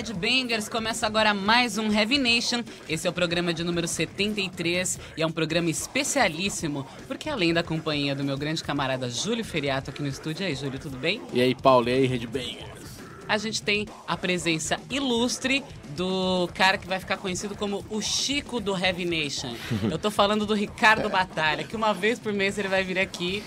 Headbangers, 0.00 0.66
começa 0.66 1.06
agora 1.06 1.34
mais 1.34 1.76
um 1.76 1.92
Heavy 1.92 2.16
Nation. 2.16 2.64
Esse 2.88 3.06
é 3.06 3.10
o 3.10 3.12
programa 3.12 3.52
de 3.52 3.62
número 3.62 3.86
73 3.86 4.98
e 5.14 5.20
é 5.20 5.26
um 5.26 5.30
programa 5.30 5.68
especialíssimo, 5.68 6.86
porque 7.06 7.28
além 7.28 7.52
da 7.52 7.62
companhia 7.62 8.14
do 8.14 8.24
meu 8.24 8.38
grande 8.38 8.64
camarada 8.64 9.10
Júlio 9.10 9.44
Feriato 9.44 9.90
aqui 9.90 10.00
no 10.00 10.08
estúdio, 10.08 10.44
e 10.44 10.46
aí 10.46 10.54
Júlio, 10.54 10.78
tudo 10.78 10.96
bem? 10.96 11.20
E 11.34 11.42
aí, 11.42 11.54
Paulo, 11.54 11.90
e 11.90 11.92
aí, 11.92 12.06
Redbangers? 12.06 12.80
A 13.28 13.36
gente 13.36 13.60
tem 13.60 13.86
a 14.08 14.16
presença 14.16 14.80
ilustre 14.88 15.62
do 15.94 16.48
cara 16.54 16.78
que 16.78 16.88
vai 16.88 16.98
ficar 16.98 17.18
conhecido 17.18 17.54
como 17.54 17.84
o 17.90 18.00
Chico 18.00 18.58
do 18.58 18.74
Heavy 18.74 19.04
Nation. 19.04 19.54
Eu 19.90 19.98
tô 19.98 20.10
falando 20.10 20.46
do 20.46 20.54
Ricardo 20.54 21.10
Batalha, 21.10 21.62
que 21.62 21.76
uma 21.76 21.92
vez 21.92 22.18
por 22.18 22.32
mês 22.32 22.58
ele 22.58 22.68
vai 22.68 22.82
vir 22.82 22.98
aqui 22.98 23.42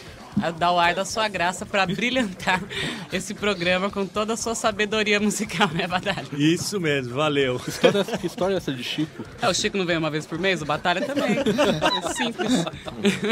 dar 0.58 0.72
o 0.72 0.80
ar 0.80 0.94
da 0.94 1.05
sua 1.05 1.28
graça 1.28 1.66
para 1.66 1.86
brilhantar 1.86 2.62
esse 3.12 3.34
programa 3.34 3.90
com 3.90 4.05
toda 4.05 4.34
a 4.34 4.38
sua 4.38 4.56
sabedoria 4.56 5.20
musical, 5.20 5.68
né, 5.70 5.88
Batalha? 5.88 6.26
Isso 6.34 6.80
mesmo, 6.80 7.16
valeu. 7.16 7.59
Que 7.59 7.70
história, 7.70 8.04
que 8.04 8.28
história 8.28 8.54
é 8.56 8.58
essa 8.58 8.72
de 8.72 8.84
Chico? 8.84 9.23
É, 9.42 9.48
o 9.48 9.54
Chico 9.54 9.78
não 9.78 9.86
vem 9.86 9.98
uma 9.98 10.09
vez 10.09 10.26
por 10.26 10.40
mês, 10.40 10.62
o 10.62 10.66
Batalha 10.66 11.02
também. 11.02 11.38
É 11.38 12.14
simples. 12.14 12.66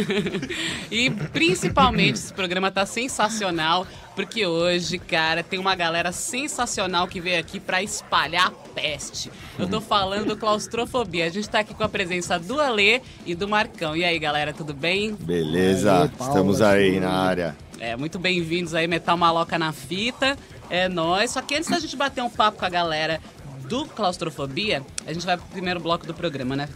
e 0.91 1.09
principalmente 1.09 2.15
esse 2.15 2.33
programa 2.33 2.71
tá 2.71 2.85
sensacional, 2.85 3.87
porque 4.15 4.45
hoje, 4.45 4.97
cara, 4.99 5.43
tem 5.43 5.59
uma 5.59 5.75
galera 5.75 6.11
sensacional 6.11 7.07
que 7.07 7.19
veio 7.21 7.39
aqui 7.39 7.59
para 7.59 7.81
espalhar 7.81 8.47
a 8.47 8.51
peste. 8.51 9.31
Eu 9.57 9.67
tô 9.67 9.79
falando 9.79 10.27
do 10.27 10.37
claustrofobia. 10.37 11.25
A 11.25 11.29
gente 11.29 11.49
tá 11.49 11.59
aqui 11.59 11.73
com 11.73 11.83
a 11.83 11.89
presença 11.89 12.37
do 12.37 12.59
Alê 12.59 13.01
e 13.25 13.33
do 13.33 13.47
Marcão. 13.47 13.95
E 13.95 14.03
aí, 14.03 14.17
galera, 14.19 14.53
tudo 14.53 14.73
bem? 14.73 15.15
Beleza, 15.15 16.03
Aí, 16.03 16.09
estamos 16.19 16.61
aí 16.61 16.99
na 16.99 17.11
área. 17.11 17.55
É, 17.79 17.95
muito 17.95 18.19
bem-vindos 18.19 18.75
aí, 18.75 18.87
Metal 18.87 19.17
Maloca 19.17 19.57
na 19.57 19.71
fita. 19.71 20.37
É 20.69 20.87
nóis. 20.87 21.31
Só 21.31 21.41
que 21.41 21.55
antes 21.55 21.69
da 21.69 21.79
gente 21.79 21.95
bater 21.95 22.21
um 22.23 22.29
papo 22.29 22.59
com 22.59 22.65
a 22.65 22.69
galera 22.69 23.19
do 23.67 23.85
Claustrofobia, 23.85 24.83
a 25.07 25.13
gente 25.13 25.25
vai 25.25 25.37
pro 25.37 25.47
primeiro 25.47 25.79
bloco 25.79 26.05
do 26.05 26.13
programa, 26.13 26.55
né? 26.55 26.67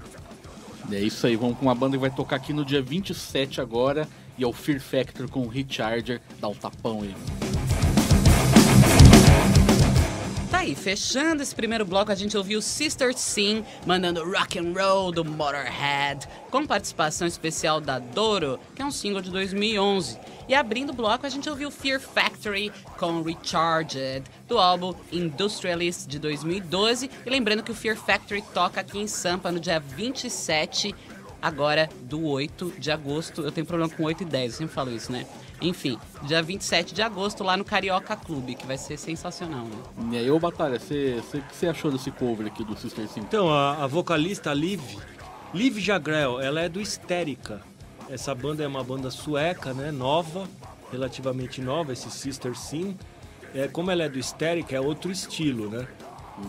É 0.92 1.00
isso 1.00 1.26
aí, 1.26 1.36
vamos 1.36 1.58
com 1.58 1.66
uma 1.66 1.76
banda 1.76 1.98
que 1.98 2.02
vai 2.02 2.12
tocar 2.12 2.36
aqui 2.36 2.54
no 2.54 2.64
dia 2.64 2.82
27 2.82 3.60
agora, 3.60 4.08
e 4.38 4.44
é 4.44 4.48
o 4.48 4.54
Fear 4.54 4.80
Factor 4.80 5.30
com 5.30 5.42
o 5.42 5.48
Recharger. 5.48 6.22
Dá 6.40 6.48
um 6.48 6.56
tapão 6.56 7.02
aí. 7.02 7.16
Tá 10.52 10.60
aí, 10.60 10.74
fechando 10.74 11.44
esse 11.44 11.54
primeiro 11.54 11.84
bloco, 11.84 12.12
a 12.12 12.16
gente 12.16 12.38
ouviu 12.38 12.62
Sister 12.62 13.14
Sin 13.18 13.66
mandando 13.86 14.24
Rock 14.24 14.58
and 14.58 14.74
Roll 14.74 15.12
do 15.12 15.26
Motorhead, 15.26 16.28
com 16.50 16.66
participação 16.66 17.28
especial 17.28 17.82
da 17.82 18.00
Doro, 18.00 18.60
que 18.74 18.82
é 18.82 18.86
um 18.86 18.92
single 18.92 19.22
de 19.22 19.32
2011. 19.32 20.18
E 20.48 20.54
abrindo 20.54 20.92
o 20.92 20.94
bloco, 20.94 21.26
a 21.26 21.30
gente 21.30 21.50
ouviu 21.50 21.72
Fear 21.72 22.00
Factory 22.00 22.72
com 22.98 23.24
Recharged, 23.24 24.24
do 24.48 24.60
álbum 24.60 24.94
Industrialist 25.12 26.08
de 26.08 26.20
2012. 26.20 27.10
E 27.26 27.30
lembrando 27.30 27.64
que 27.64 27.72
o 27.72 27.76
Fear 27.76 27.98
Factory 27.98 28.44
toca 28.54 28.80
aqui 28.80 29.00
em 29.00 29.08
Sampa 29.08 29.52
no 29.52 29.60
dia 29.60 29.80
27, 29.80 30.94
agora 31.42 31.90
do 32.04 32.26
8 32.26 32.74
de 32.78 32.92
agosto. 32.92 33.42
Eu 33.42 33.52
tenho 33.52 33.66
problema 33.66 33.94
com 33.94 34.04
8 34.04 34.24
e 34.24 34.26
10, 34.26 34.52
eu 34.52 34.58
sempre 34.60 34.74
falo 34.74 34.92
isso, 34.92 35.12
né? 35.12 35.26
Enfim, 35.62 35.98
dia 36.24 36.42
27 36.44 36.94
de 36.94 37.02
agosto 37.02 37.44
lá 37.44 37.56
no 37.56 37.64
Carioca 37.64 38.16
Clube, 38.16 38.56
que 38.56 38.66
vai 38.66 38.78
ser 38.78 38.98
sensacional, 38.98 39.66
né? 39.66 39.78
E 40.12 40.18
aí, 40.18 40.30
ô 40.30 40.38
Batalha, 40.38 40.78
você, 40.78 41.16
você, 41.16 41.38
o 41.38 41.42
que 41.42 41.56
você 41.56 41.68
achou 41.68 41.92
desse 41.92 42.12
cover 42.12 42.48
aqui 42.48 42.64
do 42.64 42.78
Sister 42.78 43.08
Sin? 43.08 43.22
Então, 43.22 43.50
a, 43.50 43.84
a 43.84 43.88
vocalista 43.88 44.54
Liv, 44.54 44.82
Liv 45.54 45.80
Jagrell, 45.80 46.42
ela 46.42 46.62
é 46.62 46.68
do 46.68 46.82
Histérica. 46.82 47.62
Essa 48.10 48.36
banda 48.36 48.64
é 48.64 48.68
uma 48.68 48.84
banda 48.84 49.10
sueca, 49.10 49.74
né? 49.74 49.92
Nova, 49.92 50.48
relativamente 50.92 51.62
nova, 51.62 51.94
esse 51.94 52.12
Sister 52.12 52.56
Sin. 52.56 52.98
É, 53.54 53.70
como 53.70 53.90
ela 53.90 54.04
é 54.04 54.10
do 54.10 54.20
Histérica, 54.20 54.76
é 54.76 54.82
outro 54.82 55.10
estilo, 55.12 55.70
né? 55.70 55.88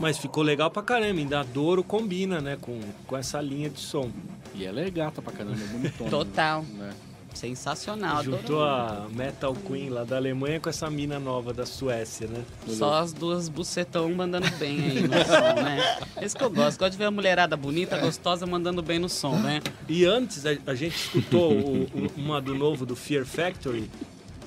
Mas 0.01 0.19
ficou 0.19 0.43
legal 0.43 0.71
pra 0.71 0.83
caramba, 0.83 1.19
ainda 1.21 1.41
a 1.41 1.43
Doro 1.43 1.83
combina, 1.85 2.41
né? 2.41 2.57
Com, 2.61 2.81
com 3.07 3.17
essa 3.17 3.41
linha 3.41 3.71
de 3.71 3.81
som. 3.81 4.11
E 4.55 4.65
ela 4.65 4.81
é 4.81 4.91
gata 4.91 5.21
pra 5.23 5.33
caramba, 5.33 5.57
é 5.63 5.67
bonitona. 5.67 6.11
Total. 6.11 6.63
Né? 6.63 6.93
Sensacional. 7.35 8.25
Juntou 8.25 8.65
a 8.65 9.07
Metal 9.13 9.55
Queen 9.55 9.91
lá 9.91 10.05
da 10.05 10.17
Alemanha 10.17 10.59
com 10.59 10.71
essa 10.71 10.89
mina 10.89 11.19
nova 11.21 11.53
da 11.53 11.67
Suécia, 11.67 12.27
né? 12.27 12.43
Só 12.67 12.95
as 12.95 13.13
duas 13.13 13.51
bucetão 13.51 14.11
mandando 14.15 14.51
bem 14.53 14.81
aí 14.81 15.03
no 15.03 15.13
som, 15.25 15.63
né? 15.63 15.99
Esse 16.23 16.35
que 16.35 16.43
eu 16.43 16.49
gosto. 16.51 16.79
Gosto 16.79 16.93
de 16.93 16.99
ver 16.99 17.05
a 17.05 17.11
mulherada 17.11 17.55
bonita, 17.55 17.99
gostosa, 17.99 18.47
mandando 18.47 18.83
bem 18.83 18.99
no 18.99 19.09
som, 19.09 19.37
né? 19.39 19.61
E 19.87 20.07
antes 20.07 20.47
a, 20.47 20.51
a 20.67 20.75
gente 20.75 20.97
escutou 20.97 21.53
o- 21.53 21.83
o- 21.85 22.11
uma 22.17 22.41
do 22.41 22.55
novo 22.55 22.87
do 22.87 22.97
Fear 22.97 23.27
Factory. 23.27 23.91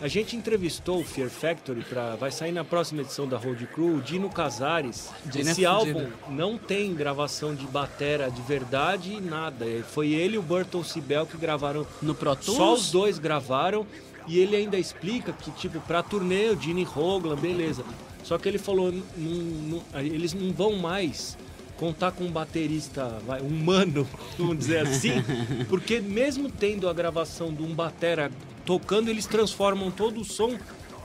A 0.02 0.08
gente 0.08 0.34
entrevistou 0.36 1.02
o 1.02 1.04
Fear 1.04 1.30
Factory 1.30 1.82
para 1.82 2.16
vai 2.16 2.32
sair 2.32 2.54
na 2.54 2.64
próxima 2.64 3.02
edição 3.02 3.28
da 3.28 3.38
Road 3.38 3.66
Crew, 3.68 3.98
o 3.98 4.02
Dino 4.02 4.30
Casares. 4.30 5.10
Dino 5.26 5.50
é 5.50 5.52
Esse 5.52 5.66
álbum 5.66 5.94
fudido. 5.94 6.14
não 6.30 6.58
tem 6.58 6.94
gravação 6.96 7.54
de 7.54 7.66
batera 7.68 8.32
de 8.32 8.42
verdade 8.42 9.12
e 9.14 9.20
nada. 9.20 9.66
É, 9.66 9.84
Foi 9.84 10.10
ele 10.12 10.36
e 10.36 10.38
o 10.38 10.42
Burton 10.42 10.84
Sibel 10.86 11.26
que 11.26 11.36
gravaram. 11.38 11.86
No 12.02 12.16
Pro 12.16 12.34
Tools? 12.34 12.58
Só 12.58 12.74
os 12.74 12.92
dois 12.92 13.20
gravaram 13.20 13.86
e 14.26 14.40
ele 14.40 14.56
ainda 14.56 14.78
explica 14.78 15.34
que 15.34 15.52
tipo 15.52 15.82
pra 15.82 16.02
turnê 16.02 16.48
o 16.50 16.58
Gene 16.60 16.88
Hoglan, 16.96 17.36
beleza. 17.36 17.84
Só 18.24 18.38
que 18.38 18.48
ele 18.48 18.58
falou, 18.58 18.94
"Não- 18.94 19.02
não- 19.18 20.00
eles 20.00 20.34
não 20.34 20.54
vão 20.54 20.78
mais 20.78 21.38
contar 21.78 22.12
com 22.14 22.24
um 22.26 22.32
baterista 22.32 23.20
vai, 23.26 23.42
humano, 23.42 24.08
vamos 24.38 24.58
dizer 24.60 24.80
assim, 24.88 25.12
porque 25.70 26.00
mesmo 26.00 26.50
tendo 26.50 26.88
a 26.88 26.94
gravação 26.94 27.54
de 27.54 27.64
um 27.64 27.74
batera 27.74 28.30
tocando, 28.70 29.10
eles 29.10 29.26
transformam 29.26 29.90
todo 29.90 30.22
o 30.22 30.24
som, 30.24 30.56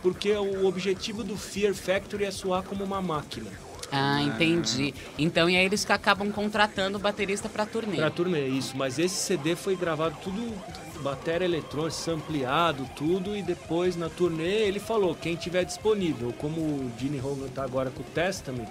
porque 0.02 0.30
o 0.32 0.66
objetivo 0.66 1.24
do 1.24 1.34
Fear 1.34 1.72
Factory 1.72 2.24
é 2.24 2.30
soar 2.30 2.62
como 2.62 2.84
uma 2.84 3.00
máquina. 3.00 3.50
Ah, 3.90 4.20
entendi. 4.20 4.92
Então, 5.16 5.48
e 5.48 5.56
aí 5.56 5.64
eles 5.64 5.82
que 5.82 5.90
acabam 5.90 6.30
contratando 6.30 6.98
o 6.98 7.00
baterista 7.00 7.48
pra 7.48 7.64
turnê. 7.64 7.96
Pra 7.96 8.10
turnê, 8.10 8.48
isso. 8.48 8.76
Mas 8.76 8.98
esse 8.98 9.14
CD 9.14 9.56
foi 9.56 9.76
gravado 9.76 10.14
tudo, 10.22 10.54
bateria 11.00 11.46
eletrônica, 11.46 11.92
sampleado, 11.92 12.86
tudo, 12.94 13.34
e 13.34 13.40
depois 13.40 13.96
na 13.96 14.10
turnê 14.10 14.66
ele 14.66 14.78
falou, 14.78 15.14
quem 15.14 15.34
tiver 15.34 15.64
disponível, 15.64 16.34
como 16.36 16.60
o 16.60 16.92
Gene 16.98 17.18
Hogan 17.18 17.48
tá 17.48 17.64
agora 17.64 17.90
com 17.90 18.02
o 18.02 18.06
Testament, 18.12 18.68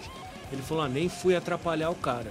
ele 0.52 0.62
falou, 0.62 0.84
ah, 0.84 0.90
nem 0.90 1.10
fui 1.10 1.36
atrapalhar 1.36 1.90
o 1.90 1.96
cara. 1.96 2.30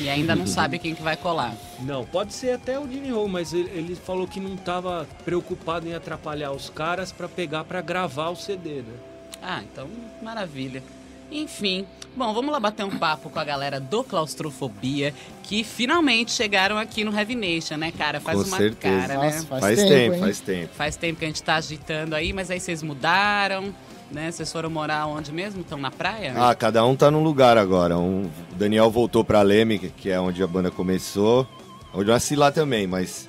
E 0.00 0.08
ainda 0.08 0.34
não 0.34 0.46
sabe 0.46 0.78
quem 0.78 0.94
que 0.94 1.02
vai 1.02 1.16
colar. 1.16 1.54
Não, 1.80 2.04
pode 2.04 2.32
ser 2.32 2.52
até 2.52 2.78
o 2.78 2.84
Hogan, 2.84 3.28
mas 3.28 3.52
ele, 3.52 3.70
ele 3.74 3.94
falou 3.94 4.26
que 4.26 4.40
não 4.40 4.56
tava 4.56 5.06
preocupado 5.24 5.88
em 5.88 5.94
atrapalhar 5.94 6.52
os 6.52 6.70
caras 6.70 7.12
pra 7.12 7.28
pegar 7.28 7.64
pra 7.64 7.80
gravar 7.80 8.30
o 8.30 8.36
CD, 8.36 8.82
né? 8.82 8.94
Ah, 9.42 9.62
então, 9.62 9.88
maravilha. 10.22 10.82
Enfim, 11.30 11.86
bom, 12.14 12.32
vamos 12.34 12.52
lá 12.52 12.60
bater 12.60 12.84
um 12.84 12.90
papo 12.98 13.30
com 13.30 13.38
a 13.38 13.44
galera 13.44 13.80
do 13.80 14.04
Claustrofobia, 14.04 15.14
que 15.42 15.64
finalmente 15.64 16.30
chegaram 16.30 16.76
aqui 16.76 17.04
no 17.04 17.16
Heavy 17.16 17.34
Nation, 17.34 17.76
né, 17.78 17.90
cara? 17.90 18.20
Faz 18.20 18.38
Com 18.42 18.48
uma 18.48 18.56
certeza. 18.58 19.08
cara, 19.08 19.18
né? 19.18 19.26
Nossa, 19.26 19.46
faz, 19.46 19.60
Faz, 19.60 19.78
tempo, 19.78 19.88
tempo, 19.90 20.18
faz 20.18 20.40
tempo. 20.40 20.74
Faz 20.74 20.96
tempo 20.96 21.18
que 21.18 21.24
a 21.24 21.28
gente 21.28 21.42
tá 21.42 21.54
agitando 21.56 22.14
aí, 22.14 22.32
mas 22.34 22.50
aí 22.50 22.60
vocês 22.60 22.82
mudaram, 22.82 23.74
né? 24.12 24.30
Vocês 24.30 24.50
foram 24.52 24.70
morar 24.70 25.06
onde 25.06 25.32
mesmo? 25.32 25.60
Estão 25.62 25.78
na 25.78 25.90
praia? 25.90 26.34
Ah, 26.36 26.54
cada 26.54 26.84
um 26.84 26.94
tá 26.94 27.10
num 27.10 27.22
lugar 27.22 27.56
agora. 27.58 27.98
Um, 27.98 28.24
o 28.52 28.54
Daniel 28.56 28.90
voltou 28.90 29.24
pra 29.24 29.42
Leme, 29.42 29.78
que- 29.78 30.10
é 30.10 30.20
onde 30.20 30.42
a 30.42 30.46
banda 30.46 30.70
começou. 30.70 31.46
Onde 31.94 32.08
eu 32.10 32.14
nasci 32.14 32.36
lá 32.36 32.50
também, 32.50 32.86
mas 32.86 33.28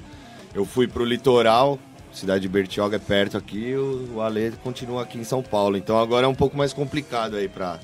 eu 0.53 0.65
fui 0.65 0.87
pro 0.87 1.03
litoral, 1.03 1.77
cidade 2.13 2.41
de 2.43 2.47
Bertioga 2.49 2.95
é 2.95 2.99
perto 2.99 3.35
aqui, 3.37 3.69
e 3.69 3.75
o, 3.75 4.13
o 4.15 4.21
Ale 4.21 4.51
continua 4.63 5.01
aqui 5.03 5.17
em 5.17 5.23
São 5.23 5.41
Paulo. 5.41 5.75
Então 5.77 5.97
agora 5.99 6.25
é 6.25 6.29
um 6.29 6.35
pouco 6.35 6.55
mais 6.57 6.71
complicado 6.73 7.35
aí 7.35 7.49
pra, 7.49 7.79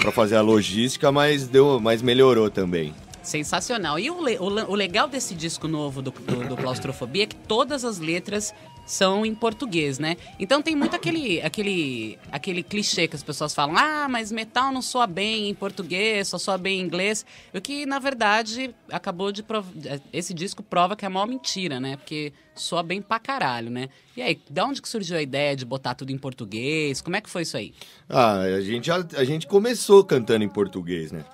pra 0.00 0.10
fazer 0.12 0.36
a 0.36 0.40
logística, 0.40 1.10
mas 1.12 1.46
deu, 1.46 1.78
mas 1.80 2.00
melhorou 2.00 2.48
também. 2.50 2.94
Sensacional. 3.22 3.98
E 3.98 4.10
o, 4.10 4.20
le- 4.20 4.38
o 4.38 4.46
o 4.70 4.74
legal 4.74 5.06
desse 5.06 5.34
disco 5.34 5.68
novo 5.68 6.02
do, 6.02 6.10
do, 6.10 6.48
do 6.48 6.56
Claustrofobia 6.56 7.22
é 7.22 7.26
que 7.26 7.36
todas 7.36 7.84
as 7.84 7.98
letras 7.98 8.52
são 8.84 9.24
em 9.24 9.34
português, 9.34 9.98
né? 9.98 10.16
Então 10.38 10.60
tem 10.60 10.74
muito 10.76 10.94
aquele, 10.96 11.40
aquele, 11.40 12.18
aquele 12.30 12.62
clichê 12.62 13.06
que 13.08 13.16
as 13.16 13.22
pessoas 13.22 13.54
falam: 13.54 13.76
ah, 13.76 14.06
mas 14.08 14.30
metal 14.32 14.72
não 14.72 14.82
soa 14.82 15.06
bem 15.06 15.48
em 15.48 15.54
português, 15.54 16.28
só 16.28 16.38
soa 16.38 16.58
bem 16.58 16.80
em 16.80 16.82
inglês. 16.84 17.24
O 17.54 17.60
que, 17.60 17.86
na 17.86 17.98
verdade, 17.98 18.74
acabou 18.90 19.30
de. 19.32 19.42
prov- 19.42 19.72
Esse 20.12 20.34
disco 20.34 20.62
prova 20.62 20.96
que 20.96 21.04
é 21.04 21.08
a 21.08 21.10
maior 21.10 21.26
mentira, 21.26 21.78
né? 21.80 21.96
Porque 21.96 22.32
soa 22.54 22.82
bem 22.82 23.00
pra 23.00 23.18
caralho, 23.18 23.70
né? 23.70 23.88
E 24.16 24.20
aí, 24.22 24.38
da 24.50 24.64
onde 24.66 24.82
que 24.82 24.88
surgiu 24.88 25.16
a 25.16 25.22
ideia 25.22 25.56
de 25.56 25.64
botar 25.64 25.94
tudo 25.94 26.10
em 26.12 26.18
português? 26.18 27.00
Como 27.00 27.16
é 27.16 27.20
que 27.20 27.30
foi 27.30 27.42
isso 27.42 27.56
aí? 27.56 27.72
Ah, 28.08 28.40
a 28.40 28.60
gente, 28.60 28.86
já- 28.88 29.06
a 29.16 29.24
gente 29.24 29.46
começou 29.46 30.04
cantando 30.04 30.44
em 30.44 30.48
português, 30.48 31.12
né? 31.12 31.24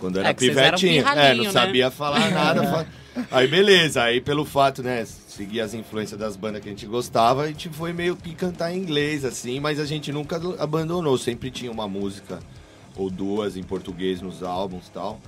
Quando 0.00 0.18
era 0.18 0.28
É 0.28 0.34
pivetinho. 0.34 1.00
É, 1.00 1.02
pirralhinho, 1.02 1.36
não 1.38 1.44
né? 1.44 1.50
sabia 1.52 1.90
falar 1.90 2.30
nada. 2.30 2.86
Aí 3.30 3.46
beleza, 3.46 4.02
aí 4.02 4.20
pelo 4.20 4.44
fato, 4.44 4.82
né, 4.82 5.04
seguir 5.04 5.60
as 5.60 5.72
influências 5.72 6.18
das 6.18 6.36
bandas 6.36 6.60
que 6.60 6.68
a 6.68 6.72
gente 6.72 6.84
gostava, 6.84 7.42
a 7.42 7.46
gente 7.46 7.68
foi 7.68 7.92
meio 7.92 8.16
que 8.16 8.34
cantar 8.34 8.72
em 8.72 8.78
inglês, 8.78 9.24
assim, 9.24 9.60
mas 9.60 9.78
a 9.78 9.84
gente 9.84 10.10
nunca 10.10 10.40
abandonou, 10.58 11.16
sempre 11.16 11.48
tinha 11.48 11.70
uma 11.70 11.86
música 11.86 12.40
ou 12.96 13.08
duas 13.08 13.56
em 13.56 13.62
português 13.62 14.20
nos 14.20 14.42
álbuns 14.42 14.88
e 14.88 14.90
tal. 14.90 15.20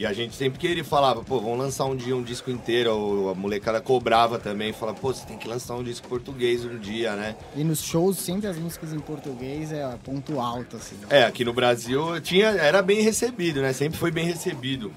E 0.00 0.06
a 0.06 0.14
gente 0.14 0.34
sempre 0.34 0.58
queria 0.58 0.82
falava, 0.82 1.22
pô, 1.22 1.38
vamos 1.38 1.58
lançar 1.58 1.84
um 1.84 1.94
dia 1.94 2.16
um 2.16 2.22
disco 2.22 2.50
inteiro, 2.50 2.90
ou 2.90 3.28
a 3.28 3.34
molecada 3.34 3.82
cobrava 3.82 4.38
também, 4.38 4.72
falava, 4.72 4.98
pô, 4.98 5.12
você 5.12 5.26
tem 5.26 5.36
que 5.36 5.46
lançar 5.46 5.74
um 5.74 5.84
disco 5.84 6.08
português 6.08 6.64
um 6.64 6.78
dia, 6.78 7.14
né? 7.14 7.36
E 7.54 7.62
nos 7.62 7.82
shows, 7.82 8.16
sempre 8.16 8.46
as 8.46 8.56
músicas 8.56 8.94
em 8.94 8.98
português 8.98 9.70
é 9.70 9.86
ponto 10.02 10.40
alto, 10.40 10.78
assim. 10.78 10.96
É, 11.10 11.24
aqui 11.24 11.44
no 11.44 11.52
Brasil 11.52 12.18
tinha, 12.22 12.46
era 12.46 12.80
bem 12.80 13.02
recebido, 13.02 13.60
né? 13.60 13.74
Sempre 13.74 13.98
foi 13.98 14.10
bem 14.10 14.24
recebido 14.24 14.90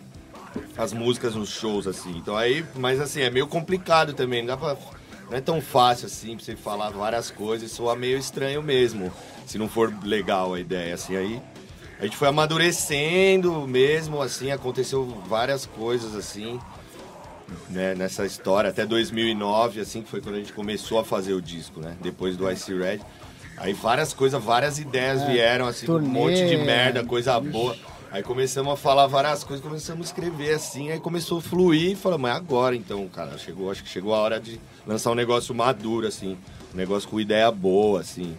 as 0.78 0.94
músicas 0.94 1.36
nos 1.36 1.50
shows, 1.50 1.86
assim. 1.86 2.16
Então 2.16 2.38
aí, 2.38 2.66
mas 2.74 3.02
assim, 3.02 3.20
é 3.24 3.30
meio 3.30 3.46
complicado 3.46 4.14
também, 4.14 4.42
não 4.42 4.56
dá 4.56 4.58
pra. 4.58 4.78
Não 5.30 5.38
é 5.38 5.42
tão 5.42 5.60
fácil 5.60 6.06
assim 6.06 6.38
pra 6.38 6.46
você 6.46 6.56
falar 6.56 6.92
várias 6.92 7.30
coisas, 7.30 7.70
soa 7.72 7.94
meio 7.94 8.18
estranho 8.18 8.64
mesmo, 8.64 9.12
se 9.46 9.58
não 9.58 9.68
for 9.68 9.94
legal 10.02 10.54
a 10.54 10.62
ideia, 10.62 10.94
assim, 10.94 11.18
aí. 11.18 11.42
A 12.04 12.06
gente 12.06 12.18
foi 12.18 12.28
amadurecendo 12.28 13.66
mesmo, 13.66 14.22
assim, 14.22 14.52
aconteceu 14.52 15.06
várias 15.26 15.66
coisas, 15.66 16.14
assim, 16.14 16.60
né, 17.70 17.96
nessa 17.96 18.26
história, 18.26 18.70
até 18.70 18.86
2009, 18.86 19.80
assim, 19.80 20.02
que 20.02 20.10
foi 20.10 20.20
quando 20.20 20.36
a 20.36 20.40
gente 20.40 20.52
começou 20.52 21.00
a 21.00 21.06
fazer 21.06 21.32
o 21.32 21.42
disco, 21.42 21.80
né, 21.80 21.96
depois 22.02 22.36
do 22.36 22.52
Ice 22.52 22.74
Red. 22.78 23.00
Aí 23.56 23.72
várias 23.72 24.12
coisas, 24.12 24.44
várias 24.44 24.80
ideias 24.80 25.24
vieram, 25.24 25.66
assim, 25.66 25.86
um 25.86 25.94
turnê, 25.94 26.10
monte 26.10 26.46
de 26.46 26.58
merda, 26.58 27.06
coisa 27.06 27.40
boa. 27.40 27.74
Aí 28.12 28.22
começamos 28.22 28.74
a 28.74 28.76
falar 28.76 29.08
várias 29.08 29.46
coisas, 29.46 29.66
começamos 29.66 30.06
a 30.06 30.10
escrever 30.10 30.56
assim, 30.56 30.92
aí 30.92 31.00
começou 31.00 31.38
a 31.38 31.42
fluir 31.42 31.92
e 31.92 31.96
falamos, 31.96 32.24
mas 32.24 32.36
agora 32.36 32.76
então, 32.76 33.08
cara, 33.08 33.38
chegou, 33.38 33.72
acho 33.72 33.82
que 33.82 33.88
chegou 33.88 34.14
a 34.14 34.18
hora 34.18 34.42
de 34.42 34.60
lançar 34.86 35.10
um 35.10 35.16
negócio 35.16 35.56
maduro, 35.56 36.06
assim, 36.06 36.38
um 36.74 36.78
negócio 36.78 37.08
com 37.08 37.18
ideia 37.18 37.50
boa, 37.50 38.02
assim. 38.02 38.38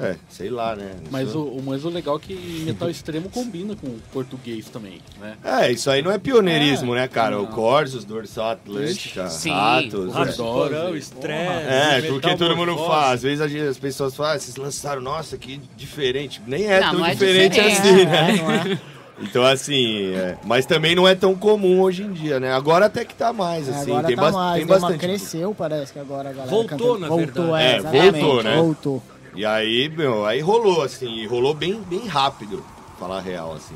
É, 0.00 0.16
sei 0.28 0.50
lá, 0.50 0.74
né? 0.74 0.92
Mas 1.10 1.28
Isso- 1.28 1.38
o, 1.38 1.58
o- 1.58 1.62
mas 1.64 1.84
o 1.84 1.88
legal 1.88 2.16
é 2.16 2.18
que 2.18 2.34
metal 2.66 2.90
extremo 2.90 3.28
combina 3.28 3.76
com 3.76 3.88
português 4.12 4.68
também, 4.68 5.00
né? 5.20 5.36
É, 5.44 5.70
isso 5.70 5.88
aí 5.90 6.02
não 6.02 6.10
é 6.10 6.18
pioneirismo, 6.18 6.94
É, 6.96 7.00
né, 7.02 7.08
cara? 7.08 7.38
O 7.38 7.42
não. 7.42 7.50
Corsos, 7.52 8.04
Dorsal 8.04 8.50
Atlântica, 8.50 9.28
Sim. 9.28 9.50
Ratos. 9.52 10.12
Ratos 10.12 10.34
é. 10.34 10.42
porão, 10.42 10.96
estresse. 10.96 11.68
É, 11.68 12.02
porque 12.08 12.34
todo 12.36 12.56
mundo 12.56 12.76
faz. 12.78 13.12
Às 13.14 13.22
vezes 13.22 13.40
a 13.40 13.48
gente- 13.48 13.68
as 13.68 13.78
pessoas 13.78 14.16
falam, 14.16 14.32
ah, 14.32 14.38
vocês 14.38 14.56
lançaram, 14.56 15.00
nossa, 15.02 15.36
que 15.36 15.60
diferente. 15.76 16.40
Nem 16.46 16.64
é 16.66 16.80
Não, 16.80 16.90
tão 16.90 16.98
não 17.00 17.06
é 17.06 17.12
diferente, 17.12 17.52
diferente. 17.60 17.80
assim, 17.80 18.04
né? 18.06 18.30
É, 18.30 18.36
não 18.42 18.50
é? 18.50 18.80
Então, 19.20 19.44
assim, 19.44 20.06
é, 20.14 20.36
mas 20.42 20.66
também 20.66 20.96
não 20.96 21.06
é 21.06 21.14
tão 21.14 21.32
comum 21.36 21.80
hoje 21.82 22.02
em 22.02 22.12
dia, 22.12 22.40
né? 22.40 22.52
Agora 22.52 22.86
até 22.86 23.04
que 23.04 23.14
tá 23.14 23.32
mais, 23.32 23.68
assim. 23.68 23.92
agora 23.92 24.06
tem, 24.08 24.16
tá 24.16 24.22
bas- 24.22 24.34
mais, 24.34 24.54
tem 24.56 24.64
uma 24.64 24.80
bastante. 24.80 24.98
cresceu, 25.00 25.54
parece 25.56 25.92
que 25.92 25.98
agora 26.00 26.30
a 26.30 26.32
galera 26.32 26.50
Voltou, 26.50 26.78
canta- 26.94 26.98
na 26.98 27.06
voltou, 27.08 27.52
verdade. 27.52 27.96
é, 27.96 28.06
É, 28.08 28.10
voltou, 28.10 28.42
né? 28.42 28.56
Voltou. 28.56 29.02
E 29.34 29.44
aí, 29.46 29.88
meu, 29.88 30.26
aí 30.26 30.40
rolou, 30.40 30.82
assim, 30.82 31.10
e 31.16 31.26
rolou 31.26 31.54
bem, 31.54 31.80
bem 31.82 32.06
rápido, 32.06 32.58
pra 32.58 32.96
falar 33.06 33.18
a 33.18 33.20
real, 33.20 33.54
assim. 33.54 33.74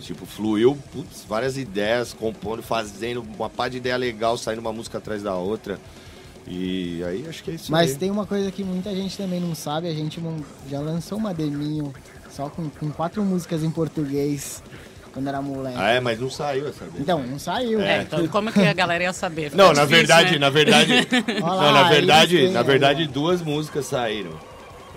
Tipo, 0.00 0.26
fluiu, 0.26 0.76
putz, 0.92 1.24
várias 1.28 1.56
ideias, 1.56 2.12
compondo, 2.12 2.62
fazendo 2.62 3.22
uma 3.22 3.48
pá 3.50 3.68
de 3.68 3.76
ideia 3.76 3.96
legal, 3.96 4.36
saindo 4.36 4.60
uma 4.60 4.72
música 4.72 4.98
atrás 4.98 5.22
da 5.22 5.34
outra. 5.34 5.78
E 6.46 7.02
aí 7.04 7.24
acho 7.28 7.44
que 7.44 7.50
é 7.50 7.54
isso 7.54 7.70
Mas 7.70 7.92
aí. 7.92 7.96
tem 7.98 8.10
uma 8.10 8.26
coisa 8.26 8.50
que 8.50 8.64
muita 8.64 8.94
gente 8.94 9.16
também 9.16 9.38
não 9.38 9.54
sabe, 9.54 9.88
a 9.88 9.94
gente 9.94 10.20
já 10.68 10.80
lançou 10.80 11.18
uma 11.18 11.32
deminho 11.34 11.92
só 12.30 12.48
com, 12.48 12.68
com 12.70 12.90
quatro 12.90 13.22
músicas 13.22 13.62
em 13.62 13.70
português 13.70 14.62
quando 15.12 15.28
era 15.28 15.42
moleque. 15.42 15.76
Ah, 15.78 15.90
é, 15.90 16.00
mas 16.00 16.18
não 16.18 16.30
saiu 16.30 16.66
essa 16.68 16.84
vez. 16.86 17.00
Então, 17.00 17.22
não 17.22 17.38
saiu. 17.38 17.80
É, 17.80 18.02
então 18.02 18.26
como 18.28 18.50
que 18.50 18.60
a 18.60 18.72
galera 18.72 19.04
ia 19.04 19.12
saber? 19.12 19.50
Fica 19.52 19.56
Não, 19.62 19.72
na 19.72 19.84
difícil, 19.84 19.96
verdade, 19.96 20.32
né? 20.32 20.38
na 20.38 20.50
verdade, 20.50 21.08
não, 21.40 21.72
na 21.72 21.88
verdade, 21.88 22.48
na 22.48 22.62
verdade 22.62 23.06
duas 23.06 23.42
músicas 23.42 23.86
saíram. 23.86 24.32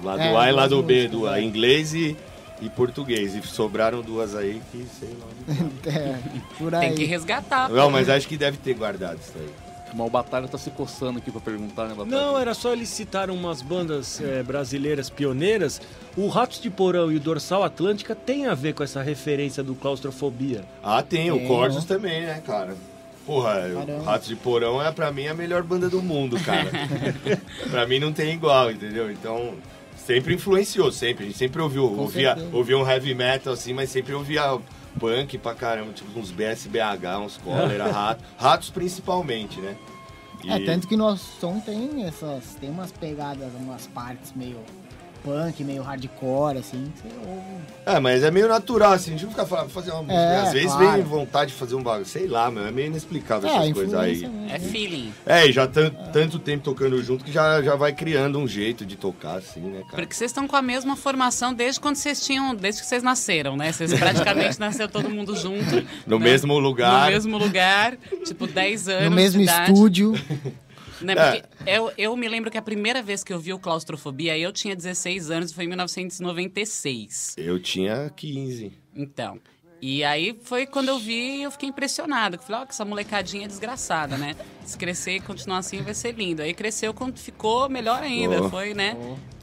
Lado 0.04 0.22
É, 0.22 0.36
A 0.36 0.50
e 0.50 0.52
lado 0.52 0.82
B, 0.84 1.08
do 1.08 1.28
é. 1.28 1.42
inglês 1.42 1.94
e, 1.94 2.16
e 2.62 2.70
português. 2.70 3.36
E 3.36 3.42
sobraram 3.42 4.02
duas 4.02 4.36
aí 4.36 4.62
que 4.72 4.86
sei 5.00 5.10
lá. 5.20 5.56
É, 5.86 6.18
por 6.58 6.74
aí. 6.76 6.88
Tem 6.88 6.96
que 6.96 7.06
resgatar. 7.06 7.70
Não, 7.70 7.90
mas 7.90 8.10
acho 8.10 8.28
que 8.28 8.38
deve 8.38 8.58
ter 8.58 8.74
guardado 8.74 9.20
isso 9.20 9.34
aí. 9.36 9.50
Mas 9.96 10.08
o 10.08 10.10
Batalha 10.10 10.48
tá 10.48 10.58
se 10.58 10.72
coçando 10.72 11.20
aqui 11.20 11.30
pra 11.30 11.40
perguntar, 11.40 11.84
né, 11.84 11.94
Batalha? 11.94 12.10
Não, 12.10 12.40
era 12.40 12.56
só 12.56 12.74
eles 12.74 12.90
citaram 12.90 13.36
umas 13.36 13.62
bandas 13.62 14.20
eh, 14.20 14.42
brasileiras 14.42 15.08
pioneiras. 15.08 15.80
O 16.18 16.28
Ratos 16.30 16.60
de 16.60 16.72
Porão 16.72 17.12
e 17.12 17.18
o 17.18 17.20
Dorsal 17.20 17.64
Atlântica 17.64 18.16
tem 18.16 18.48
a 18.48 18.56
ver 18.56 18.74
com 18.74 18.84
essa 18.84 19.04
referência 19.04 19.62
do 19.64 19.76
claustrofobia. 19.76 20.66
Ah, 20.84 21.04
tem, 21.04 21.32
o 21.32 21.38
Tem, 21.38 21.48
Corsos 21.48 21.84
ó. 21.84 21.88
também, 21.88 22.22
né, 22.22 22.42
cara? 22.44 22.76
Porra, 23.24 23.68
o. 23.68 24.04
Ratos 24.04 24.28
de 24.30 24.36
Porão 24.36 24.82
é 24.82 24.92
pra 24.92 25.12
mim 25.12 25.28
a 25.28 25.34
melhor 25.36 25.62
banda 25.62 25.88
do 25.88 26.02
mundo, 26.02 26.40
cara. 26.40 26.72
pra 27.70 27.86
mim 27.86 28.00
não 28.00 28.12
tem 28.12 28.34
igual, 28.34 28.72
entendeu? 28.72 29.12
Então, 29.12 29.54
sempre 30.06 30.34
influenciou, 30.36 30.92
sempre. 30.92 31.24
A 31.24 31.28
gente 31.28 31.38
sempre 31.38 31.62
ouviu, 31.62 31.88
Com 31.90 32.02
ouvia, 32.02 32.36
certeza. 32.36 32.56
ouvia 32.56 32.78
um 32.78 32.88
heavy 32.90 33.14
metal 33.14 33.54
assim, 33.54 33.74
mas 33.74 33.90
sempre 33.90 34.14
ouvia 34.14 34.60
punk 35.00 35.38
pra 35.38 35.56
caramba, 35.56 35.92
tipo 35.94 36.20
uns 36.20 36.32
BSBH, 36.32 37.20
uns 37.20 37.38
cólera, 37.38 37.90
ratos, 37.92 38.26
ratos 38.38 38.70
principalmente, 38.70 39.60
né? 39.60 39.76
É, 40.46 40.58
E- 40.60 40.66
tanto 40.66 40.88
que 40.88 40.98
nosso 40.98 41.40
som 41.40 41.60
tem 41.60 42.06
essas. 42.06 42.56
Tem 42.56 42.70
umas 42.70 42.92
pegadas, 42.92 43.52
umas 43.56 43.88
partes 43.88 44.34
meio 44.36 44.58
punk, 45.24 45.64
meio 45.64 45.82
hardcore, 45.82 46.58
assim. 46.58 46.92
Você 46.96 47.08
ouve. 47.28 47.64
É, 47.86 48.00
mas 48.00 48.24
é 48.24 48.32
meio 48.32 48.48
natural, 48.48 48.94
assim, 48.94 49.12
a 49.12 49.14
gente 49.14 49.24
não 49.24 49.32
fica 49.32 49.46
falando, 49.46 49.70
fazer 49.70 49.92
uma 49.92 50.04
música. 50.04 50.20
É, 50.20 50.38
Às 50.42 50.54
vezes 50.54 50.72
claro. 50.74 50.92
vem 50.94 51.02
vontade 51.04 51.52
de 51.52 51.58
fazer 51.58 51.76
um 51.76 51.84
bagulho, 51.84 52.06
sei 52.06 52.28
lá, 52.28 52.50
meu, 52.50 52.66
é 52.66 52.72
meio 52.72 52.88
inexplicável 52.88 53.50
É, 53.50 53.56
essas 53.58 53.74
coisas 53.74 53.94
aí. 54.00 54.20
mesmo. 54.22 54.46
É 54.50 54.60
feeling. 54.60 55.14
É, 55.26 55.48
e 55.48 55.52
já 55.52 55.68
tan- 55.68 55.90
tanto 55.90 56.40
tempo 56.40 56.64
tocando 56.64 57.02
junto 57.04 57.26
que 57.26 57.32
já, 57.32 57.62
já 57.62 57.76
vai 57.76 57.92
criando 57.94 58.40
um 58.40 58.48
jeito 58.48 58.86
de 58.86 58.96
tocar, 58.96 59.38
assim, 59.38 59.60
né, 59.60 59.82
cara? 59.82 59.96
Porque 59.98 60.14
vocês 60.14 60.30
estão 60.32 60.48
com 60.48 60.56
a 60.56 60.62
mesma 60.62 60.96
formação 60.96 61.54
desde 61.54 61.80
quando 61.80 61.96
vocês 61.96 62.22
tinham, 62.26 62.56
desde 62.56 62.82
que 62.82 62.88
vocês 62.88 63.04
nasceram, 63.04 63.58
né? 63.58 63.72
Vocês 63.72 63.94
praticamente 63.94 64.58
nasceu 64.62 64.88
todo 64.88 65.10
mundo 65.10 65.36
junto. 65.36 65.86
No 66.08 66.20
né? 66.20 66.26
mesmo 66.26 66.58
lugar. 66.60 67.06
No 67.08 67.12
mesmo 67.12 67.38
lugar, 67.38 67.98
tipo 68.26 68.48
10 68.48 68.88
anos. 68.88 69.04
No 69.10 69.12
mesmo 69.12 69.40
de 69.40 69.44
idade. 69.46 69.72
estúdio. 69.72 70.14
Né? 71.02 71.14
É. 71.14 71.16
Porque 71.16 71.44
eu, 71.66 71.92
eu 71.98 72.16
me 72.18 72.28
lembro 72.28 72.52
que 72.52 72.58
a 72.58 72.62
primeira 72.62 73.02
vez 73.02 73.24
que 73.24 73.32
eu 73.34 73.40
vi 73.40 73.54
o 73.54 73.60
Claustrofobia, 73.60 74.38
eu 74.38 74.52
tinha 74.52 74.76
16 74.76 75.32
anos, 75.32 75.54
foi 75.54 75.66
em 75.66 75.68
1996. 75.68 77.36
Eu 77.38 77.60
tinha 77.60 78.10
15. 78.16 78.74
Então. 78.96 79.40
E 79.86 80.02
aí 80.02 80.34
foi 80.44 80.66
quando 80.66 80.88
eu 80.88 80.98
vi 80.98 81.42
eu 81.44 81.52
fiquei 81.52 81.68
impressionada. 81.68 82.38
Eu 82.38 82.40
falei, 82.42 82.62
ó, 82.62 82.66
que 82.66 82.72
essa 82.72 82.86
molecadinha 82.86 83.44
é 83.44 83.48
desgraçada, 83.50 84.16
né? 84.18 84.34
Se 84.64 84.78
crescer 84.78 85.18
e 85.18 85.20
continuar 85.20 85.58
assim 85.58 85.82
vai 85.82 85.94
ser 85.94 86.14
lindo. 86.14 86.42
Aí 86.42 86.54
cresceu 86.54 86.94
quando 86.94 87.18
ficou 87.18 87.68
melhor 87.68 88.02
ainda, 88.02 88.44
Oh. 88.44 88.50
foi, 88.50 88.74
né? 88.74 88.96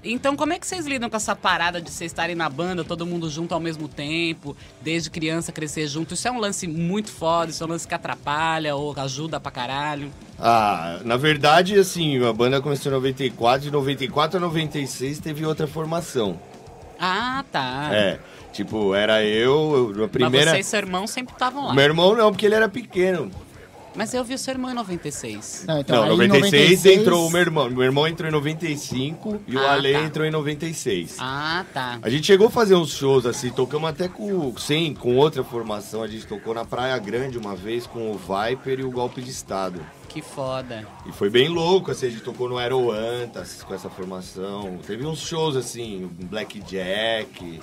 Então 0.02 0.35
como 0.35 0.54
é 0.54 0.59
que 0.59 0.66
vocês 0.66 0.87
lidam 0.87 1.11
com 1.11 1.16
essa 1.18 1.37
parada 1.37 1.78
de 1.78 1.90
vocês 1.90 2.11
estarem 2.11 2.35
na 2.35 2.49
banda, 2.49 2.82
todo 2.82 3.04
mundo 3.04 3.28
junto 3.28 3.52
ao 3.52 3.61
mesmo 3.61 3.87
tempo, 3.87 4.56
desde 4.80 5.11
criança 5.11 5.52
crescer 5.52 5.87
junto? 5.87 6.14
Isso 6.14 6.26
é 6.26 6.30
um 6.30 6.38
lance 6.38 6.66
muito 6.66 7.11
foda, 7.12 7.50
isso 7.50 7.62
é 7.62 7.66
um 7.66 7.68
lance 7.68 7.87
que 7.87 7.94
atrapalha 7.94 8.75
ou 8.75 8.94
ajuda 8.99 9.38
pra 9.38 9.50
caralho. 9.52 10.11
Ah, 10.38 11.00
na 11.04 11.18
verdade, 11.18 11.78
assim, 11.78 12.25
a 12.25 12.32
banda 12.32 12.62
começou 12.62 12.90
em 12.90 12.94
94, 12.94 13.61
de 13.61 13.70
94 13.70 14.38
a 14.38 14.40
96 14.40 15.18
teve 15.18 15.44
outra 15.44 15.66
formação. 15.66 16.40
Ah, 16.99 17.44
tá. 17.52 17.90
É, 17.92 18.18
tipo, 18.52 18.95
era 18.95 19.25
eu, 19.25 19.95
eu- 19.97 20.04
a 20.04 20.09
primeira... 20.09 20.47
Mas 20.52 20.54
você 20.57 20.61
e 20.61 20.64
seu 20.64 20.78
irmão 20.78 21.07
sempre 21.07 21.33
estavam 21.33 21.66
lá. 21.66 21.75
Meu 21.75 21.85
irmão 21.85 22.14
não, 22.16 22.30
porque 22.30 22.47
ele 22.47 22.54
era 22.54 22.69
pequeno. 22.69 23.30
Mas 23.92 24.14
eu 24.14 24.23
vi 24.23 24.35
o 24.35 24.38
seu 24.38 24.52
irmão 24.52 24.71
em 24.71 24.75
96. 24.75 25.64
Não, 25.66 25.80
então, 25.80 26.07
não, 26.07 26.21
aí 26.21 26.26
em 26.26 26.28
96, 26.28 26.87
entrou 26.87 27.26
o 27.26 27.30
meu 27.30 27.40
irmão. 27.40 27.69
Meu 27.69 27.83
irmão 27.83 28.07
entrou 28.07 28.28
em 28.28 28.33
95 28.33 29.40
e 29.49 29.57
o 29.57 29.59
Ah, 29.59 29.73
Ale 29.73 29.92
tá. 29.92 30.00
entrou 30.02 30.25
em 30.25 30.30
96. 30.30 31.16
Ah, 31.19 31.64
tá. 31.75 31.99
A 32.00 32.09
gente 32.09 32.25
chegou 32.25 32.47
a 32.47 32.50
fazer 32.50 32.76
uns 32.76 32.90
shows 32.90 33.26
assim, 33.26 33.50
tocamos 33.50 33.90
até 33.90 34.07
com, 34.07 34.57
sem, 34.57 34.95
com 34.95 35.16
outra 35.16 35.42
formação. 35.42 36.04
A 36.04 36.07
gente 36.07 36.25
tocou 36.25 36.54
na 36.54 36.64
Praia 36.64 36.97
Grande 36.99 37.37
uma 37.37 37.57
vez 37.57 37.85
com 37.85 38.12
o 38.12 38.14
Viper 38.16 38.78
e 38.78 38.85
o 38.85 38.92
Golpe 38.92 39.21
de 39.21 39.30
Estado. 39.30 39.80
Que 40.09 40.23
foda. 40.23 40.87
E 41.04 41.11
foi 41.12 41.28
bem 41.28 41.49
louco, 41.49 41.90
assim, 41.90 42.07
a 42.07 42.11
gente 42.11 42.23
tocou 42.23 42.49
no 42.49 42.59
Aeroantas 42.59 43.64
com 43.64 43.75
essa 43.75 43.90
formação. 43.90 44.78
Teve 44.87 45.04
uns 45.04 45.19
shows 45.19 45.57
assim, 45.57 46.09
Blackjack. 46.23 47.61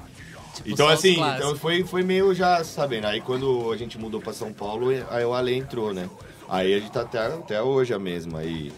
Tipo, 0.58 0.70
Então 0.70 0.88
assim, 0.88 1.18
então 1.36 1.56
foi, 1.56 1.84
foi 1.84 2.04
meio 2.04 2.34
já 2.34 2.64
sabendo. 2.64 3.06
Aí 3.08 3.22
quando 3.22 3.72
a 3.72 3.78
gente 3.78 3.98
mudou 3.98 4.22
pra 4.22 4.34
São 4.34 4.52
Paulo, 4.52 4.90
aí 5.10 5.24
o 5.24 5.34
Ale 5.34 5.56
entrou, 5.56 5.94
né? 5.94 6.10
Aí 6.50 6.74
a 6.74 6.80
gente 6.80 6.92
tá 6.92 7.02
até, 7.02 7.20
até 7.20 7.62
hoje 7.62 7.94
a 7.94 8.00
mesma. 8.00 8.40
Aí 8.40 8.72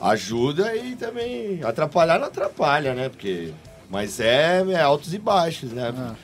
ajuda 0.00 0.76
e 0.76 0.94
também 0.96 1.60
atrapalhar 1.62 2.18
não 2.18 2.26
atrapalha, 2.26 2.94
né? 2.94 3.08
Porque. 3.08 3.52
Mas 3.90 4.20
é, 4.20 4.64
é 4.68 4.80
altos 4.80 5.14
e 5.14 5.18
baixos, 5.18 5.72
né? 5.72 5.92
Ah. 5.96 6.14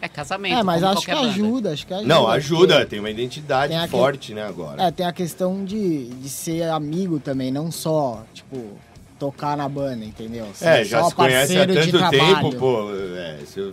É 0.00 0.08
casamento. 0.08 0.58
É, 0.58 0.62
mas 0.64 0.80
como 0.80 0.92
acho 0.92 1.06
que 1.06 1.14
banda. 1.14 1.28
ajuda, 1.28 1.72
acho 1.72 1.86
que 1.86 1.94
ajuda. 1.94 2.08
Não, 2.08 2.26
ajuda, 2.26 2.84
tem 2.84 2.98
uma 2.98 3.08
identidade 3.08 3.72
Tem 3.72 3.86
forte, 3.86 4.34
né, 4.34 4.42
agora. 4.42 4.82
É, 4.82 4.90
tem 4.90 5.06
a 5.06 5.12
questão 5.12 5.64
de, 5.64 6.06
de 6.08 6.28
ser 6.28 6.64
amigo 6.64 7.20
também, 7.20 7.52
não 7.52 7.70
só, 7.70 8.24
tipo, 8.34 8.76
tocar 9.16 9.56
na 9.56 9.68
banda, 9.68 10.04
entendeu? 10.04 10.48
Ser 10.54 10.66
É, 10.66 10.84
já 10.84 11.02
só 11.02 11.10
se 11.10 11.14
conhece 11.14 11.56
há 11.56 11.64
parceiro 11.64 11.72
de 11.86 11.92
tanto 11.92 12.10
trabalho. 12.10 12.34
tempo, 12.34 12.56
pô. 12.56 12.90
É, 13.16 13.38
se, 13.46 13.60
eu, 13.60 13.72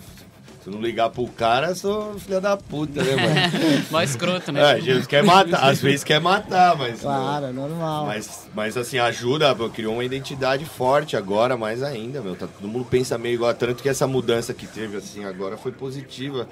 se 0.70 0.76
não 0.76 0.82
ligar 0.82 1.10
pro 1.10 1.28
cara, 1.28 1.74
sou 1.74 2.18
filha 2.20 2.40
da 2.40 2.56
puta, 2.56 3.04
né, 3.04 3.16
mano? 3.16 3.86
Mó 3.90 4.02
escroto, 4.02 4.52
né? 4.52 4.62
É, 4.62 4.72
a 4.74 4.80
gente 4.80 5.08
quer 5.08 5.24
matar, 5.24 5.64
às 5.68 5.82
vezes 5.82 6.04
quer 6.04 6.22
matar, 6.22 6.78
mas. 6.78 7.02
Claro, 7.02 7.48
é 7.48 7.52
normal. 7.52 8.06
Mas, 8.06 8.48
mas 8.54 8.78
assim, 8.78 9.00
ajuda, 9.00 9.54
pô, 9.56 9.70
criou 9.70 9.94
uma 9.94 10.06
identidade 10.06 10.66
forte 10.66 11.18
agora, 11.18 11.58
mais 11.58 11.82
ainda, 11.82 12.22
meu. 12.22 12.36
Tá, 12.36 12.48
todo 12.48 12.68
mundo 12.68 12.86
pensa 12.86 13.18
meio 13.18 13.36
igual, 13.36 13.54
tanto 13.54 13.82
que 13.82 13.90
essa 13.90 14.06
mudança 14.06 14.54
que 14.54 14.68
teve, 14.68 14.98
assim, 14.98 15.26
agora 15.26 15.58
foi 15.58 15.72
positiva. 15.72 16.48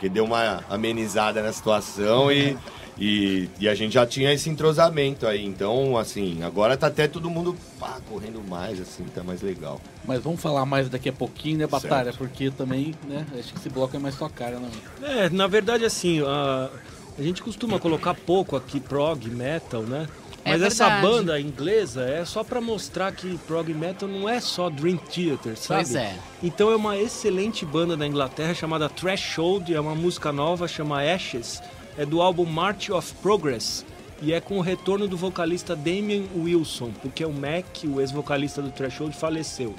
Porque 0.00 0.08
deu 0.08 0.24
uma 0.24 0.64
amenizada 0.70 1.42
na 1.42 1.52
situação 1.52 2.32
e, 2.32 2.56
e, 2.98 3.50
e 3.60 3.68
a 3.68 3.74
gente 3.74 3.92
já 3.92 4.06
tinha 4.06 4.32
esse 4.32 4.48
entrosamento 4.48 5.26
aí. 5.26 5.44
Então, 5.44 5.98
assim, 5.98 6.42
agora 6.42 6.74
tá 6.74 6.86
até 6.86 7.06
todo 7.06 7.28
mundo 7.28 7.54
pá, 7.78 7.98
correndo 8.08 8.42
mais, 8.48 8.80
assim, 8.80 9.04
tá 9.14 9.22
mais 9.22 9.42
legal. 9.42 9.78
Mas 10.06 10.22
vamos 10.22 10.40
falar 10.40 10.64
mais 10.64 10.88
daqui 10.88 11.10
a 11.10 11.12
pouquinho, 11.12 11.58
né, 11.58 11.66
Batalha? 11.66 12.04
Certo. 12.04 12.16
Porque 12.16 12.50
também, 12.50 12.94
né, 13.06 13.26
acho 13.38 13.52
que 13.52 13.58
esse 13.58 13.68
bloco 13.68 13.94
é 13.94 13.98
mais 13.98 14.14
sua 14.14 14.30
cara, 14.30 14.58
não. 14.58 15.06
É, 15.06 15.28
na 15.28 15.46
verdade, 15.46 15.84
assim, 15.84 16.22
a, 16.22 16.70
a 17.18 17.22
gente 17.22 17.42
costuma 17.42 17.78
colocar 17.78 18.14
pouco 18.14 18.56
aqui 18.56 18.80
prog 18.80 19.28
metal, 19.28 19.82
né? 19.82 20.08
É 20.50 20.58
Mas 20.58 20.62
essa 20.62 20.88
verdade. 20.88 21.06
banda 21.06 21.40
inglesa 21.40 22.02
é 22.02 22.24
só 22.24 22.42
pra 22.42 22.60
mostrar 22.60 23.12
que 23.12 23.38
prog 23.46 23.72
metal 23.72 24.08
não 24.08 24.28
é 24.28 24.40
só 24.40 24.68
Dream 24.68 24.96
Theater, 24.96 25.56
sabe? 25.56 25.84
Pois 25.84 25.94
é. 25.94 26.16
Então 26.42 26.70
é 26.70 26.76
uma 26.76 26.96
excelente 26.98 27.64
banda 27.64 27.96
da 27.96 28.06
Inglaterra 28.06 28.52
chamada 28.52 28.88
Threshold, 28.88 29.72
é 29.74 29.80
uma 29.80 29.94
música 29.94 30.32
nova, 30.32 30.66
chama 30.66 31.02
Ashes, 31.02 31.62
é 31.96 32.04
do 32.04 32.20
álbum 32.20 32.44
March 32.44 32.90
of 32.90 33.14
Progress 33.22 33.84
e 34.22 34.32
é 34.32 34.40
com 34.40 34.58
o 34.58 34.60
retorno 34.60 35.08
do 35.08 35.16
vocalista 35.16 35.74
Damien 35.74 36.28
Wilson, 36.36 36.90
porque 37.00 37.24
o 37.24 37.32
Mac, 37.32 37.66
o 37.84 38.00
ex-vocalista 38.00 38.60
do 38.60 38.70
Threshold, 38.70 39.16
faleceu. 39.16 39.74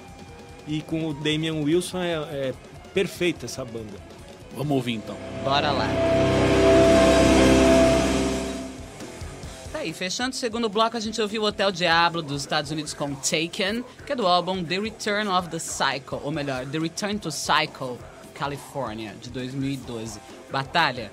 E 0.67 0.81
com 0.81 1.07
o 1.07 1.13
Damien 1.13 1.63
Wilson 1.63 1.99
é, 1.99 2.13
é 2.13 2.53
perfeita 2.93 3.45
essa 3.45 3.63
banda. 3.65 3.99
Vamos 4.55 4.71
ouvir 4.71 4.93
então. 4.93 5.15
Bora 5.43 5.71
lá. 5.71 5.87
Aí, 9.81 9.91
fechando 9.93 10.29
o 10.29 10.35
segundo 10.35 10.69
bloco, 10.69 10.95
a 10.95 10.99
gente 10.99 11.19
ouviu 11.19 11.41
o 11.41 11.45
Hotel 11.47 11.71
Diablo 11.71 12.21
dos 12.21 12.41
Estados 12.43 12.69
Unidos 12.69 12.93
com 12.93 13.15
Taken, 13.15 13.83
que 14.05 14.11
é 14.13 14.15
do 14.15 14.27
álbum 14.27 14.63
The 14.63 14.77
Return 14.79 15.27
of 15.27 15.49
the 15.49 15.57
Cycle, 15.57 16.19
ou 16.21 16.31
melhor, 16.31 16.67
The 16.67 16.77
Return 16.77 17.17
to 17.17 17.31
Cycle, 17.31 17.97
California, 18.35 19.15
de 19.19 19.31
2012. 19.31 20.19
Batalha, 20.51 21.11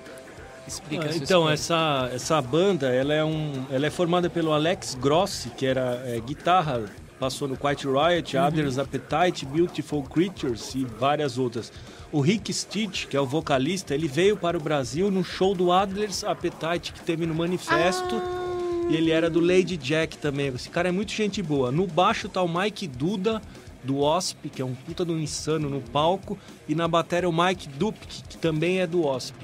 explica 0.67 1.07
Ah, 1.09 1.15
então, 1.15 1.49
essa, 1.49 2.11
essa 2.13 2.39
banda 2.43 2.89
ela 2.93 3.11
é, 3.11 3.25
um, 3.25 3.65
ela 3.71 3.87
é 3.87 3.89
formada 3.89 4.29
pelo 4.29 4.53
Alex 4.53 4.93
Grossi, 4.93 5.49
que 5.49 5.65
era 5.65 6.03
é, 6.05 6.19
guitarra, 6.19 6.85
passou 7.19 7.47
no 7.47 7.57
Quiet 7.57 7.87
Riot, 7.87 8.37
Uhum. 8.37 8.43
Adler's 8.43 8.77
Appetite, 8.77 9.47
Beautiful 9.47 10.03
Creatures 10.03 10.75
e 10.75 10.85
várias 10.85 11.39
outras. 11.39 11.73
O 12.11 12.21
Rick 12.21 12.53
Stitch, 12.53 13.07
que 13.07 13.17
é 13.17 13.19
o 13.19 13.25
vocalista, 13.25 13.95
ele 13.95 14.07
veio 14.07 14.37
para 14.37 14.55
o 14.55 14.61
Brasil 14.61 15.09
no 15.09 15.23
show 15.23 15.55
do 15.55 15.71
Adler's 15.71 16.23
Appetite, 16.23 16.93
que 16.93 16.99
teve 16.99 17.25
no 17.25 17.33
Manifesto. 17.33 18.13
Ah. 18.15 18.48
E 18.89 18.95
ele 18.95 19.11
era 19.11 19.29
do 19.29 19.39
Lady 19.39 19.77
Jack 19.77 20.17
também. 20.17 20.47
Esse 20.47 20.67
cara 20.67 20.89
é 20.89 20.91
muito 20.91 21.11
gente 21.11 21.43
boa. 21.43 21.71
No 21.71 21.85
baixo 21.85 22.27
tá 22.27 22.41
o 22.41 22.47
Mike 22.49 22.87
Duda, 22.87 23.39
do 23.83 23.99
Wasp, 23.99 24.49
que 24.49 24.63
é 24.63 24.65
um 24.65 24.73
puta 24.73 25.05
do 25.05 25.17
insano 25.17 25.69
no 25.69 25.79
palco. 25.79 26.35
E 26.67 26.73
na 26.73 26.87
bateria 26.87 27.29
o 27.29 27.31
Mike 27.31 27.69
Dupke, 27.69 28.23
que 28.27 28.37
também 28.37 28.79
é 28.79 28.87
do 28.87 29.03
Wasp. 29.03 29.35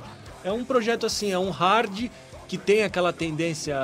É 0.43 0.51
um 0.51 0.65
projeto 0.65 1.05
assim, 1.05 1.31
é 1.31 1.37
um 1.37 1.51
hard 1.51 2.09
que 2.47 2.57
tem 2.57 2.83
aquela 2.83 3.13
tendência 3.13 3.77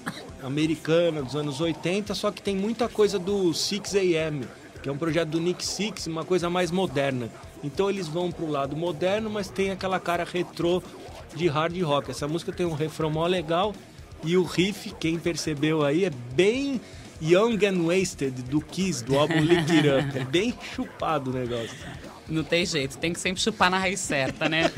americana 0.42 1.22
dos 1.22 1.36
anos 1.36 1.60
80, 1.60 2.14
só 2.14 2.30
que 2.30 2.40
tem 2.40 2.56
muita 2.56 2.88
coisa 2.88 3.18
do 3.18 3.50
6AM, 3.50 4.46
que 4.82 4.88
é 4.88 4.92
um 4.92 4.98
projeto 4.98 5.28
do 5.28 5.40
Nick 5.40 5.64
Six, 5.64 6.06
uma 6.06 6.24
coisa 6.24 6.48
mais 6.48 6.70
moderna. 6.70 7.30
Então 7.62 7.90
eles 7.90 8.08
vão 8.08 8.32
pro 8.32 8.50
lado 8.50 8.74
moderno, 8.74 9.28
mas 9.28 9.50
tem 9.50 9.70
aquela 9.70 10.00
cara 10.00 10.24
retrô 10.24 10.82
de 11.34 11.46
hard 11.46 11.78
rock. 11.82 12.10
Essa 12.10 12.26
música 12.26 12.52
tem 12.52 12.64
um 12.64 12.74
refrão 12.74 13.10
mó 13.10 13.26
legal 13.26 13.74
e 14.24 14.36
o 14.36 14.42
riff, 14.42 14.94
quem 14.98 15.18
percebeu 15.18 15.84
aí, 15.84 16.04
é 16.04 16.10
bem 16.34 16.80
Young 17.22 17.58
and 17.66 17.82
Wasted 17.84 18.42
do 18.44 18.60
Kiss, 18.60 19.04
do 19.04 19.18
álbum 19.18 19.40
Lick 19.40 19.70
It 19.70 19.88
Up. 19.88 20.18
É 20.18 20.24
bem 20.24 20.54
chupado 20.74 21.30
o 21.30 21.34
negócio. 21.34 21.76
Não 22.28 22.42
tem 22.42 22.64
jeito, 22.64 22.98
tem 22.98 23.12
que 23.12 23.20
sempre 23.20 23.40
chupar 23.40 23.70
na 23.70 23.78
raiz 23.78 24.00
certa, 24.00 24.48
né? 24.48 24.70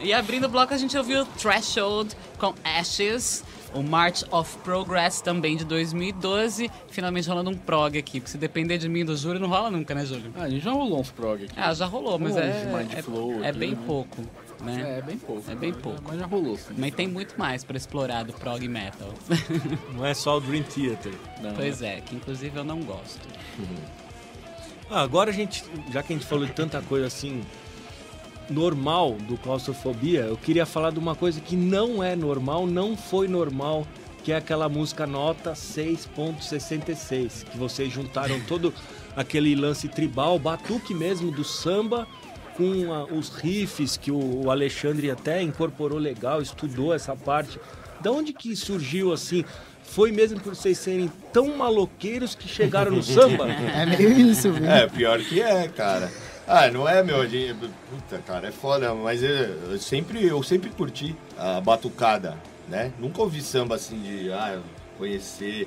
e 0.00 0.12
abrindo 0.12 0.44
o 0.44 0.48
bloco 0.48 0.72
a 0.72 0.76
gente 0.78 0.96
ouviu 0.96 1.26
Threshold 1.26 2.14
com 2.38 2.54
Ashes, 2.64 3.44
o 3.74 3.82
March 3.82 4.22
of 4.30 4.56
Progress 4.58 5.20
também 5.20 5.56
de 5.56 5.64
2012, 5.64 6.70
finalmente 6.88 7.28
rolando 7.28 7.50
um 7.50 7.56
prog 7.56 7.98
aqui, 7.98 8.20
porque 8.20 8.32
se 8.32 8.38
depender 8.38 8.78
de 8.78 8.88
mim 8.88 9.04
do 9.04 9.16
Júlio 9.16 9.38
não 9.38 9.48
rola 9.48 9.70
nunca, 9.70 9.94
né, 9.94 10.04
Júlio? 10.04 10.32
Ah, 10.36 10.44
a 10.44 10.48
gente 10.48 10.64
já 10.64 10.72
rolou 10.72 11.00
uns 11.00 11.10
prog 11.10 11.44
aqui. 11.44 11.54
Ah, 11.56 11.72
já 11.74 11.86
rolou, 11.86 12.18
mas 12.18 12.36
é, 12.36 12.66
é, 12.96 13.02
Flow 13.02 13.44
é 13.44 13.50
aqui, 13.50 13.58
bem 13.58 13.72
né? 13.72 13.78
pouco, 13.86 14.22
né? 14.60 14.98
É, 14.98 15.02
bem 15.02 15.18
pouco. 15.18 15.50
É 15.50 15.54
bem 15.54 15.72
mas- 15.72 15.82
pouco. 15.82 16.02
Mas 16.06 16.18
já 16.20 16.26
rolou, 16.26 16.56
sim. 16.56 16.74
Mas 16.76 16.94
tem 16.94 17.06
muito 17.08 17.38
mais 17.38 17.64
pra 17.64 17.76
explorar 17.76 18.24
do 18.24 18.32
prog 18.32 18.66
metal. 18.68 19.12
Não 19.94 20.04
é 20.04 20.14
só 20.14 20.36
o 20.38 20.40
Dream 20.40 20.62
Theater. 20.64 21.12
Não, 21.42 21.54
pois 21.54 21.82
é, 21.82 22.00
que 22.00 22.14
inclusive 22.16 22.56
eu 22.56 22.64
não 22.64 22.80
gosto. 22.80 23.20
Ah, 24.90 25.02
agora 25.02 25.30
a 25.30 25.32
gente, 25.32 25.64
já 25.92 26.02
que 26.02 26.12
a 26.12 26.16
gente 26.16 26.26
falou 26.26 26.44
de 26.46 26.52
tanta 26.52 26.82
coisa 26.82 27.06
assim 27.06 27.42
normal 28.48 29.12
do 29.12 29.36
claustrofobia, 29.38 30.22
eu 30.22 30.36
queria 30.36 30.66
falar 30.66 30.90
de 30.90 30.98
uma 30.98 31.14
coisa 31.14 31.40
que 31.40 31.54
não 31.56 32.02
é 32.02 32.16
normal, 32.16 32.66
não 32.66 32.96
foi 32.96 33.28
normal, 33.28 33.86
que 34.24 34.32
é 34.32 34.36
aquela 34.36 34.68
música 34.68 35.06
nota 35.06 35.52
6.66, 35.52 37.44
que 37.44 37.56
vocês 37.56 37.92
juntaram 37.92 38.40
todo 38.40 38.74
aquele 39.16 39.54
lance 39.54 39.88
tribal, 39.88 40.38
batuque 40.38 40.92
mesmo 40.92 41.30
do 41.30 41.44
samba 41.44 42.06
com 42.60 42.92
a- 42.92 43.04
os 43.04 43.30
riffs 43.30 43.96
que 43.96 44.10
o, 44.10 44.44
o 44.44 44.50
Alexandre 44.50 45.10
até 45.10 45.40
incorporou 45.42 45.98
legal, 45.98 46.42
estudou 46.42 46.92
essa 46.94 47.16
parte. 47.16 47.58
Da 48.00 48.10
onde 48.10 48.32
que 48.32 48.54
surgiu 48.54 49.12
assim? 49.12 49.44
Foi 49.82 50.12
mesmo 50.12 50.38
por 50.40 50.54
vocês 50.54 50.78
serem 50.78 51.10
tão 51.32 51.56
maloqueiros 51.56 52.34
que 52.34 52.46
chegaram 52.48 52.92
no 52.92 53.02
samba? 53.02 53.46
É 53.74 53.86
meio 53.86 54.12
isso, 54.30 54.52
viu? 54.52 54.70
É, 54.70 54.86
pior 54.86 55.18
que 55.20 55.40
é, 55.40 55.66
cara. 55.68 56.10
Ah, 56.46 56.68
não 56.70 56.88
é, 56.88 57.02
meu? 57.02 57.18
Puta, 57.90 58.18
cara, 58.26 58.48
é 58.48 58.52
foda, 58.52 58.94
mas 58.94 59.22
eu, 59.22 59.30
eu 59.30 59.78
sempre, 59.78 60.24
eu 60.26 60.42
sempre 60.42 60.68
curti 60.70 61.16
a 61.38 61.60
batucada, 61.60 62.36
né? 62.68 62.92
Nunca 62.98 63.20
ouvi 63.22 63.40
samba 63.40 63.76
assim 63.76 64.00
de, 64.00 64.32
ah, 64.32 64.58
conhecer. 64.98 65.66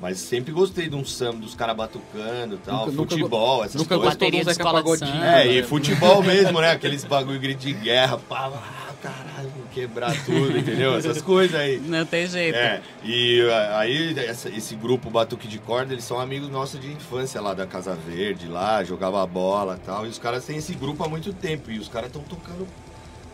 Mas 0.00 0.18
sempre 0.18 0.52
gostei 0.52 0.88
de 0.88 0.94
um 0.94 1.04
samba, 1.04 1.40
dos 1.40 1.56
caras 1.56 1.76
batucando 1.76 2.54
e 2.54 2.58
tal, 2.58 2.86
Nunca- 2.86 2.92
nunca 2.96 3.10
futebol, 3.16 3.64
essas 3.64 3.74
Nunca 3.82 3.96
coisas. 3.96 4.04
gostou 4.04 4.26
Bateria 4.28 4.44
do 4.44 4.46
de 4.48 4.52
Zeca 4.54 4.62
escola 4.62 4.78
de 4.78 4.84
Pagodinho. 4.84 5.12
samba. 5.12 5.26
É, 5.40 5.44
né? 5.44 5.52
e 5.54 5.62
futebol 5.64 6.22
mesmo, 6.22 6.60
né? 6.60 6.70
Aqueles 6.70 7.04
bagulho 7.04 7.40
grito 7.40 7.58
de 7.60 7.72
guerra, 7.72 8.16
pá, 8.16 8.46
ah, 8.54 8.92
caralho, 9.02 9.50
quebrar 9.74 10.12
tudo, 10.24 10.56
entendeu? 10.56 10.94
Essas 10.96 11.20
coisas 11.20 11.58
aí. 11.60 11.80
Não 11.80 12.06
tem 12.06 12.28
jeito. 12.28 12.54
É, 12.54 12.80
e 13.02 13.40
ah, 13.50 13.78
aí 13.80 14.16
essa- 14.20 14.48
esse 14.50 14.76
grupo 14.76 15.10
Batuque 15.10 15.48
de 15.48 15.58
Corda, 15.58 15.92
eles 15.92 16.04
são 16.04 16.20
amigos 16.20 16.48
nossos 16.48 16.78
de 16.80 16.86
infância 16.92 17.40
lá 17.40 17.52
da 17.52 17.66
Casa 17.66 17.96
Verde, 17.96 18.46
lá, 18.46 18.84
jogava 18.84 19.26
bola 19.26 19.80
e 19.82 19.84
tal. 19.84 20.06
E 20.06 20.08
os 20.08 20.18
caras 20.18 20.44
têm 20.44 20.58
esse 20.58 20.74
grupo 20.74 21.02
há 21.02 21.08
muito 21.08 21.32
tempo. 21.32 21.72
E 21.72 21.78
os 21.80 21.88
caras 21.88 22.06
estão 22.08 22.22
tocando 22.22 22.68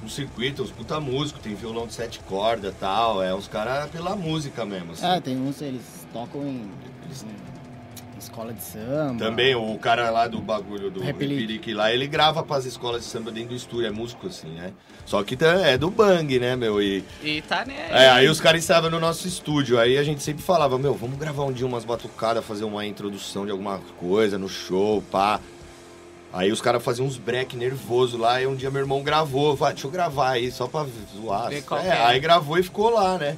no 0.02 0.09
circuito, 0.09 0.62
os 0.62 0.71
puta 0.71 0.99
músicos, 0.99 1.42
tem 1.42 1.54
violão 1.54 1.87
de 1.87 1.92
sete 1.92 2.21
cordas 2.21 2.73
e 2.73 2.76
tal. 2.76 3.23
É, 3.23 3.35
os 3.35 3.49
caras 3.49 3.90
pela 3.90 4.16
música 4.16 4.64
mesmo. 4.64 4.92
assim. 4.92 5.04
É, 5.06 5.21
tem 5.21 5.37
uns, 5.38 5.61
eles 5.62 6.03
tocam 6.14 6.42
em, 6.42 6.71
em 7.11 8.18
escola 8.18 8.52
de 8.52 8.62
samba. 8.62 9.18
Também 9.18 9.54
o 9.56 9.76
cara 9.78 10.09
lá 10.11 10.28
do 10.28 10.40
bagulho 10.40 10.88
do 10.88 11.00
Repelique. 11.02 11.75
Lá, 11.75 11.92
ele 11.92 12.06
grava 12.06 12.42
pras 12.44 12.64
escolas 12.64 13.02
de 13.02 13.09
samba 13.09 13.33
dentro 13.33 13.50
do 13.50 13.56
estúdio, 13.56 13.88
é 13.88 13.90
músico 13.90 14.28
assim, 14.28 14.49
né? 14.49 14.73
Só 15.04 15.23
que 15.25 15.37
tá- 15.37 15.61
é 15.66 15.76
do 15.76 15.90
bang, 15.90 16.38
né, 16.38 16.54
meu? 16.54 16.80
E, 16.80 17.04
E 17.23 17.42
tá, 17.42 17.64
né? 17.64 17.88
É, 17.90 18.09
aí 18.09 18.28
os 18.28 18.40
caras 18.40 18.62
estavam 18.62 18.88
no 18.88 19.00
nosso 19.00 19.26
estúdio, 19.26 19.78
aí 19.78 19.99
a 19.99 20.04
gente 20.04 20.23
sempre 20.23 20.42
falava, 20.42 20.78
meu, 20.78 20.94
vamos 20.94 21.18
gravar 21.18 21.44
um 21.44 21.52
dia 21.52 21.66
umas 21.66 21.85
batucadas, 21.85 22.44
fazer 22.44 22.64
uma 22.64 22.87
introdução 22.87 23.44
de 23.44 23.50
alguma 23.50 23.80
coisa 23.99 24.38
no 24.38 24.49
show, 24.49 25.02
pá. 25.11 25.40
Aí 26.33 26.50
os 26.50 26.61
caras 26.61 26.83
faziam 26.83 27.06
uns 27.06 27.16
break 27.18 27.56
nervoso 27.56 28.16
lá, 28.16 28.40
e 28.40 28.47
um 28.47 28.54
dia 28.54 28.71
meu 28.71 28.80
irmão 28.80 29.02
gravou, 29.02 29.56
falei, 29.56 29.75
deixa 29.75 29.87
eu 29.87 29.90
gravar 29.90 30.30
aí, 30.30 30.50
só 30.50 30.66
pra 30.66 30.87
zoar. 31.14 31.52
É, 31.52 31.62
é. 31.87 32.04
aí 32.06 32.18
gravou 32.21 32.56
e 32.56 32.62
ficou 32.62 32.90
lá, 32.90 33.18
né? 33.18 33.37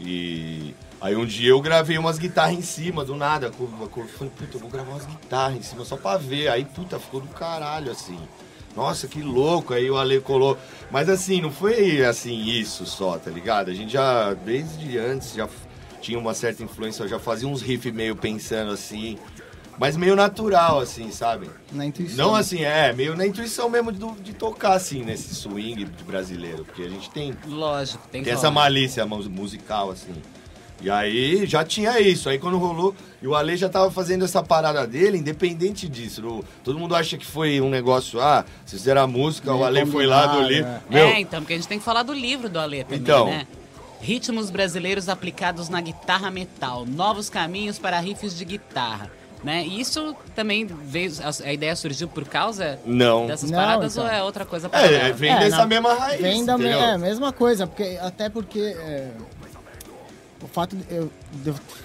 E 0.00 0.74
aí 1.00 1.16
um 1.16 1.24
dia 1.26 1.50
eu 1.50 1.60
gravei 1.60 1.96
umas 1.98 2.18
guitarras 2.18 2.54
em 2.56 2.62
cima, 2.62 3.04
do 3.04 3.14
nada. 3.14 3.50
com- 3.50 3.66
Falei, 4.08 4.32
puta, 4.36 4.56
eu 4.56 4.60
vou 4.60 4.70
gravar 4.70 4.90
umas 4.92 5.06
guitarras 5.06 5.56
em 5.58 5.62
cima 5.62 5.84
só 5.84 5.96
pra 5.96 6.16
ver. 6.16 6.48
Aí, 6.48 6.64
puta, 6.64 6.98
ficou 6.98 7.20
do 7.20 7.28
caralho, 7.28 7.90
assim. 7.90 8.18
Nossa, 8.76 9.08
que 9.08 9.22
louco. 9.22 9.74
Aí 9.74 9.90
o 9.90 9.96
Ale 9.96 10.20
colou. 10.20 10.56
Mas 10.90 11.08
assim, 11.08 11.40
não 11.40 11.50
foi 11.50 12.04
assim 12.04 12.44
isso 12.44 12.86
só, 12.86 13.18
tá 13.18 13.30
ligado? 13.30 13.70
A 13.70 13.74
gente 13.74 13.92
já, 13.92 14.34
desde 14.34 14.98
antes, 14.98 15.34
já 15.34 15.48
tinha 16.00 16.18
uma 16.18 16.32
certa 16.34 16.62
influência, 16.62 17.02
eu 17.02 17.08
já 17.08 17.18
fazia 17.18 17.48
uns 17.48 17.60
riffs 17.60 17.92
meio 17.92 18.14
pensando 18.14 18.70
assim. 18.72 19.18
Mas 19.80 19.96
meio 19.96 20.16
natural, 20.16 20.80
assim, 20.80 21.12
sabe? 21.12 21.48
Na 21.72 21.86
intuição. 21.86 22.16
Não 22.28 22.34
assim, 22.34 22.62
é, 22.64 22.92
meio 22.92 23.16
na 23.16 23.24
intuição 23.24 23.68
mesmo 23.70 23.92
de, 23.92 24.04
de 24.22 24.32
tocar, 24.32 24.72
assim, 24.72 25.04
nesse 25.04 25.32
swing 25.36 25.84
brasileiro. 26.04 26.64
Porque 26.64 26.82
a 26.82 26.88
gente 26.88 27.08
tem 27.10 27.32
Lógico, 27.46 28.06
tem, 28.08 28.24
tem 28.24 28.32
essa 28.32 28.50
malícia 28.50 29.06
mu- 29.06 29.22
musical, 29.30 29.90
assim. 29.92 30.14
E 30.80 30.88
aí 30.88 31.44
já 31.46 31.64
tinha 31.64 31.98
isso. 32.00 32.28
Aí 32.28 32.38
quando 32.38 32.56
rolou, 32.58 32.94
e 33.20 33.26
o 33.26 33.34
Ale 33.34 33.56
já 33.56 33.68
tava 33.68 33.90
fazendo 33.90 34.24
essa 34.24 34.42
parada 34.42 34.86
dele, 34.86 35.18
independente 35.18 35.88
disso. 35.88 36.22
No- 36.22 36.44
todo 36.62 36.78
mundo 36.78 36.94
acha 36.94 37.16
que 37.18 37.26
foi 37.26 37.60
um 37.60 37.68
negócio, 37.68 38.20
ah, 38.20 38.44
vocês 38.64 38.80
fizeram 38.82 39.02
a 39.02 39.06
música, 39.06 39.50
o 39.50 39.54
Meio 39.54 39.66
Ale 39.66 39.86
foi 39.86 40.06
lá 40.06 40.26
do 40.26 40.42
livro. 40.42 40.70
é. 40.70 40.80
Meu, 40.88 41.06
É, 41.08 41.20
então, 41.20 41.40
porque 41.40 41.54
a 41.54 41.56
gente 41.56 41.66
tem 41.68 41.78
que 41.78 41.84
falar 41.84 42.02
do 42.04 42.12
livro 42.12 42.48
do 42.48 42.58
Alê 42.60 42.84
também, 42.84 42.98
Então. 43.00 43.26
né? 43.26 43.46
Ritmos 44.00 44.48
brasileiros 44.50 45.08
aplicados 45.08 45.68
na 45.68 45.80
guitarra 45.80 46.30
metal, 46.30 46.86
novos 46.86 47.28
caminhos 47.28 47.80
para 47.80 47.98
riffs 47.98 48.38
de 48.38 48.44
guitarra, 48.44 49.10
né? 49.42 49.64
E 49.66 49.80
isso 49.80 50.14
também 50.36 50.64
veio, 50.64 51.10
a, 51.44 51.52
ideia 51.52 51.74
surgiu 51.74 52.06
por 52.06 52.24
causa 52.24 52.78
não. 52.86 53.26
dessas 53.26 53.50
Não, 53.50 53.58
paradas 53.58 53.94
então. 53.96 54.04
ou 54.04 54.10
é 54.12 54.22
outra 54.22 54.44
coisa 54.44 54.68
É, 54.68 54.70
paralela? 54.70 55.12
vem 55.14 55.32
É, 55.32 55.38
dessa 55.40 55.56
na- 55.56 55.66
mesma 55.66 55.94
raiz. 55.94 56.20
Vem 56.20 56.44
da 56.44 56.56
me- 56.56 56.66
é, 56.68 56.96
mesma 56.96 57.32
coisa, 57.32 57.66
porque, 57.66 57.98
até 58.00 58.28
porque 58.30 58.60
é, 58.60 59.10
o 60.42 60.46
fato 60.46 60.76
de 60.76 60.84
eu, 60.94 61.10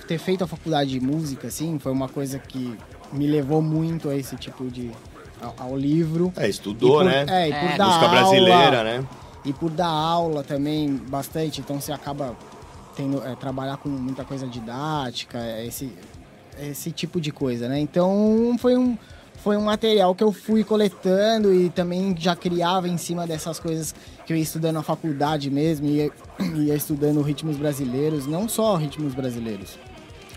ter 0.07 0.17
feito 0.17 0.43
a 0.43 0.47
faculdade 0.47 0.91
de 0.91 0.99
música, 0.99 1.47
assim, 1.47 1.79
foi 1.79 1.91
uma 1.91 2.07
coisa 2.09 2.37
que 2.39 2.77
me 3.11 3.27
levou 3.27 3.61
muito 3.61 4.09
a 4.09 4.15
esse 4.15 4.35
tipo 4.35 4.65
de. 4.69 4.91
ao, 5.41 5.55
ao 5.69 5.77
livro. 5.77 6.31
É, 6.35 6.47
estudou, 6.47 7.01
E 7.01 7.03
por- 7.03 7.05
né? 7.05 7.25
É, 7.27 7.49
e 7.49 7.53
por 7.53 7.69
É. 7.71 7.77
dar 7.77 7.85
Música 7.87 8.05
aula, 8.05 8.09
brasileira, 8.19 8.83
né? 8.83 9.05
E 9.45 9.51
por 9.53 9.69
dar 9.69 9.87
aula 9.87 10.43
também 10.43 10.95
bastante, 10.95 11.59
então 11.61 11.79
você 11.81 11.91
acaba 11.91 12.35
tendo 12.95 13.21
é, 13.25 13.35
trabalhar 13.35 13.77
com 13.77 13.89
muita 13.89 14.23
coisa 14.23 14.47
didática, 14.47 15.39
esse, 15.65 15.91
esse 16.59 16.91
tipo 16.91 17.19
de 17.19 17.31
coisa, 17.31 17.67
né? 17.67 17.79
Então 17.79 18.55
foi 18.59 18.77
um, 18.77 18.97
foi 19.43 19.57
um 19.57 19.61
material 19.63 20.15
que 20.15 20.23
eu 20.23 20.31
fui 20.31 20.63
coletando 20.63 21.53
e 21.53 21.69
também 21.69 22.15
já 22.17 22.35
criava 22.35 22.87
em 22.87 22.97
cima 22.97 23.27
dessas 23.27 23.59
coisas 23.59 23.93
que 24.25 24.31
eu 24.31 24.37
ia 24.37 24.43
estudando 24.43 24.75
na 24.75 24.83
faculdade 24.83 25.49
mesmo, 25.51 25.85
ia, 25.87 26.09
ia 26.55 26.73
estudando 26.75 27.21
ritmos 27.21 27.57
brasileiros, 27.57 28.25
não 28.25 28.47
só 28.47 28.75
ritmos 28.75 29.13
brasileiros. 29.13 29.77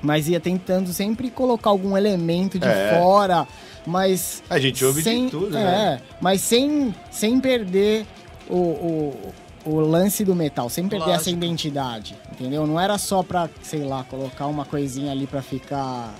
Mas 0.02 0.28
ia 0.28 0.40
tentando 0.40 0.92
sempre 0.92 1.30
colocar 1.30 1.70
algum 1.70 1.96
elemento 1.96 2.58
de 2.58 2.66
É. 2.68 2.98
fora, 3.00 3.46
mas 3.86 4.42
A 4.50 4.58
gente 4.58 4.84
ouve 4.84 5.02
sem, 5.02 5.26
de 5.26 5.30
tudo, 5.30 5.56
é, 5.56 5.62
né? 5.64 6.00
mas 6.20 6.40
sem, 6.40 6.94
sem 7.10 7.40
perder 7.40 8.04
o, 8.50 8.56
o, 8.56 9.32
o 9.64 9.80
lance 9.80 10.24
do 10.24 10.34
metal, 10.34 10.68
sem 10.68 10.88
perder 10.88 11.10
essa 11.10 11.30
Lógico. 11.30 11.36
identidade, 11.44 12.14
entendeu? 12.32 12.66
Não 12.66 12.78
era 12.78 12.98
só 12.98 13.22
pra, 13.22 13.48
sei 13.62 13.84
lá, 13.84 14.04
colocar 14.04 14.46
uma 14.46 14.64
coisinha 14.64 15.12
ali 15.12 15.26
pra 15.28 15.40
ficar. 15.42 16.12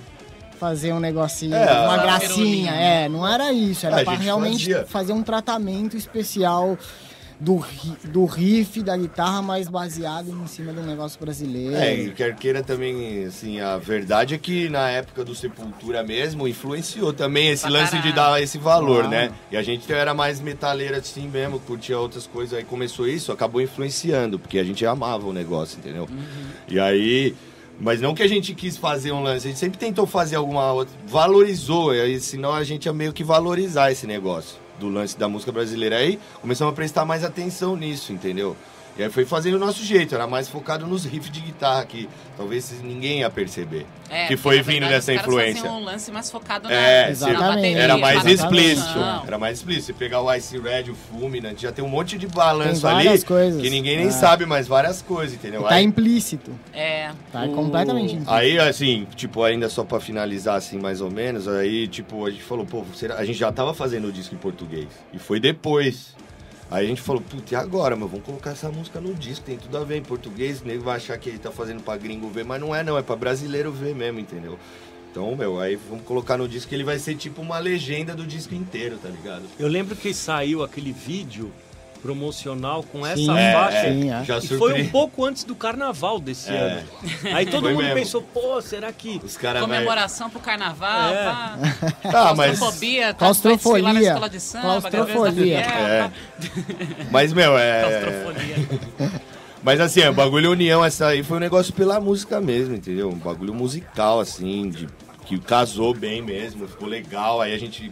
Fazer 0.59 0.93
um 0.93 1.01
negocinho, 1.01 1.55
É, 1.55 1.81
uma 1.87 1.99
gracinha, 1.99 2.73
é, 2.73 3.09
não 3.09 3.27
era 3.27 3.53
isso, 3.53 3.87
era 3.87 4.01
A 4.01 4.05
pra 4.05 4.15
gente 4.15 4.25
realmente 4.25 4.65
fazia. 4.73 4.87
fazer 4.87 5.13
um 5.13 5.23
tratamento 5.23 5.97
especial 5.97 6.79
do, 7.39 7.63
do 8.05 8.25
riff 8.25 8.83
da 8.83 8.97
guitarra, 8.97 9.43
mas 9.43 9.69
baseado 9.69 10.31
em 10.31 10.47
cima 10.47 10.73
de 10.73 10.81
um 10.81 10.83
negócio 10.87 11.21
brasileiro. 11.21 11.77
É, 11.77 11.95
e 11.95 12.11
quer 12.13 12.35
queira 12.35 12.63
também, 12.63 13.27
assim, 13.27 13.61
a 13.61 13.77
verdade 13.77 14.35
é 14.35 14.39
que 14.39 14.71
na 14.71 14.89
época 14.89 15.23
do 15.23 15.35
Sepultura 15.35 16.03
mesmo, 16.03 16.49
influenciou 16.49 17.13
também 17.13 17.49
esse 17.51 17.65
Pra 17.65 17.73
lance 17.73 17.99
de 17.99 18.11
dar 18.15 18.43
esse 18.43 18.57
valor, 18.57 19.01
Claro. 19.05 19.11
né? 19.11 19.31
E 19.53 19.57
a 19.59 19.63
gente 19.63 19.93
era 19.93 20.15
mais 20.15 20.41
metaleiro 20.41 20.97
assim 20.97 21.29
mesmo, 21.29 21.61
curtia 21.61 21.99
outras 21.99 22.27
coisas, 22.27 22.57
aí 22.57 22.65
começou 22.65 23.07
isso, 23.07 23.31
acabou 23.31 23.61
influenciando, 23.61 24.39
porque 24.39 24.59
a 24.59 24.65
gente 24.65 24.87
amava 24.87 25.27
o 25.27 25.33
negócio, 25.35 25.79
entendeu? 25.79 26.09
E 26.67 26.81
aí... 26.81 27.35
Mas 27.79 28.01
não 28.01 28.15
que 28.15 28.23
a 28.23 28.29
gente 28.29 28.55
quis 28.55 28.77
fazer 28.77 29.13
um 29.13 29.23
lance, 29.23 29.47
a 29.47 29.51
gente 29.51 29.61
sempre 29.61 29.79
tentou 29.79 30.07
fazer 30.07 30.37
alguma 30.37 30.73
outra... 30.73 30.95
Valorizou, 31.07 31.91
aí, 31.91 32.19
senão 32.21 32.53
a 32.53 32.65
gente 32.65 32.87
ia 32.87 32.93
meio 32.93 33.13
que 33.13 33.23
valorizar 33.23 33.93
esse 33.93 34.07
negócio 34.07 34.57
do 34.79 34.89
lance 34.89 35.19
da 35.19 35.29
música 35.29 35.53
brasileira. 35.53 35.97
Aí 35.97 36.19
começamos 36.41 36.73
a 36.73 36.75
prestar 36.75 37.05
mais 37.05 37.25
atenção 37.25 37.77
nisso, 37.77 38.13
entendeu? 38.13 38.57
E 38.99 39.03
aí 39.03 39.11
foi 39.11 39.27
fazendo 39.27 39.57
o 39.57 39.59
nosso 39.59 39.85
jeito, 39.85 40.15
era 40.15 40.27
mais 40.27 40.49
focado 40.49 40.87
nos 40.87 41.05
riffs 41.05 41.31
de 41.31 41.41
guitarra, 41.41 41.85
que 41.85 42.09
talvez 42.35 42.73
ninguém 42.83 43.19
ia 43.21 43.29
perceber. 43.29 43.85
É, 44.09 44.27
que 44.27 44.37
foi 44.39 44.63
vindo 44.63 44.87
dessa 44.89 45.13
influência. 45.13 45.63
faziam 45.63 45.81
um 45.81 45.85
lance 45.85 46.11
mais 46.13 46.31
focado 46.31 46.69
na, 46.69 46.75
É, 46.75 47.03
na 47.05 47.11
Exatamente. 47.11 47.43
bateria, 47.57 47.79
Era 47.79 47.99
mais 47.99 48.25
Exatamente. 48.25 48.65
explícito. 48.71 48.99
Não. 48.99 49.25
Era 49.27 49.39
mais 49.39 49.59
explícito. 49.59 49.87
Você 49.87 49.93
pegar 49.93 50.23
o 50.23 50.33
Ice 50.35 50.59
Red, 50.59 50.91
o 50.91 50.95
Fulminant, 50.95 51.59
já 51.61 51.73
tem 51.73 51.85
um 51.85 51.89
monte 51.89 52.17
de 52.17 52.27
balanço 52.27 52.83
Tem 52.83 52.91
ali 52.91 53.05
várias 53.05 53.25
coisas. 53.25 53.61
que 53.61 53.69
ninguém 53.69 53.99
nem 53.99 54.07
É. 54.07 54.11
sabe, 54.13 54.47
mas 54.47 54.67
várias 54.67 55.03
coisas, 55.03 55.35
entendeu? 55.35 55.63
Tá 55.65 55.75
Aí- 55.75 55.85
implícito. 55.85 56.53
É, 56.73 57.11
Tá 57.33 57.45
O- 57.45 57.53
completamente 57.53 58.13
implícito. 58.15 58.31
Aí, 58.33 58.59
assim, 58.59 59.07
tipo, 59.15 59.43
ainda 59.43 59.69
só 59.69 59.85
pra 59.85 60.01
finalizar, 60.01 60.57
assim, 60.57 60.79
mais 60.79 61.01
ou 61.03 61.11
menos, 61.11 61.47
aí, 61.49 61.87
tipo, 61.89 62.25
a 62.25 62.31
gente 62.31 62.43
falou, 62.45 62.65
pô, 62.65 62.83
será... 62.95 63.17
a 63.17 63.25
gente 63.27 63.39
já 63.39 63.53
tava 63.53 63.75
fazendo 63.75 64.09
o 64.09 64.13
disco 64.13 64.35
em 64.35 64.39
português. 64.39 64.87
E 65.13 65.19
foi 65.19 65.39
depois. 65.39 66.15
Aí 66.71 66.85
a 66.85 66.89
gente 66.89 67.01
falou, 67.01 67.23
puta, 67.23 67.55
e 67.55 67.57
agora, 67.57 67.95
meu? 67.95 68.09
Vamos 68.09 68.25
colocar 68.25 68.51
essa 68.51 68.71
música 68.71 69.01
no 69.01 69.15
disco, 69.15 69.45
tem 69.45 69.57
tudo 69.57 69.79
a 69.79 69.85
ver 69.85 69.99
em 69.99 70.03
português, 70.03 70.61
o 70.61 70.65
nego 70.65 70.83
vai 70.83 70.97
achar 70.97 71.17
que 71.17 71.29
ele 71.29 71.39
tá 71.39 71.51
fazendo 71.53 71.83
pra 71.83 71.97
gringo 71.97 72.29
ver, 72.29 72.45
mas 72.45 72.61
não 72.61 72.75
é 72.75 72.83
não, 72.83 72.99
é 72.99 73.03
pra 73.03 73.15
brasileiro 73.15 73.71
ver 73.71 73.95
mesmo, 73.95 74.19
entendeu? 74.19 74.59
Então, 75.11 75.35
meu, 75.35 75.61
aí 75.61 75.77
vamos 75.77 76.05
colocar 76.05 76.37
no 76.37 76.49
disco 76.49 76.69
que 76.69 76.75
ele 76.75 76.85
vai 76.85 76.99
ser 76.99 77.15
tipo 77.15 77.41
uma 77.41 77.59
legenda 77.59 78.15
do 78.15 78.27
disco 78.27 78.55
inteiro, 78.55 78.99
tá 78.99 79.09
ligado? 79.09 79.45
Eu 79.59 79.69
lembro 79.69 79.95
que 79.97 80.13
saiu 80.13 80.63
aquele 80.63 80.93
vídeo 80.93 81.53
promocional 81.97 82.83
com 82.83 83.05
essa 83.07 83.17
Sim, 83.17 83.27
faixa. 83.27 83.83
sim, 83.93 84.11
é. 84.13 84.25
Já 84.25 84.39
E 84.39 84.47
foi 84.49 84.83
um 84.83 84.89
pouco 84.89 85.25
antes 85.25 85.45
do 85.45 85.55
carnaval 85.55 86.19
desse 86.21 86.51
É. 86.51 86.57
ano. 86.57 86.83
Aí 87.35 87.47
todo 87.47 87.63
Foi 87.65 87.73
mundo 87.73 87.83
mesmo. 87.85 87.99
pensou, 87.99 88.23
pô, 88.23 88.61
será 88.61 88.93
que. 88.93 89.21
Os 89.25 89.37
caras 89.37 89.63
vai... 89.63 89.71
comemoração 89.79 90.31
pro 90.31 90.41
carnaval, 90.41 91.11
É. 91.13 91.25
pá, 91.25 91.59
Ah, 92.05 92.35
mas... 92.35 92.59
claustrofobia, 92.59 93.07
tá, 93.09 93.19
Claustrofolia. 93.19 93.83
vai 93.83 93.93
desfilar 93.93 93.95
na 93.95 94.01
escola 94.01 94.31
de 94.31 94.41
samba, 94.41 94.91
Claustrofolia. 94.91 95.59
É. 95.59 96.11
Fiel, 96.41 97.07
Mas, 97.11 97.33
meu, 97.33 97.59
é... 97.59 97.81
claustrofolia. 97.83 99.21
Mas 99.63 99.81
assim, 99.81 100.07
o 100.07 100.13
bagulho 100.13 100.53
união 100.53 100.85
essa 100.85 101.09
aí 101.09 101.25
foi 101.25 101.39
um 101.39 101.41
negócio 101.41 101.73
pela 101.73 101.99
música 101.99 102.41
mesmo, 102.41 102.77
entendeu? 102.77 103.09
Um 103.09 103.17
bagulho 103.19 103.53
musical, 103.53 104.21
assim, 104.21 104.69
de, 104.71 104.87
que 105.25 105.41
casou 105.41 105.93
bem 105.93 106.23
mesmo, 106.23 106.69
ficou 106.69 106.87
legal. 106.87 107.41
Aí 107.41 107.53
a 107.53 107.59
gente 107.59 107.91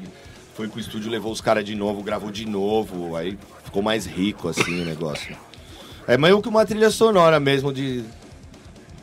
foi 0.54 0.68
pro 0.68 0.80
estúdio, 0.80 1.10
levou 1.10 1.32
os 1.32 1.40
caras 1.40 1.64
de 1.64 1.74
novo, 1.74 2.02
gravou 2.02 2.30
de 2.30 2.46
novo, 2.46 3.16
aí 3.16 3.36
ficou 3.64 3.82
mais 3.82 4.06
rico, 4.06 4.48
assim, 4.48 4.82
o 4.82 4.84
negócio. 4.84 5.36
É 6.06 6.16
meio 6.16 6.40
que 6.40 6.48
uma 6.48 6.64
trilha 6.64 6.90
sonora 6.90 7.40
mesmo 7.40 7.72
de 7.72 8.04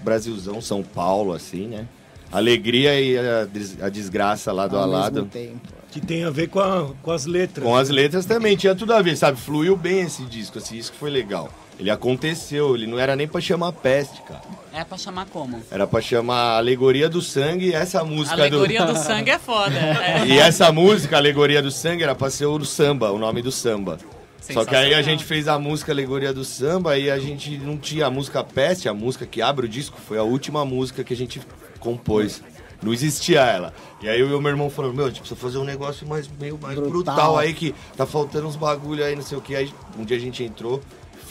Brasilzão, 0.04 0.62
São 0.62 0.82
Paulo, 0.84 1.34
assim, 1.34 1.68
né? 1.68 1.86
Alegria 2.32 3.00
e 3.00 3.18
a, 3.18 3.46
des- 3.46 3.82
a 3.82 3.90
desgraça 3.90 4.52
lado 4.52 4.78
a 4.78 4.82
ao 4.82 4.88
mesmo 4.88 5.02
lado. 5.02 5.26
tempo. 5.26 5.60
Que 5.92 6.00
tem 6.00 6.24
a 6.24 6.30
ver 6.30 6.48
com, 6.48 6.60
a- 6.62 6.90
com 7.04 7.12
as 7.12 7.26
letras. 7.26 7.66
Com 7.66 7.76
as 7.76 7.90
letras 7.90 8.26
também, 8.26 8.56
tinha 8.56 8.74
tudo 8.74 8.94
a 8.94 9.02
ver, 9.02 9.18
sabe? 9.18 9.38
Fluiu 9.40 9.76
bem 9.76 10.02
esse 10.02 10.24
disco, 10.24 10.58
assim, 10.58 10.78
isso 10.78 10.92
que 10.94 10.98
foi 10.98 11.10
legal. 11.10 11.50
Ele 11.82 11.89
aconteceu, 11.89 12.76
ele 12.76 12.86
não 12.86 13.00
era 13.00 13.15
nem 13.15 13.28
pra 13.28 13.41
chamar 13.41 13.72
peste, 13.72 14.22
cara. 14.22 14.41
É 14.72 14.84
pra 14.84 15.00
chamar 15.00 15.26
como? 15.26 15.63
Era 15.72 15.88
pra 15.88 16.00
chamar 16.00 16.58
Alegoria 16.58 17.10
do 17.10 17.24
Sangue 17.24 17.70
e 17.70 17.74
essa 17.74 18.04
música 18.04 18.36
Alegoria 18.36 18.86
do... 18.86 18.94
do 18.94 19.00
sangue 19.00 19.32
é 19.32 19.39
foda. 19.39 19.72
É. 19.82 20.26
E 20.28 20.38
essa 20.38 20.72
música, 20.72 21.17
Alegoria 21.17 21.60
do 21.60 21.72
Sangue, 21.72 22.04
era 22.04 22.13
pra 22.13 22.30
ser 22.30 22.46
o 22.46 22.63
samba, 22.63 23.12
o 23.12 23.17
nome 23.17 23.41
do 23.41 23.52
samba. 23.52 23.98
Só 24.39 24.63
que 24.63 24.76
aí 24.76 24.94
a 24.94 25.02
gente 25.02 25.24
fez 25.24 25.48
a 25.48 25.58
música 25.58 25.91
Alegoria 25.91 26.32
do 26.32 26.44
Samba 26.44 26.98
e 26.98 27.10
a 27.10 27.17
gente 27.17 27.58
não 27.58 27.78
tinha 27.78 28.08
a 28.08 28.10
música 28.10 28.44
Peste, 28.44 28.89
a 28.89 28.94
música 28.94 29.26
que 29.26 29.41
abre 29.41 29.65
o 29.65 29.70
disco, 29.70 29.98
foi 30.00 30.17
a 30.17 30.24
última 30.24 30.63
música 30.65 31.04
que 31.04 31.13
a 31.13 31.17
gente 31.17 31.41
compôs. 31.80 32.44
Não 32.82 32.91
existia 32.94 33.41
ela. 33.41 33.74
E 34.02 34.10
aí 34.10 34.22
o 34.24 34.41
meu 34.41 34.50
irmão 34.50 34.70
falou, 34.70 34.94
meu, 34.94 35.06
a 35.06 35.08
gente 35.10 35.20
precisa 35.20 35.39
fazer 35.39 35.58
um 35.60 35.63
negócio 35.63 36.08
mais, 36.08 36.28
meio 36.39 36.58
mais 36.60 36.76
brutal. 36.76 36.91
Brutal. 36.91 37.38
aí, 37.38 37.54
que 37.54 37.74
tá 37.96 38.06
faltando 38.06 38.48
uns 38.48 38.56
bagulho 38.56 39.04
aí, 39.04 39.15
não 39.15 39.22
sei 39.22 39.38
o 39.38 39.41
que. 39.41 39.56
Aí 39.56 39.72
um 39.98 40.04
dia 40.04 40.17
a 40.17 40.20
gente 40.20 40.44
entrou, 40.44 40.82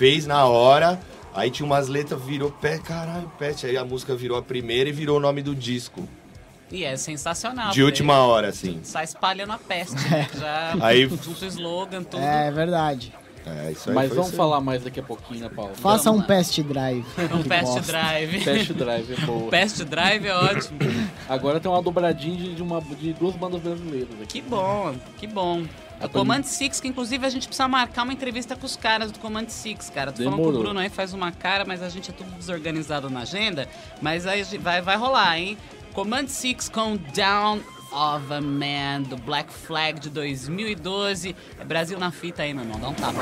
fez 0.01 0.27
na 0.27 0.47
hora, 0.47 0.99
aí 1.35 1.51
tinha 1.51 1.67
umas 1.67 1.87
letras, 1.87 2.19
virou 2.23 2.51
pé, 2.51 2.79
caralho, 2.79 3.31
peste. 3.39 3.67
Aí 3.67 3.77
a 3.77 3.85
música 3.85 4.17
virou 4.17 4.39
a 4.39 4.41
primeira 4.43 4.89
e 4.89 4.93
virou 4.93 5.19
o 5.19 5.21
nome 5.21 5.43
do 5.43 5.55
disco. 5.55 6.09
E 6.73 6.85
é 6.85 6.97
sensacional. 6.97 7.71
De 7.71 7.83
última 7.83 8.21
hora, 8.21 8.49
assim. 8.49 8.81
Sai 8.83 9.05
espalhando 9.05 9.53
a 9.53 9.59
peste. 9.59 9.95
né? 10.09 10.27
Já 10.41 10.75
Aí- 10.81 11.05
junto 11.07 11.29
o 11.31 11.47
slogan, 11.47 12.03
tudo. 12.03 12.23
É 12.23 12.51
verdade. 12.51 13.13
É, 13.47 13.73
isso 13.73 13.91
aí 13.91 13.95
Mas 13.95 14.09
vamos 14.11 14.31
aí. 14.31 14.37
falar 14.37 14.61
mais 14.63 14.83
daqui 14.85 15.01
a 15.01 15.03
pouquinho, 15.03 15.41
né, 15.41 15.51
Paulo? 15.55 15.75
Faça 15.75 16.11
um 16.11 16.23
pest 16.23 16.59
drive. 16.63 17.05
Um 17.35 17.43
pest 17.43 17.81
drive. 17.87 18.41
Test 18.45 18.73
Drive 18.73 19.13
é 19.13 19.27
boa. 19.27 19.51
Pest 19.51 19.85
drive 19.85 20.27
é 20.27 20.35
ótimo. 20.35 20.79
Agora 21.29 21.61
tem 21.61 21.71
uma 21.71 21.83
dobradinha 21.83 22.37
de, 22.37 22.55
de 22.55 22.63
uma, 22.63 22.81
de 22.81 23.13
duas 23.13 23.35
bandas 23.37 23.61
brasileiras 23.61 24.09
aqui. 24.23 24.41
Que 24.41 24.43
bom, 24.43 24.95
que 25.19 25.27
bom. 25.27 25.65
A 26.01 26.07
O 26.07 26.09
Command 26.09 26.43
Six, 26.45 26.81
que 26.81 26.89
inclusive 26.89 27.27
a 27.27 27.29
gente 27.29 27.47
precisa 27.47 27.69
marcar 27.69 28.05
uma 28.05 28.13
entrevista 28.13 28.57
com 28.57 28.65
os 28.65 28.75
caras 28.75 29.13
do 29.13 29.19
Command 29.19 29.49
Six, 29.49 29.91
cara. 29.91 30.11
Tô 30.11 30.23
falando 30.25 30.37
com 30.37 30.43
o 30.43 30.45
Demorou. 30.47 30.63
Bruno 30.63 30.81
aí, 30.81 30.89
faz 30.89 31.13
uma 31.13 31.31
cara, 31.31 31.65
mas 31.65 31.83
a 31.83 31.89
gente 31.89 32.11
é 32.11 32.15
tudo 32.15 32.31
desorganizado 32.33 33.11
na 33.11 33.21
agenda. 33.21 33.69
Mas 34.01 34.27
aí 34.27 34.41
a 34.41 34.59
vai, 34.61 34.81
vai 34.81 34.97
rolar, 34.97 35.39
hein? 35.39 35.59
Command 35.93 36.29
Six 36.29 36.69
com 36.69 36.97
Down 37.15 37.61
of 37.93 38.33
a 38.33 38.41
Man, 38.41 39.03
do 39.09 39.17
Black 39.17 39.53
Flag 39.53 40.01
de 40.01 40.09
2012. 40.11 41.37
É 41.59 41.65
Brasil 41.65 41.99
na 41.99 42.11
fita 42.11 42.43
aí, 42.43 42.55
meu 42.55 42.65
irmão. 42.65 42.81
Dá 42.81 42.89
um 42.89 42.95
tapa. 42.95 43.21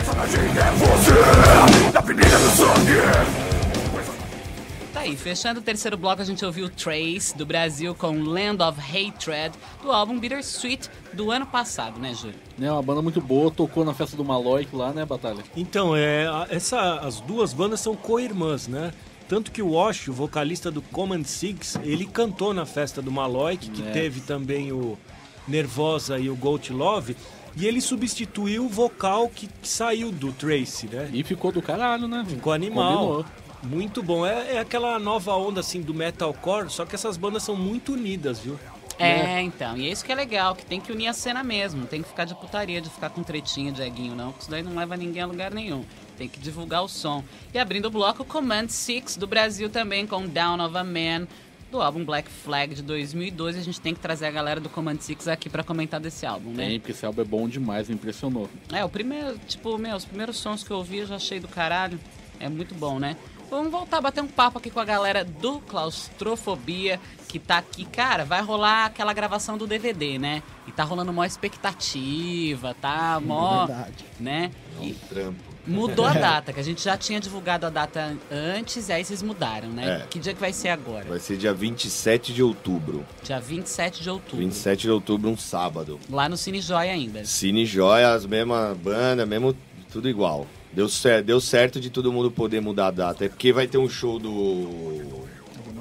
Tá 4.99 5.05
aí, 5.05 5.17
fechando 5.17 5.61
o 5.61 5.63
terceiro 5.63 5.97
bloco, 5.97 6.21
a 6.21 6.25
gente 6.25 6.45
ouviu 6.45 6.69
Trace, 6.69 7.33
do 7.37 7.47
Brasil, 7.47 7.95
com 7.95 8.21
Land 8.21 8.61
of 8.61 8.81
Hatred, 8.81 9.57
do 9.81 9.93
álbum 9.93 10.19
Bittersweet, 10.19 10.91
do 11.13 11.31
ano 11.31 11.47
passado, 11.47 12.01
né, 12.01 12.13
Júlio? 12.13 12.35
Né, 12.59 12.71
uma 12.73 12.83
banda 12.83 13.01
muito 13.01 13.21
boa, 13.21 13.49
tocou 13.49 13.85
na 13.85 13.95
festa 13.95 14.17
do 14.17 14.25
Maloic 14.25 14.75
lá, 14.75 14.93
né, 14.93 15.07
Batalha? 15.07 15.45
Então, 15.57 15.95
é, 15.95 16.27
essa, 16.51 16.97
as 16.97 17.21
duas 17.21 17.53
bandas 17.53 17.79
são 17.79 17.95
co-irmãs, 17.95 18.67
né? 18.67 18.93
Tanto 19.29 19.53
que 19.53 19.63
o 19.63 19.75
Wash, 19.75 20.09
o 20.09 20.13
vocalista 20.13 20.69
do 20.69 20.83
Command 20.83 21.23
Six, 21.23 21.79
ele 21.85 22.05
cantou 22.05 22.53
na 22.53 22.67
festa 22.67 23.01
do 23.01 23.13
Maloik, 23.13 23.71
que 23.71 23.83
É. 23.87 23.93
teve 23.93 24.21
também 24.23 24.73
o 24.73 24.99
Nervosa 25.47 26.19
e 26.19 26.29
o 26.29 26.35
Gold 26.35 26.73
Love. 26.73 27.17
E 27.57 27.67
ele 27.69 27.81
substituiu 27.81 28.65
o 28.65 28.69
vocal 28.69 29.29
que, 29.29 29.47
que 29.47 29.69
saiu 29.69 30.11
do 30.11 30.33
Tracy, 30.33 30.89
né? 30.89 31.09
E 31.13 31.23
ficou 31.23 31.53
do 31.53 31.63
caralho, 31.63 32.09
né? 32.09 32.25
Ficou 32.29 32.53
animal. 32.53 32.99
Combinou. 32.99 33.25
Muito 33.62 34.03
bom. 34.03 34.25
É, 34.25 34.57
é 34.57 34.59
aquela 34.59 34.99
nova 34.99 35.35
onda 35.35 35.61
assim 35.61 35.81
do 35.81 35.92
metalcore, 35.92 36.71
só 36.71 36.85
que 36.85 36.94
essas 36.94 37.16
bandas 37.16 37.42
são 37.42 37.57
muito 37.57 37.92
unidas, 37.92 38.38
viu? 38.38 38.59
É, 38.99 39.40
então. 39.40 39.77
E 39.77 39.87
é 39.87 39.92
isso 39.92 40.05
que 40.05 40.11
é 40.11 40.14
legal, 40.14 40.57
que 40.57 40.66
tem 40.66 40.81
que 40.81 40.90
unir 40.90 41.07
a 41.07 41.12
cena 41.12 41.44
mesmo. 41.44 41.81
Não 41.81 41.87
tem 41.87 42.03
que 42.03 42.09
ficar 42.09 42.25
de 42.25 42.35
putaria, 42.35 42.81
de 42.81 42.90
ficar 42.90 43.11
com 43.11 43.23
tretinha 43.23 43.71
de 43.71 43.81
eguinho, 43.81 44.14
não. 44.14 44.33
Porque 44.33 44.42
isso 44.42 44.51
daí 44.51 44.62
não 44.62 44.75
leva 44.75 44.97
ninguém 44.97 45.23
a 45.23 45.27
lugar 45.27 45.53
nenhum. 45.53 45.85
Tem 46.16 46.29
que 46.29 46.40
divulgar 46.40 46.83
o 46.83 46.88
som. 46.88 47.23
E 47.55 47.59
abrindo 47.59 47.87
o 47.87 47.90
bloco, 47.90 48.25
Command 48.25 48.68
Six 48.68 49.16
do 49.16 49.27
Brasil 49.27 49.71
também, 49.71 50.05
com 50.05 50.27
Down 50.27 50.61
of 50.64 50.77
a 50.77 50.83
Man, 50.83 51.29
do 51.71 51.81
álbum 51.81 52.05
Black 52.05 52.29
Flag 52.29 52.75
de 52.75 52.83
2012. 52.83 53.59
A 53.59 53.62
gente 53.62 53.81
tem 53.81 53.94
que 53.94 54.01
trazer 54.01 54.27
a 54.27 54.31
galera 54.33 54.59
do 54.59 54.68
Command 54.68 54.99
Six 54.99 55.29
aqui 55.29 55.49
pra 55.49 55.62
comentar 55.62 56.01
desse 56.01 56.27
álbum, 56.27 56.51
né? 56.51 56.66
Tem, 56.66 56.81
porque 56.81 56.90
esse 56.90 57.07
álbum 57.07 57.23
é 57.23 57.25
bom 57.25 57.49
demais, 57.49 57.88
me 57.88 57.94
impressionou. 57.94 58.51
É, 58.73 58.85
o 58.85 58.88
primeiro, 58.88 59.38
tipo, 59.47 59.79
meu, 59.79 59.94
os 59.94 60.05
primeiros 60.05 60.38
sons 60.38 60.64
que 60.64 60.73
eu 60.73 60.77
ouvi 60.77 60.99
eu 60.99 61.07
já 61.07 61.16
achei 61.16 61.38
do 61.38 61.47
caralho. 61.47 62.01
É 62.40 62.49
muito 62.49 62.75
bom, 62.75 62.99
né? 62.99 63.16
Vamos 63.51 63.73
voltar 63.73 63.97
a 63.99 64.01
bater 64.03 64.23
um 64.23 64.27
papo 64.27 64.59
aqui 64.59 64.71
com 64.71 64.79
a 64.79 64.85
galera 64.85 65.25
do 65.25 65.59
Claustrofobia, 65.61 67.01
que 67.27 67.39
tá 67.39 67.57
aqui. 67.57 67.85
Cara, 67.87 68.25
vai 68.25 68.43
rolar 68.43 68.87
aquela 68.87 69.13
gravação 69.15 69.57
do 69.57 69.67
DVD, 69.67 70.19
né? 70.19 70.43
E 70.67 70.73
tá 70.73 70.85
rolando 70.85 71.13
mó 71.15 71.25
expectativa, 71.25 72.75
tá 72.79 73.19
mó. 73.25 73.65
Verdade. 73.67 74.05
né? 74.21 74.51
É 74.79 74.85
um 74.85 74.95
trampo. 75.09 75.41
mudou 75.67 76.05
a 76.05 76.13
data, 76.15 76.53
que 76.53 76.61
a 76.61 76.63
gente 76.63 76.83
já 76.85 76.99
tinha 76.99 77.19
divulgado 77.19 77.65
a 77.65 77.71
data 77.71 78.15
antes, 78.31 78.91
e 78.91 78.93
aí 78.93 79.03
vocês 79.03 79.23
mudaram, 79.23 79.69
né? 79.71 80.03
É. 80.03 80.07
Que 80.09 80.19
dia 80.19 80.35
que 80.35 80.41
vai 80.41 80.53
ser 80.53 80.69
agora? 80.69 81.07
Vai 81.07 81.19
ser 81.19 81.39
dia 81.39 81.55
27 81.55 82.35
de 82.35 82.43
outubro. 82.43 83.03
Dia 83.23 83.41
27 83.41 84.03
de 84.03 84.11
outubro. 84.11 84.37
27 84.45 84.83
de 84.83 84.91
outubro, 84.91 85.31
um 85.31 85.39
sábado. 85.39 85.99
Lá 86.11 86.29
no 86.29 86.37
Cine 86.37 86.61
Joia 86.61 86.93
ainda. 86.93 87.25
Cine 87.25 87.65
Joia, 87.65 88.11
as 88.13 88.27
mesmas 88.27 88.77
bandas, 88.77 89.27
mesmo 89.27 89.57
tudo 89.91 90.07
igual. 90.07 90.47
Deu 90.79 90.88
certo, 90.88 91.27
deu 91.27 91.41
certo 91.41 91.81
de 91.81 91.91
todo 91.91 92.12
mundo 92.12 92.31
poder 92.31 92.61
mudar 92.61 92.87
a 92.87 92.91
data. 92.93 93.25
É 93.25 93.29
porque 93.29 93.53
vai 93.53 93.67
ter 93.67 93.79
um 93.79 93.88
show 93.88 94.17
do 94.17 95.25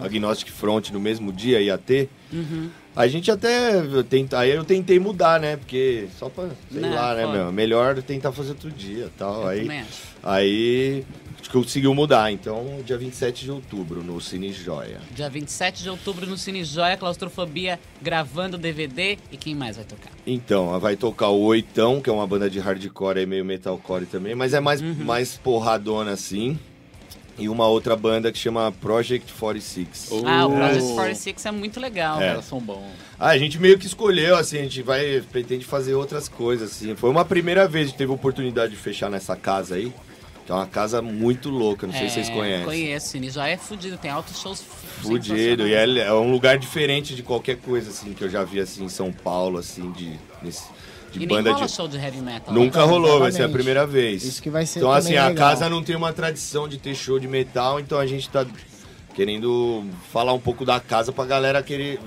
Agnostic 0.02 0.50
Front 0.50 0.90
no 0.90 1.00
mesmo 1.00 1.32
dia, 1.32 1.62
ia 1.62 1.78
ter. 1.78 2.10
Uhum. 2.34 2.72
A 2.98 3.08
gente 3.08 3.30
até 3.30 3.74
tenta, 4.10 4.40
aí 4.40 4.50
eu 4.50 4.64
tentei 4.66 5.00
mudar, 5.00 5.40
né? 5.40 5.56
Porque 5.56 6.08
só 6.18 6.30
pra, 6.30 6.50
sei 6.72 6.82
Não, 6.82 6.96
lá, 6.96 7.14
né, 7.14 7.26
foda. 7.26 7.38
meu? 7.38 7.52
Melhor 7.52 8.02
tentar 8.02 8.32
fazer 8.32 8.50
outro 8.50 8.72
dia, 8.72 9.12
tal. 9.16 9.44
Eu 9.44 9.48
Aí 9.50 9.84
aí 10.24 11.06
conseguiu 11.52 11.94
mudar. 11.94 12.32
Então, 12.32 12.82
dia 12.84 12.98
27 12.98 13.46
de 13.46 13.52
outubro 13.52 14.04
no 14.04 14.20
Cine 14.20 14.52
Joia. 14.52 15.00
Dia 15.16 15.30
27 15.30 15.84
de 15.84 15.90
outubro 15.92 16.26
no 16.26 16.40
Cine 16.40 16.64
Joia, 16.64 16.98
Claustrofobia 16.98 17.80
gravando 18.02 18.58
DVD. 18.58 19.20
E 19.32 19.38
quem 19.38 19.54
mais 19.54 19.76
vai 19.76 19.86
tocar? 19.86 20.10
Então, 20.26 20.80
vai 20.80 20.96
tocar 20.96 21.28
o 21.30 21.40
Oitão, 21.42 22.02
que 22.02 22.10
é 22.10 22.14
uma 22.14 22.26
banda 22.26 22.50
de 22.50 22.60
hardcore 22.60 23.20
e 23.20 23.26
meio 23.28 23.46
metalcore 23.46 24.08
também, 24.08 24.34
mas 24.34 24.56
é 24.56 24.60
mais, 24.60 24.82
Uhum. 24.82 24.96
mais 25.06 25.38
porradona 25.38 26.12
assim. 26.14 26.58
E 27.38 27.48
uma 27.48 27.68
outra 27.68 27.96
banda 27.96 28.32
que 28.32 28.38
chama 28.40 28.72
Project 28.82 29.32
46. 29.34 30.10
Ah, 30.26 30.48
o 30.48 30.52
Oh. 30.52 30.56
Project 30.56 30.94
46 30.94 31.46
é 31.46 31.52
muito 31.52 31.80
legal. 31.80 32.20
É. 32.22 32.30
caras 32.30 32.46
são 32.46 32.60
bons. 32.60 32.84
Ah, 33.20 33.28
a 33.30 33.38
gente 33.38 33.60
meio 33.60 33.78
que 33.78 33.86
escolheu, 33.86 34.36
assim, 34.36 34.58
a 34.58 34.64
gente 34.64 34.82
vai, 34.82 35.22
pretende 35.32 35.64
fazer 35.64 35.94
outras 35.94 36.28
coisas, 36.28 36.72
assim. 36.72 36.96
Foi 36.96 37.10
uma 37.10 37.24
primeira 37.24 37.68
vez 37.68 37.92
que 37.92 37.98
teve 37.98 38.12
a 38.12 38.16
oportunidade 38.16 38.72
de 38.72 38.78
fechar 38.78 39.10
nessa 39.10 39.36
casa 39.36 39.76
aí. 39.76 39.94
Que 40.46 40.52
é 40.54 40.56
uma 40.56 40.66
casa 40.66 41.02
muito 41.02 41.50
louca, 41.50 41.86
não 41.86 41.94
sei 41.94 42.08
se 42.08 42.16
vocês 42.16 42.30
conhecem. 42.30 42.64
Conheço, 42.66 43.10
Cine 43.10 43.30
Joia 43.30 43.52
é 43.52 43.58
fudido, 43.58 43.98
tem 43.98 44.10
altos 44.10 44.40
shows 44.40 44.64
Fudido, 45.02 45.68
e 45.68 45.74
é, 45.74 45.84
é 46.08 46.14
um 46.14 46.32
lugar 46.32 46.58
diferente 46.58 47.14
de 47.16 47.22
qualquer 47.22 47.58
coisa, 47.58 47.90
assim, 47.90 48.14
que 48.14 48.24
eu 48.24 48.30
já 48.30 48.44
vi, 48.46 48.62
assim, 48.62 48.86
em 48.86 48.90
São 48.90 49.12
Paulo, 49.12 49.58
assim, 49.60 49.92
de, 49.92 50.18
nesse, 50.42 50.64
de 51.12 51.18
E 51.18 51.26
nem 51.26 51.28
banda 51.38 51.54
rola 51.54 51.66
de... 51.66 51.72
show 51.72 51.88
de 51.88 51.98
heavy 51.98 52.20
metal. 52.22 52.54
Nunca 52.54 52.80
É, 52.82 52.84
rolou, 52.84 53.20
vai 53.20 53.32
ser 53.32 53.44
a 53.44 53.50
primeira 53.50 53.86
vez. 53.88 54.24
Isso 54.24 54.42
que 54.42 54.50
vai 54.50 54.66
ser 54.66 54.80
Então, 54.80 54.92
assim, 54.92 55.10
também 55.10 55.20
a 55.20 55.28
legal. 55.30 55.50
casa 55.50 55.70
não 55.70 55.84
tem 55.84 55.96
uma 55.96 56.12
tradição 56.14 56.68
de 56.68 56.78
ter 56.78 56.94
show 56.96 57.18
de 57.20 57.28
metal, 57.28 57.80
então 57.80 57.98
a 58.00 58.06
gente 58.06 58.30
tá 58.30 58.46
querendo 59.14 59.84
falar 60.12 60.34
um 60.34 60.40
pouco 60.40 60.64
da 60.66 60.80
casa 60.80 61.12
pra 61.12 61.26
galera 61.26 61.64
querer, 61.64 62.00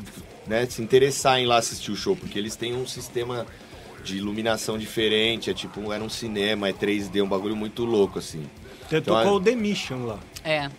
né, 0.46 0.66
se 0.66 0.80
interessar 0.82 1.38
em 1.38 1.42
ir 1.42 1.46
lá 1.46 1.56
assistir 1.58 1.90
o 1.90 1.96
show, 1.96 2.14
porque 2.14 2.38
eles 2.38 2.54
têm 2.56 2.74
um 2.76 2.86
sistema 2.86 3.46
de 4.04 4.16
iluminação 4.16 4.78
diferente, 4.78 5.50
é 5.50 5.54
tipo, 5.54 5.92
era 5.92 6.02
um 6.02 6.08
cinema, 6.08 6.68
é 6.68 6.72
3D, 6.72 7.22
um 7.22 7.28
bagulho 7.28 7.56
muito 7.56 7.84
louco, 7.84 8.18
assim. 8.18 8.48
Você 8.88 8.98
Então, 8.98 9.16
tocou 9.16 9.32
é- 9.34 9.36
o 9.36 9.40
The 9.40 9.54
Mission 9.54 10.06
lá. 10.06 10.18
É. 10.44 10.70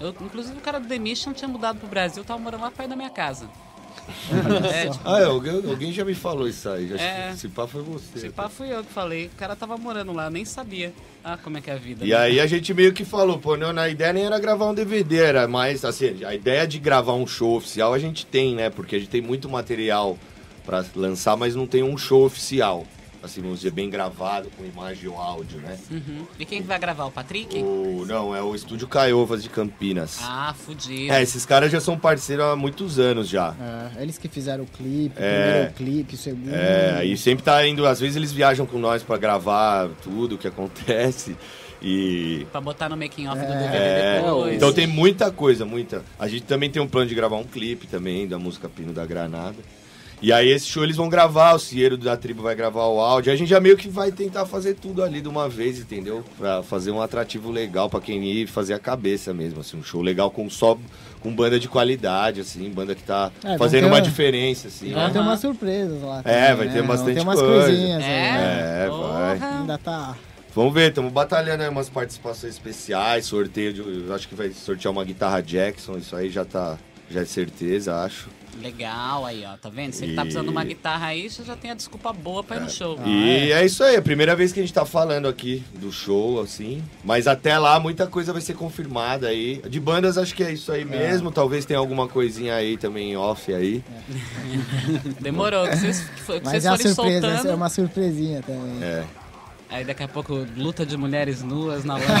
Eu, 0.00 0.10
inclusive 0.20 0.56
o 0.56 0.60
cara 0.60 0.80
do 0.80 0.88
The 0.88 0.98
Mission 0.98 1.32
tinha 1.32 1.46
mudado 1.48 1.78
pro 1.78 1.86
Brasil, 1.88 2.24
tava 2.24 2.40
morando 2.40 2.62
lá 2.62 2.70
perto 2.70 2.88
da 2.90 2.96
minha 2.96 3.10
casa. 3.10 3.48
É, 4.72 4.88
tipo, 4.90 5.02
Ah, 5.08 5.20
é, 5.20 5.24
alguém, 5.24 5.54
alguém 5.68 5.92
já 5.92 6.04
me 6.04 6.14
falou 6.14 6.48
isso 6.48 6.68
aí, 6.68 6.92
É. 6.94 7.32
se 7.36 7.48
pá 7.48 7.66
foi 7.66 7.82
você. 7.82 8.18
se 8.18 8.30
pá 8.30 8.48
fui 8.48 8.72
eu 8.72 8.82
que 8.82 8.92
falei. 8.92 9.26
O 9.26 9.30
cara 9.30 9.54
tava 9.56 9.76
morando 9.76 10.12
lá, 10.12 10.26
eu 10.26 10.30
nem 10.30 10.44
sabia. 10.44 10.92
Ah, 11.24 11.36
como 11.36 11.58
é 11.58 11.60
que 11.60 11.70
é 11.70 11.74
a 11.74 11.76
vida. 11.76 12.04
E 12.04 12.08
né? 12.10 12.16
aí 12.16 12.40
a 12.40 12.46
gente 12.46 12.72
meio 12.74 12.92
que 12.92 13.04
falou, 13.04 13.38
pô, 13.38 13.56
não, 13.56 13.70
a 13.80 13.88
ideia 13.88 14.12
nem 14.12 14.24
era 14.24 14.38
gravar 14.38 14.66
um 14.68 14.74
DVD, 14.74 15.18
era 15.18 15.46
mais, 15.48 15.84
assim, 15.84 16.24
a 16.24 16.34
ideia 16.34 16.66
de 16.66 16.78
gravar 16.78 17.14
um 17.14 17.26
show 17.26 17.56
oficial 17.56 17.94
a 17.94 17.98
gente 17.98 18.26
tem, 18.26 18.54
né? 18.54 18.70
Porque 18.70 18.96
a 18.96 18.98
gente 18.98 19.08
tem 19.10 19.20
muito 19.22 19.48
material 19.48 20.18
pra 20.66 20.84
lançar, 20.94 21.36
mas 21.36 21.54
não 21.54 21.66
tem 21.66 21.82
um 21.82 21.96
show 21.96 22.24
oficial. 22.24 22.86
Assim, 23.22 23.40
vamos 23.40 23.58
dizer, 23.58 23.70
bem 23.70 23.88
gravado, 23.88 24.50
com 24.56 24.64
imagem 24.64 25.08
ou 25.08 25.16
áudio, 25.16 25.58
né? 25.60 25.78
Uhum. 25.90 26.26
E 26.40 26.44
quem 26.44 26.60
que 26.60 26.66
vai 26.66 26.78
gravar? 26.78 27.04
O 27.04 27.10
Patrick? 27.10 27.56
O, 27.62 28.04
não, 28.06 28.34
é 28.34 28.42
o 28.42 28.52
Estúdio 28.52 28.88
Caiovas 28.88 29.42
de 29.42 29.48
Campinas. 29.48 30.18
Ah, 30.22 30.52
fudido. 30.58 31.12
É, 31.12 31.22
esses 31.22 31.46
caras 31.46 31.70
já 31.70 31.80
são 31.80 31.96
parceiros 31.96 32.44
há 32.44 32.56
muitos 32.56 32.98
anos 32.98 33.28
já. 33.28 33.54
É, 33.96 34.02
eles 34.02 34.18
que 34.18 34.26
fizeram 34.26 34.64
o 34.64 34.66
clipe, 34.66 35.20
o 35.20 35.22
É. 35.24 35.44
primeiro 35.44 35.74
clipe, 35.74 36.14
o 36.16 36.18
segundo. 36.18 36.52
É, 36.52 36.96
aí 36.98 37.16
sempre 37.16 37.44
tá 37.44 37.64
indo, 37.66 37.86
às 37.86 38.00
vezes 38.00 38.16
eles 38.16 38.32
viajam 38.32 38.66
com 38.66 38.78
nós 38.78 39.04
pra 39.04 39.16
gravar 39.16 39.88
tudo 40.02 40.34
o 40.34 40.38
que 40.38 40.48
acontece. 40.48 41.36
E 41.84 42.46
Pra 42.52 42.60
botar 42.60 42.88
no 42.88 42.96
making 42.96 43.26
off 43.26 43.38
do 43.40 43.44
É. 43.44 43.58
DVD 43.58 43.76
É, 43.76 44.20
depois. 44.22 44.54
então 44.54 44.72
tem 44.72 44.86
muita 44.86 45.32
coisa, 45.32 45.64
muita. 45.64 46.04
A 46.16 46.28
gente 46.28 46.44
também 46.44 46.70
tem 46.70 46.80
um 46.80 46.86
plano 46.86 47.08
de 47.08 47.14
gravar 47.16 47.36
um 47.38 47.42
clipe 47.42 47.88
também 47.88 48.24
da 48.28 48.38
música 48.38 48.68
Pino 48.68 48.92
da 48.92 49.04
Granada. 49.04 49.56
E 50.22 50.32
aí 50.32 50.48
esse 50.50 50.66
show 50.66 50.84
eles 50.84 50.94
vão 50.96 51.08
gravar, 51.08 51.52
o 51.54 51.58
Cieiro 51.58 51.96
da 51.98 52.16
tribo 52.16 52.42
vai 52.44 52.54
gravar 52.54 52.86
o 52.86 53.00
áudio. 53.00 53.32
A 53.32 53.36
gente 53.36 53.48
já 53.48 53.58
meio 53.58 53.76
que 53.76 53.88
vai 53.88 54.12
tentar 54.12 54.46
fazer 54.46 54.74
tudo 54.74 55.02
ali 55.02 55.20
de 55.20 55.28
uma 55.28 55.48
vez, 55.48 55.80
entendeu? 55.80 56.24
Pra 56.38 56.62
fazer 56.62 56.92
um 56.92 57.02
atrativo 57.02 57.50
legal 57.50 57.90
pra 57.90 58.00
quem 58.00 58.22
ir 58.24 58.46
fazer 58.46 58.72
a 58.74 58.78
cabeça 58.78 59.34
mesmo, 59.34 59.60
assim, 59.60 59.76
um 59.76 59.82
show 59.82 60.00
legal 60.00 60.30
com 60.30 60.48
só 60.48 60.78
com 61.20 61.34
banda 61.34 61.58
de 61.58 61.68
qualidade, 61.68 62.40
assim, 62.40 62.70
banda 62.70 62.94
que 62.94 63.02
tá 63.02 63.32
É, 63.44 63.58
fazendo 63.58 63.82
ter 63.82 63.86
uma 63.88 64.00
diferença, 64.00 64.68
assim. 64.68 64.92
Vai 64.92 65.06
né? 65.08 65.12
ter 65.12 65.18
umas 65.18 65.40
surpresas 65.40 66.00
lá. 66.00 66.20
É, 66.24 66.50
também, 66.52 66.56
vai 66.56 66.68
ter 66.68 66.82
né? 66.82 66.86
bastante 66.88 67.14
Tem 67.14 67.22
umas 67.22 67.40
coisa. 67.40 67.66
coisinhas 67.66 68.02
aí, 68.04 68.08
É? 68.10 68.32
né? 68.32 68.84
É, 68.84 68.88
vai. 68.88 69.58
Ainda 69.58 69.78
tá. 69.78 70.16
Vamos 70.54 70.72
ver, 70.74 70.90
estamos 70.90 71.12
batalhando 71.12 71.62
aí 71.64 71.68
umas 71.68 71.88
participações 71.88 72.52
especiais, 72.52 73.24
sorteio 73.26 73.72
de. 73.72 73.80
eu 74.06 74.14
Acho 74.14 74.28
que 74.28 74.34
vai 74.36 74.50
sortear 74.52 74.92
uma 74.92 75.04
guitarra 75.04 75.40
Jackson, 75.40 75.96
isso 75.96 76.14
aí 76.14 76.28
já 76.30 76.44
tá. 76.44 76.78
Já 77.10 77.22
é 77.22 77.24
certeza, 77.24 77.96
acho. 78.02 78.28
Legal 78.60 79.24
aí, 79.24 79.44
ó. 79.46 79.56
Tá 79.56 79.68
vendo? 79.68 79.92
Você 79.92 80.06
que 80.06 80.14
tá 80.14 80.22
precisando 80.22 80.46
de 80.46 80.50
uma 80.52 80.64
guitarra 80.64 81.06
aí, 81.06 81.28
você 81.28 81.42
já 81.42 81.56
tem 81.56 81.70
a 81.70 81.74
desculpa 81.74 82.12
boa 82.12 82.44
pra 82.44 82.56
ir 82.56 82.60
no 82.60 82.70
show. 82.70 82.98
e 83.06 83.52
é. 83.52 83.64
isso 83.64 83.82
aí, 83.82 83.94
é 83.94 83.98
a 83.98 84.02
primeira 84.02 84.36
vez 84.36 84.52
que 84.52 84.60
a 84.60 84.62
gente 84.62 84.72
tá 84.74 84.84
falando 84.84 85.26
aqui 85.26 85.64
do 85.74 85.90
show, 85.90 86.40
assim. 86.40 86.82
Mas 87.04 87.26
até 87.26 87.58
lá 87.58 87.80
muita 87.80 88.06
coisa 88.06 88.32
vai 88.32 88.42
ser 88.42 88.54
confirmada 88.54 89.28
aí. 89.28 89.62
De 89.68 89.80
bandas 89.80 90.18
acho 90.18 90.34
que 90.34 90.42
é 90.42 90.52
isso 90.52 90.70
aí 90.70 90.84
mesmo. 90.84 91.30
Talvez 91.30 91.64
tenha 91.64 91.78
alguma 91.78 92.06
coisinha 92.08 92.54
aí 92.54 92.76
também 92.76 93.16
off 93.16 93.52
aí. 93.52 93.82
Demorou, 95.20 95.68
que 95.68 95.76
vocês, 95.76 96.00
que 96.00 96.22
Mas 96.26 96.42
vocês 96.42 96.64
é 96.64 96.70
uma 96.70 96.76
forem 96.76 96.94
surpresa, 96.94 97.20
soltando. 97.28 97.50
é 97.50 97.54
uma 97.54 97.68
surpresinha 97.68 98.42
também. 98.42 98.82
É. 98.82 99.04
Aí 99.72 99.84
daqui 99.86 100.02
a 100.02 100.08
pouco, 100.08 100.46
luta 100.54 100.84
de 100.84 100.96
mulheres 100.98 101.42
nuas 101.42 101.82
na 101.82 101.94
lama, 101.96 102.20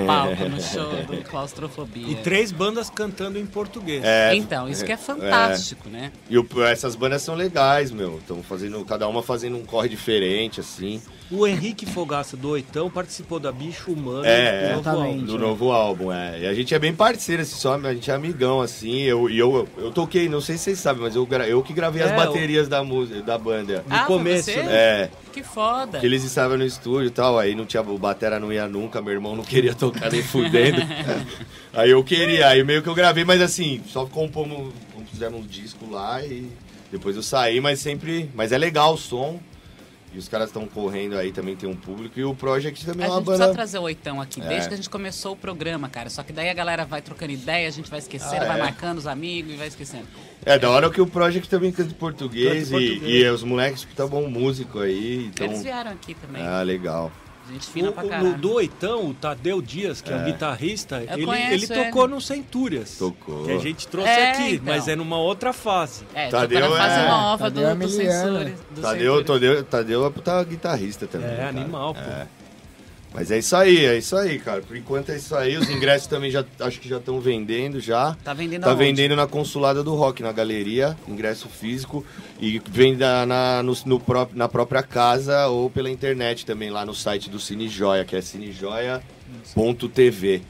no 0.00 0.06
palco, 0.06 0.48
no 0.48 0.60
show 0.62 0.90
do 1.04 1.22
Claustrofobia. 1.28 2.08
E 2.08 2.14
três 2.16 2.50
bandas 2.50 2.88
cantando 2.88 3.38
em 3.38 3.44
português. 3.44 4.02
É, 4.02 4.34
Então, 4.34 4.66
isso 4.66 4.82
que 4.82 4.92
é 4.92 4.96
fantástico, 4.96 5.90
né? 5.90 6.10
E 6.30 6.38
o- 6.38 6.46
essas 6.64 6.96
bandas 6.96 7.20
são 7.20 7.34
legais, 7.34 7.90
meu. 7.90 8.16
Estão 8.18 8.42
fazendo. 8.42 8.82
Cada 8.86 9.06
uma 9.08 9.22
fazendo 9.22 9.58
um 9.58 9.64
corre 9.64 9.90
diferente, 9.90 10.58
assim. 10.58 11.02
O 11.30 11.44
Henrique 11.44 11.84
Fogaça 11.84 12.36
do 12.36 12.50
Oitão 12.50 12.88
participou 12.88 13.40
da 13.40 13.50
Bicho 13.50 13.90
Humano 13.90 14.24
É, 14.24 14.68
do 14.68 14.76
novo 14.76 14.88
álbum. 14.90 15.16
Do 15.24 15.38
novo 15.38 15.72
álbum, 15.72 16.12
é. 16.12 16.40
E 16.42 16.46
a 16.46 16.54
gente 16.54 16.72
é 16.72 16.78
bem 16.78 16.94
parceiro, 16.94 17.42
assim, 17.42 17.56
só, 17.56 17.74
a 17.74 17.94
gente 17.94 18.08
é 18.10 18.14
amigão, 18.14 18.60
assim. 18.60 19.02
Eu, 19.02 19.28
e 19.28 19.36
eu, 19.36 19.68
eu 19.76 19.90
toquei, 19.90 20.28
não 20.28 20.40
sei 20.40 20.56
se 20.56 20.64
vocês 20.64 20.78
sabem, 20.78 21.02
mas 21.02 21.16
eu, 21.16 21.26
eu 21.48 21.62
que 21.64 21.72
gravei 21.72 22.00
as 22.02 22.12
É, 22.12 22.16
baterias 22.16 22.68
da 22.68 22.84
música, 22.84 23.22
da 23.22 23.36
banda. 23.36 23.84
No 23.88 23.94
ah, 23.94 24.04
foi 24.06 24.16
começo, 24.18 24.52
você? 24.52 24.62
né? 24.62 24.72
É, 24.72 25.10
Que 25.32 25.42
foda. 25.42 25.98
que 25.98 26.06
eles 26.06 26.22
estavam 26.22 26.56
no 26.56 26.64
estúdio 26.64 27.08
e 27.08 27.10
tal, 27.10 27.36
aí 27.38 27.56
não 27.56 27.66
tinha, 27.66 27.82
o 27.82 27.98
batera 27.98 28.38
não 28.38 28.52
ia 28.52 28.68
nunca, 28.68 29.02
meu 29.02 29.12
irmão 29.12 29.34
não 29.34 29.44
queria 29.44 29.74
tocar 29.74 30.10
nem 30.12 30.22
fudendo. 30.22 30.80
aí 31.74 31.90
eu 31.90 32.04
queria, 32.04 32.48
aí 32.48 32.62
meio 32.62 32.82
que 32.82 32.88
eu 32.88 32.94
gravei, 32.94 33.24
mas 33.24 33.40
assim, 33.40 33.82
só 33.88 34.06
compomos, 34.06 34.72
compusemos 34.94 35.40
um 35.40 35.46
disco 35.46 35.90
lá 35.90 36.24
e 36.24 36.48
depois 36.92 37.16
eu 37.16 37.22
saí, 37.22 37.60
mas 37.60 37.80
sempre, 37.80 38.30
mas 38.32 38.52
é 38.52 38.58
legal 38.58 38.94
o 38.94 38.96
som. 38.98 39.40
E 40.14 40.18
os 40.18 40.28
caras 40.28 40.48
estão 40.48 40.66
correndo 40.66 41.16
aí, 41.18 41.30
também 41.30 41.54
tem 41.54 41.68
um 41.68 41.76
público. 41.76 42.18
E 42.18 42.24
o 42.24 42.34
Project 42.34 42.86
também 42.86 43.04
A 43.04 43.08
é 43.08 43.10
uma 43.10 43.16
gente 43.18 43.24
precisa 43.26 43.44
banda. 43.46 43.54
trazer 43.56 43.78
o 43.78 43.82
oitão 43.82 44.20
aqui, 44.20 44.40
É. 44.40 44.46
desde 44.48 44.68
que 44.68 44.74
a 44.74 44.76
gente 44.76 44.88
começou 44.88 45.32
o 45.32 45.36
programa, 45.36 45.88
cara. 45.90 46.08
Só 46.08 46.22
que 46.22 46.32
daí 46.32 46.48
a 46.48 46.54
galera 46.54 46.84
vai 46.86 47.02
trocando 47.02 47.32
ideia, 47.32 47.68
a 47.68 47.70
gente 47.70 47.90
vai 47.90 47.98
esquecendo, 47.98 48.44
Ah, 48.44 48.46
vai 48.46 48.58
é? 48.58 48.62
marcando 48.62 48.98
os 48.98 49.06
amigos 49.06 49.52
e 49.52 49.56
vai 49.56 49.66
esquecendo. 49.68 50.06
É, 50.44 50.58
da 50.58 50.70
hora 50.70 50.88
que 50.90 51.00
o 51.00 51.06
Project 51.06 51.48
também 51.50 51.70
canta 51.70 51.90
em 51.90 51.94
português, 51.94 52.70
Canta 52.70 52.80
em 52.80 52.84
e- 52.86 52.88
português. 52.90 53.24
E, 53.24 53.28
os 53.28 53.42
moleques 53.42 53.86
tá 53.94 54.06
bom 54.06 54.26
músico 54.28 54.78
aí. 54.78 55.26
Então... 55.26 55.46
Eles 55.48 55.62
vieram 55.62 55.90
aqui 55.90 56.14
também. 56.14 56.42
Ah, 56.42 56.62
legal. 56.62 57.12
Gente 57.50 57.66
fina 57.68 57.90
O, 57.90 57.92
pra 57.92 58.02
caralho. 58.04 58.34
do 58.38 58.52
Oitão, 58.54 59.10
o 59.10 59.14
Tadeu 59.14 59.62
Dias, 59.62 60.00
que 60.00 60.12
é, 60.12 60.16
um 60.16 60.24
guitarrista, 60.24 61.02
Eu 61.02 61.14
ele, 61.16 61.26
conheço 61.26 61.52
ele 61.52 61.84
tocou 61.84 62.04
ele. 62.04 62.14
no 62.14 62.20
Centúrias. 62.20 62.96
Tocou. 62.98 63.44
Que 63.44 63.52
a 63.52 63.58
gente 63.58 63.86
trouxe 63.88 64.08
É, 64.10 64.30
aqui, 64.32 64.54
então. 64.54 64.64
mas 64.74 64.88
é 64.88 64.96
numa 64.96 65.16
outra 65.18 65.52
fase. 65.52 66.04
É, 66.14 66.28
Tadeu 66.28 66.60
tipo, 66.60 66.70
na 66.74 66.76
fase 66.82 67.00
é- 67.00 67.08
nova 67.08 67.44
Tadeu 67.44 67.62
do, 67.62 67.68
é 67.68 67.74
do. 67.74 67.88
Censure. 67.88 68.54
do 68.74 68.80
Tadeu, 68.82 69.12
Censure. 69.18 69.24
Tadeu, 69.24 69.64
Tadeu 69.64 70.06
é 70.06 70.10
puta 70.10 70.42
guitarrista 70.44 71.06
também. 71.06 71.30
É, 71.30 71.36
cara. 71.36 71.48
animal, 71.50 71.94
pô. 71.94 72.00
Mas 73.16 73.30
é 73.30 73.38
isso 73.38 73.56
aí, 73.56 73.86
é 73.86 73.96
isso 73.96 74.14
aí, 74.14 74.38
cara. 74.38 74.60
Por 74.60 74.76
enquanto 74.76 75.08
é 75.10 75.16
isso 75.16 75.34
aí. 75.34 75.56
Os 75.56 75.70
ingressos 75.70 76.06
também 76.06 76.30
já 76.30 76.44
acho 76.60 76.78
que 76.78 76.86
já 76.86 76.98
estão 76.98 77.18
vendendo 77.18 77.80
já. 77.80 78.14
Tá 78.22 78.34
vendendo 78.34 78.64
Tá 78.64 78.72
aonde? 78.72 78.84
vendendo 78.84 79.16
na 79.16 79.26
Consulada 79.26 79.82
do 79.82 79.94
Rock, 79.94 80.22
na 80.22 80.32
galeria, 80.32 80.94
ingresso 81.08 81.48
físico. 81.48 82.04
E 82.38 82.60
vende 82.70 82.98
na, 82.98 83.62
no, 83.62 83.72
no 83.86 84.02
na 84.34 84.48
própria 84.50 84.82
casa 84.82 85.46
ou 85.46 85.70
pela 85.70 85.88
internet 85.90 86.44
também, 86.44 86.68
lá 86.68 86.84
no 86.84 86.92
site 86.94 87.30
do 87.30 87.40
Cine 87.40 87.70
Joia, 87.70 88.04
que 88.04 88.14
é 88.14 88.20
cinejoia.tv. 88.20 90.42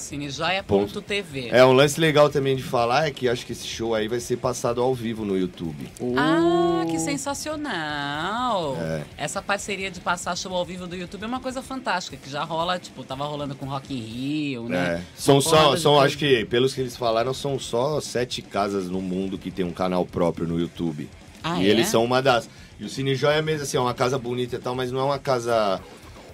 Cinejoia.tv. 0.00 1.48
É, 1.50 1.64
um 1.64 1.72
lance 1.72 2.00
legal 2.00 2.28
também 2.28 2.56
de 2.56 2.62
falar 2.62 3.06
é 3.06 3.10
que 3.10 3.28
acho 3.28 3.46
que 3.46 3.52
esse 3.52 3.66
show 3.66 3.94
aí 3.94 4.08
vai 4.08 4.20
ser 4.20 4.36
passado 4.38 4.80
ao 4.80 4.94
vivo 4.94 5.24
no 5.24 5.36
YouTube. 5.36 5.88
Ah, 6.16 6.84
que 6.90 6.98
sensacional! 6.98 8.76
É. 8.80 9.02
Essa 9.16 9.40
parceria 9.40 9.90
de 9.90 10.00
passar 10.00 10.36
show 10.36 10.54
ao 10.54 10.64
vivo 10.64 10.86
do 10.86 10.96
YouTube 10.96 11.22
é 11.22 11.26
uma 11.26 11.40
coisa 11.40 11.62
fantástica, 11.62 12.16
que 12.16 12.30
já 12.30 12.42
rola, 12.42 12.78
tipo, 12.78 13.04
tava 13.04 13.24
rolando 13.24 13.54
com 13.54 13.66
Rock 13.66 13.94
in 13.94 14.00
Rio, 14.00 14.68
né? 14.68 14.96
É. 14.96 15.02
São 15.14 15.40
só, 15.40 15.74
de 15.74 15.80
são, 15.80 16.00
acho 16.00 16.18
que, 16.18 16.44
pelos 16.46 16.74
que 16.74 16.80
eles 16.80 16.96
falaram, 16.96 17.32
são 17.32 17.58
só 17.58 18.00
sete 18.00 18.42
casas 18.42 18.88
no 18.88 19.00
mundo 19.00 19.38
que 19.38 19.50
tem 19.50 19.64
um 19.64 19.72
canal 19.72 20.04
próprio 20.04 20.46
no 20.46 20.58
YouTube. 20.58 21.08
Ah, 21.42 21.60
e 21.60 21.66
é? 21.66 21.70
eles 21.70 21.88
são 21.88 22.04
uma 22.04 22.20
das. 22.20 22.48
E 22.78 22.84
o 22.84 22.88
Cine 22.88 23.14
Joia 23.14 23.36
é 23.36 23.42
mesmo 23.42 23.62
assim, 23.62 23.76
é 23.76 23.80
uma 23.80 23.94
casa 23.94 24.18
bonita 24.18 24.56
e 24.56 24.58
tal, 24.58 24.74
mas 24.74 24.90
não 24.90 25.00
é 25.00 25.04
uma 25.04 25.18
casa. 25.18 25.80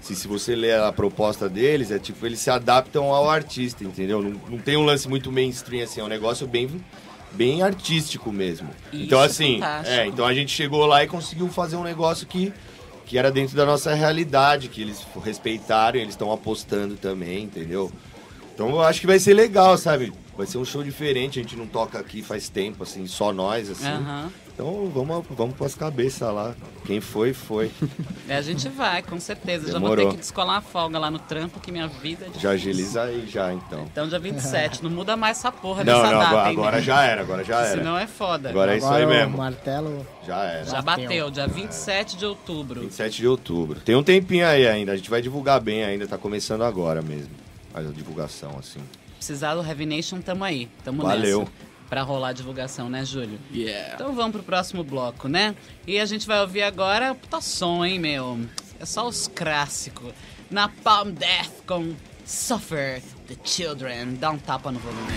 Se, 0.07 0.15
se 0.15 0.29
você 0.29 0.55
ler 0.55 0.79
a 0.79 0.93
proposta 0.93 1.49
deles, 1.49 1.91
é 1.91 1.99
tipo, 1.99 2.25
eles 2.25 2.39
se 2.39 2.49
adaptam 2.49 3.13
ao 3.13 3.29
artista, 3.29 3.83
entendeu? 3.83 4.23
Não, 4.23 4.41
não 4.51 4.59
tem 4.59 4.77
um 4.77 4.85
lance 4.85 5.09
muito 5.09 5.33
mainstream, 5.33 5.83
assim, 5.83 6.01
é 6.01 6.05
um 6.05 6.09
negócio 6.09 6.47
bem, 6.47 6.71
bem 7.33 7.61
artístico 7.65 8.31
mesmo. 8.31 8.69
Isso 8.93 9.03
então, 9.03 9.21
assim, 9.21 9.55
fantástico. 9.55 9.97
é, 9.97 10.07
então 10.07 10.25
a 10.25 10.33
gente 10.33 10.53
chegou 10.53 10.87
lá 10.87 11.03
e 11.03 11.09
conseguiu 11.09 11.49
fazer 11.49 11.75
um 11.75 11.83
negócio 11.83 12.25
que, 12.25 12.53
que 13.05 13.19
era 13.19 13.33
dentro 13.33 13.57
da 13.57 13.67
nossa 13.67 13.95
realidade, 13.95 14.69
que 14.69 14.81
eles 14.81 15.05
respeitaram, 15.25 15.99
eles 15.99 16.11
estão 16.11 16.31
apostando 16.31 16.95
também, 16.95 17.43
entendeu? 17.43 17.91
Então 18.55 18.71
eu 18.71 18.83
acho 18.83 19.01
que 19.01 19.09
vai 19.09 19.19
ser 19.19 19.35
legal, 19.35 19.77
sabe? 19.77 20.13
Vai 20.37 20.47
ser 20.47 20.59
um 20.59 20.65
show 20.65 20.85
diferente, 20.85 21.41
a 21.41 21.43
gente 21.43 21.57
não 21.57 21.67
toca 21.67 21.99
aqui 21.99 22.23
faz 22.23 22.49
tempo, 22.49 22.85
assim, 22.85 23.09
só 23.09 23.33
nós, 23.33 23.69
assim. 23.69 23.89
Aham. 23.89 24.31
Então 24.57 24.91
vamos, 24.93 25.23
vamos 25.29 25.55
pras 25.55 25.75
cabeças 25.75 26.33
lá. 26.35 26.55
Quem 26.87 26.99
foi, 26.99 27.35
foi. 27.35 27.71
É, 28.29 28.37
a 28.37 28.43
gente 28.43 28.69
vai, 28.69 29.03
com 29.03 29.21
certeza. 29.21 29.67
Já 29.67 29.73
vou 29.75 29.83
Demorou. 29.83 30.07
ter 30.07 30.11
que 30.13 30.21
descolar 30.21 30.57
a 30.57 30.61
folga 30.61 30.99
lá 30.99 31.11
no 31.13 31.19
trampo, 31.21 31.61
que 31.61 31.71
minha 31.71 31.87
vida 31.87 32.27
é 32.35 32.39
Já 32.41 32.51
agiliza 32.51 33.03
aí 33.05 33.25
já, 33.29 33.53
então. 33.53 33.85
Então, 33.85 34.09
dia 34.09 34.19
27. 34.19 34.83
Não 34.83 34.91
muda 34.91 35.17
mais 35.17 35.39
essa 35.39 35.53
porra 35.53 35.85
Não, 35.85 35.93
dessa 36.01 36.13
não, 36.13 36.19
data, 36.19 36.29
agora, 36.31 36.49
hein, 36.51 36.57
agora 36.57 36.77
né? 36.79 36.83
já 36.83 37.05
era, 37.05 37.21
agora 37.21 37.45
já 37.45 37.61
era. 37.61 37.79
Senão 37.79 37.97
é 37.97 38.07
foda. 38.09 38.49
Agora 38.49 38.75
é 38.75 38.79
isso 38.79 38.87
Agora 38.87 39.01
aí 39.01 39.07
o 39.07 39.09
mesmo. 39.09 39.37
martelo. 39.39 40.07
Já 40.27 40.43
era. 40.45 40.65
Já 40.65 40.83
Bateu. 40.83 41.31
dia 41.31 41.47
27 41.47 42.17
de 42.17 42.27
outubro. 42.27 42.81
27 42.81 43.17
de 43.19 43.29
outubro. 43.29 43.79
Tem 43.81 43.95
um 43.95 44.03
tempinho 44.03 44.47
aí 44.47 44.67
ainda, 44.67 44.91
a 44.93 44.97
gente 44.97 45.09
vai 45.11 45.23
divulgar 45.23 45.61
bem 45.61 45.85
ainda, 45.85 46.09
tá 46.09 46.19
começando 46.19 46.63
agora 46.65 47.01
mesmo. 47.01 47.31
A 47.73 47.83
divulgação, 47.83 48.57
assim. 48.59 48.81
Precisar 49.17 49.55
do 49.55 49.65
Heavy 49.65 49.87
Nation, 49.87 50.21
tamo 50.21 50.43
aí. 50.43 50.69
Tamo 50.83 51.03
Valeu. 51.03 51.41
nessa. 51.41 51.53
Pra 51.89 52.03
rolar 52.03 52.29
a 52.29 52.33
divulgação, 52.33 52.89
né, 52.89 53.05
Júlio? 53.05 53.39
Yeah. 53.53 53.95
Então 53.95 54.13
vamos 54.13 54.33
pro 54.33 54.43
próximo 54.43 54.83
bloco, 54.83 55.29
né? 55.29 55.55
E 55.87 56.01
a 56.01 56.05
gente 56.07 56.27
vai 56.27 56.41
ouvir 56.41 56.63
agora 56.63 57.15
puta 57.15 57.41
som, 57.41 57.85
hein, 57.85 57.99
meu? 57.99 58.41
É 58.81 58.85
só 58.85 59.07
os 59.07 59.29
clássicos. 59.29 60.13
Napalm 60.51 61.11
Death 61.13 61.65
com 61.67 61.95
Suffer 62.25 63.01
the 63.29 63.37
Children. 63.45 64.15
Dá 64.15 64.31
um 64.31 64.39
tapa 64.39 64.71
no 64.73 64.81
volume. 64.81 65.13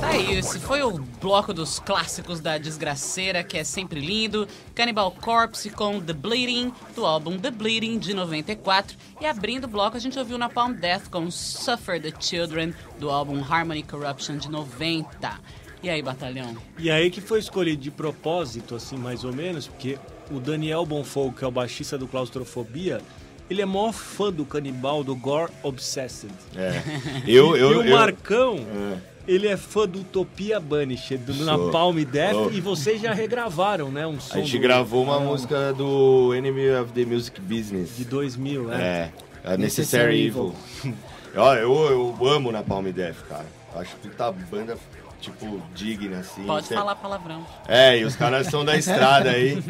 Tá 0.00 0.08
aí, 0.08 0.34
esse 0.34 0.58
foi 0.60 0.82
o 0.82 0.98
bloco 1.20 1.52
dos 1.52 1.78
clássicos 1.78 2.40
da 2.40 2.56
desgraceira, 2.58 3.42
que 3.42 3.58
é 3.58 3.64
sempre 3.64 4.00
lindo. 4.00 4.48
Cannibal 4.74 5.10
Corpse 5.10 5.70
com 5.70 6.00
The 6.00 6.12
Bleeding, 6.12 6.72
do 6.94 7.04
álbum 7.04 7.38
The 7.38 7.50
Bleeding, 7.50 7.98
de 7.98 8.14
94. 8.14 8.96
E 9.20 9.26
abrindo 9.26 9.64
o 9.64 9.68
bloco, 9.68 9.96
a 9.96 10.00
gente 10.00 10.18
ouviu 10.18 10.38
Napalm 10.38 10.72
Death 10.72 11.08
com 11.10 11.30
Suffer 11.30 12.00
the 12.00 12.12
Children, 12.18 12.72
do 12.98 13.10
álbum 13.10 13.42
Harmony 13.42 13.82
Corruption, 13.82 14.36
de 14.36 14.50
90. 14.50 15.06
E 15.82 15.90
aí, 15.90 16.00
batalhão? 16.00 16.56
E 16.78 16.90
aí 16.90 17.10
que 17.10 17.20
foi 17.20 17.38
escolhido 17.38 17.82
de 17.82 17.90
propósito, 17.90 18.74
assim, 18.74 18.96
mais 18.96 19.22
ou 19.22 19.34
menos, 19.34 19.66
porque 19.66 19.98
o 20.30 20.40
Daniel 20.40 20.86
Bonfogo, 20.86 21.36
que 21.36 21.44
é 21.44 21.46
o 21.46 21.50
baixista 21.50 21.98
do 21.98 22.08
Claustrofobia, 22.08 23.02
ele 23.50 23.60
é 23.62 23.66
maior 23.66 23.92
fã 23.92 24.32
do 24.32 24.44
canibal, 24.44 25.02
do 25.04 25.14
Gore 25.14 25.50
Obsessed. 25.62 26.30
É. 26.56 26.82
Eu, 27.26 27.56
eu, 27.56 27.72
e 27.72 27.76
o 27.76 27.82
eu- 27.84 27.96
Marcão, 27.96 28.56
É. 28.58 28.98
ele 29.26 29.46
é 29.48 29.56
fã 29.56 29.86
do 29.86 30.00
Utopia 30.00 30.58
Banished, 30.60 31.18
do 31.18 31.34
Sou. 31.34 31.44
Napalm 31.46 31.96
Death, 32.04 32.34
Oh. 32.34 32.50
e 32.50 32.60
vocês 32.60 33.00
já 33.00 33.12
regravaram, 33.12 33.90
né, 33.90 34.06
um 34.06 34.18
som 34.20 34.34
A 34.38 34.40
gente 34.40 34.56
do- 34.56 34.62
gravou 34.62 35.02
uma 35.02 35.20
música 35.20 35.72
do 35.72 36.32
Enemy 36.34 36.70
of 36.76 36.92
the 36.92 37.04
Music 37.04 37.40
Business. 37.40 37.96
de 37.96 38.04
2000, 38.04 38.64
né? 38.64 38.82
É, 39.44 39.48
a 39.52 39.56
Necessary 39.56 40.22
Necessary 40.22 40.26
Evil. 40.26 40.54
Ó, 41.36 41.54
eu, 41.54 41.74
eu 42.20 42.28
amo 42.28 42.52
na 42.52 42.62
Palm 42.62 42.84
Death, 42.92 43.16
cara. 43.28 43.46
Acho 43.76 43.96
puta 43.96 44.30
banda, 44.30 44.76
tipo, 45.24 45.60
digna, 45.74 46.18
assim. 46.18 46.44
Pode 46.44 46.68
falar 46.68 46.94
palavrão. 46.96 47.44
É, 47.68 47.98
e 47.98 48.04
os 48.04 48.14
caras 48.16 48.46
são 48.46 48.64
da 48.64 48.76
estrada 48.78 49.30
aí. 49.30 49.62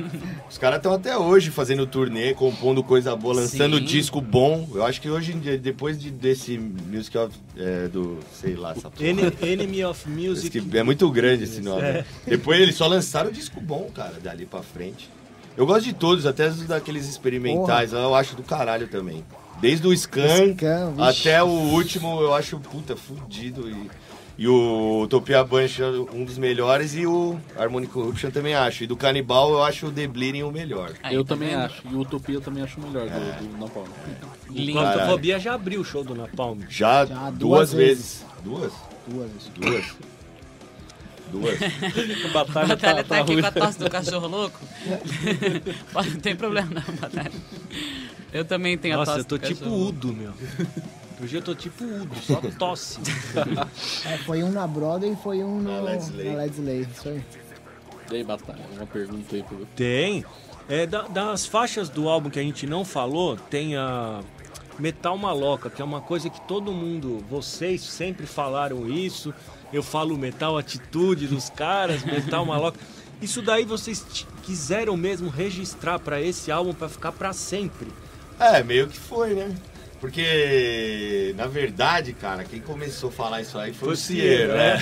Os 0.51 0.59
caras 0.59 0.77
estão 0.79 0.93
até 0.93 1.17
hoje 1.17 1.51
fazendo 1.51 1.87
turnê, 1.87 2.35
compondo 2.35 2.83
coisa 2.83 3.14
boa, 3.17 3.35
lançando 3.37 3.79
Sim. 3.79 3.85
disco 3.85 4.21
bom. 4.21 4.69
Eu 4.75 4.85
acho 4.85 5.01
que 5.01 5.09
hoje 5.11 5.33
em 5.33 5.38
dia, 5.40 5.57
depois 5.59 5.99
de, 5.99 6.11
desse 6.11 6.59
Music 6.59 7.17
of, 7.17 7.35
é, 7.57 7.88
do, 7.88 8.19
sei 8.33 8.55
lá, 8.55 8.73
essa 8.73 8.90
porra. 8.90 9.07
Ene- 9.07 9.33
Enemy 9.43 9.85
of 9.85 10.09
Music. 10.09 10.61
que 10.61 10.79
é 10.79 10.83
muito 10.83 11.11
grande 11.11 11.45
esse 11.45 11.61
nome. 11.61 11.83
É. 11.83 12.05
Depois 12.27 12.61
eles 12.61 12.75
só 12.75 12.87
lançaram 12.87 13.31
disco 13.31 13.61
bom, 13.61 13.90
cara, 13.95 14.14
dali 14.23 14.47
pra 14.47 14.62
frente. 14.62 15.09
Eu 15.57 15.67
gosto 15.67 15.85
de 15.85 15.93
todos, 15.93 16.27
até 16.27 16.49
os 16.49 16.62
daqueles 16.67 17.09
experimentais, 17.09 17.93
eu 17.93 18.14
acho 18.14 18.35
do 18.35 18.43
caralho 18.43 18.88
também. 18.88 19.25
Desde 19.61 19.87
o 19.87 19.97
Scan, 19.97 20.53
Scan, 20.55 20.95
até 20.99 21.40
o 21.40 21.47
último, 21.47 22.21
eu 22.21 22.35
acho, 22.35 22.59
puta, 22.59 22.97
fudido. 22.97 23.71
E, 23.71 23.88
e 24.37 24.49
o 24.49 25.03
Utopia 25.03 25.44
Bunch 25.44 25.81
é 25.81 25.87
um 25.87 26.25
dos 26.25 26.37
melhores 26.38 26.94
e 26.94 27.07
o 27.07 27.38
Harmonic 27.57 27.92
Corruption 27.92 28.31
também 28.31 28.55
acho. 28.55 28.85
E 28.85 28.87
do 28.87 28.97
Canibal 28.97 29.51
eu 29.53 29.62
acho 29.62 29.87
o 29.87 29.92
The 29.92 30.07
Bleeding 30.09 30.42
o 30.42 30.51
melhor. 30.51 30.92
Aí, 31.03 31.14
eu 31.14 31.25
tá 31.25 31.35
também 31.35 31.51
vendo? 31.51 31.61
acho. 31.61 31.83
E 31.90 31.94
o 31.94 32.01
Utopia 32.01 32.35
eu 32.35 32.40
também 32.40 32.62
acho 32.62 32.81
o 32.81 32.83
melhor 32.87 33.07
É. 33.07 33.38
do, 33.40 33.47
do 33.49 33.59
Napalm. 33.59 33.87
Lindo. 34.51 34.73
Claustrofobia 34.81 35.38
já 35.38 35.55
abriu 35.55 35.81
o 35.81 35.85
show 35.85 36.03
do 36.03 36.14
Napalm. 36.14 36.59
Já, 36.68 37.05
Já 37.07 37.31
duas, 37.31 37.38
duas 37.38 37.73
vezes. 37.73 38.25
Duas? 38.42 38.73
Duas 39.07 39.31
vezes. 39.31 39.51
Duas. 39.57 39.85
Duas. 41.33 41.59
A 42.25 42.29
batalha, 42.35 42.66
Batalha 42.68 42.77
tá, 42.77 42.94
tá 42.94 43.03
tá 43.05 43.20
aqui 43.20 43.33
ruim. 43.33 43.42
com 43.42 43.49
a 43.49 43.53
tosse 43.53 43.79
do 43.79 43.90
cachorro 43.90 44.27
louco. 44.29 44.59
Não 45.94 46.20
tem 46.20 46.37
problema 46.37 46.68
não, 46.70 46.94
Batalha. 46.97 47.33
Eu 48.33 48.44
também 48.44 48.77
tenho 48.77 48.94
a 48.94 48.99
Nossa, 48.99 49.12
tosse 49.12 49.20
eu 49.25 49.29
tô 49.29 49.38
do 49.38 49.47
tipo 49.47 49.61
cachorro. 49.61 49.87
Udo, 49.88 50.12
meu. 50.12 50.33
Hoje 51.22 51.37
eu 51.37 51.42
tô 51.42 51.55
tipo 51.55 51.85
Udo, 51.85 52.14
só 52.22 52.40
tosse. 52.59 52.98
É, 54.07 54.18
foi 54.18 54.42
um 54.42 54.50
na 54.50 54.66
Broadway 54.66 55.12
e 55.12 55.16
foi 55.16 55.42
um 55.44 55.61
Na 55.61 55.70
no, 55.79 55.85
na 55.85 55.90
Led 55.92 56.53
Slay. 56.55 56.81
Isso 56.92 57.09
aí. 57.09 57.22
E 58.11 58.16
aí, 58.16 58.24
batalha, 58.24 58.61
uma 58.77 58.87
pergunta 58.87 59.35
aí 59.35 59.42
pro. 59.42 59.64
Tem. 59.77 60.24
É, 60.68 60.87
da- 60.87 61.03
das 61.03 61.46
faixas 61.46 61.88
do 61.88 62.09
álbum 62.09 62.31
que 62.31 62.38
a 62.38 62.42
gente 62.42 62.66
não 62.66 62.85
falou, 62.85 63.37
tem 63.37 63.77
a 63.77 64.20
Metal 64.79 65.16
Maloca, 65.16 65.70
que 65.70 65.81
é 65.81 65.85
uma 65.85 66.00
coisa 66.00 66.29
que 66.29 66.40
todo 66.42 66.72
mundo, 66.72 67.24
vocês 67.31 67.81
sempre 67.83 68.27
falaram 68.27 68.88
isso. 68.88 69.33
Eu 69.72 69.83
falo 69.83 70.16
Metal 70.18 70.57
Atitude 70.59 71.27
dos 71.27 71.48
caras, 71.50 72.03
Metal 72.05 72.44
Maloca. 72.44 72.79
Isso 73.22 73.40
daí 73.40 73.64
vocês 73.64 74.05
quiseram 74.42 74.96
mesmo 74.96 75.29
registrar 75.31 75.98
pra 75.98 76.20
esse 76.20 76.50
álbum 76.50 76.74
pra 76.74 76.88
ficar 76.88 77.12
pra 77.12 77.33
sempre. 77.33 77.88
É, 78.38 78.62
meio 78.62 78.88
que 78.88 78.98
foi, 78.98 79.35
né? 79.35 79.55
Porque, 80.05 81.33
na 81.35 81.47
verdade, 81.47 82.12
cara, 82.12 82.45
quem 82.45 82.61
começou 82.61 83.09
a 83.09 83.12
falar 83.12 83.40
isso 83.40 83.57
aí 83.57 83.73
foi, 83.73 83.87
Foi 83.87 83.95
o 83.95 83.97
Cieiro, 83.97 84.53
o 84.53 84.55
né? 84.55 84.77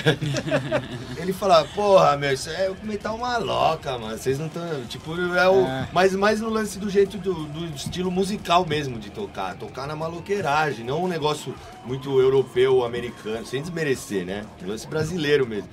Ele 1.15 1.31
falava, 1.31 1.65
porra, 1.69 2.17
meu, 2.17 2.33
isso 2.33 2.49
é 2.49 2.69
metal 2.83 3.17
maloca, 3.17 3.97
mano. 3.97 4.17
Vocês 4.17 4.37
não 4.37 4.47
estão. 4.47 4.83
Tipo, 4.89 5.15
é 5.33 5.47
o. 5.47 5.61
É. 5.61 5.87
Mas 5.93 6.13
mais 6.13 6.41
no 6.41 6.49
lance 6.49 6.77
do 6.77 6.89
jeito 6.89 7.17
do, 7.17 7.45
do 7.45 7.73
estilo 7.73 8.11
musical 8.11 8.65
mesmo 8.67 8.99
de 8.99 9.11
tocar. 9.11 9.55
Tocar 9.55 9.87
na 9.87 9.95
maloqueiragem, 9.95 10.85
não 10.85 11.05
um 11.05 11.07
negócio 11.07 11.55
muito 11.85 12.19
europeu, 12.19 12.83
americano, 12.83 13.45
sem 13.45 13.61
desmerecer, 13.61 14.25
né? 14.25 14.43
Um 14.61 14.67
lance 14.67 14.85
brasileiro 14.85 15.47
mesmo. 15.47 15.69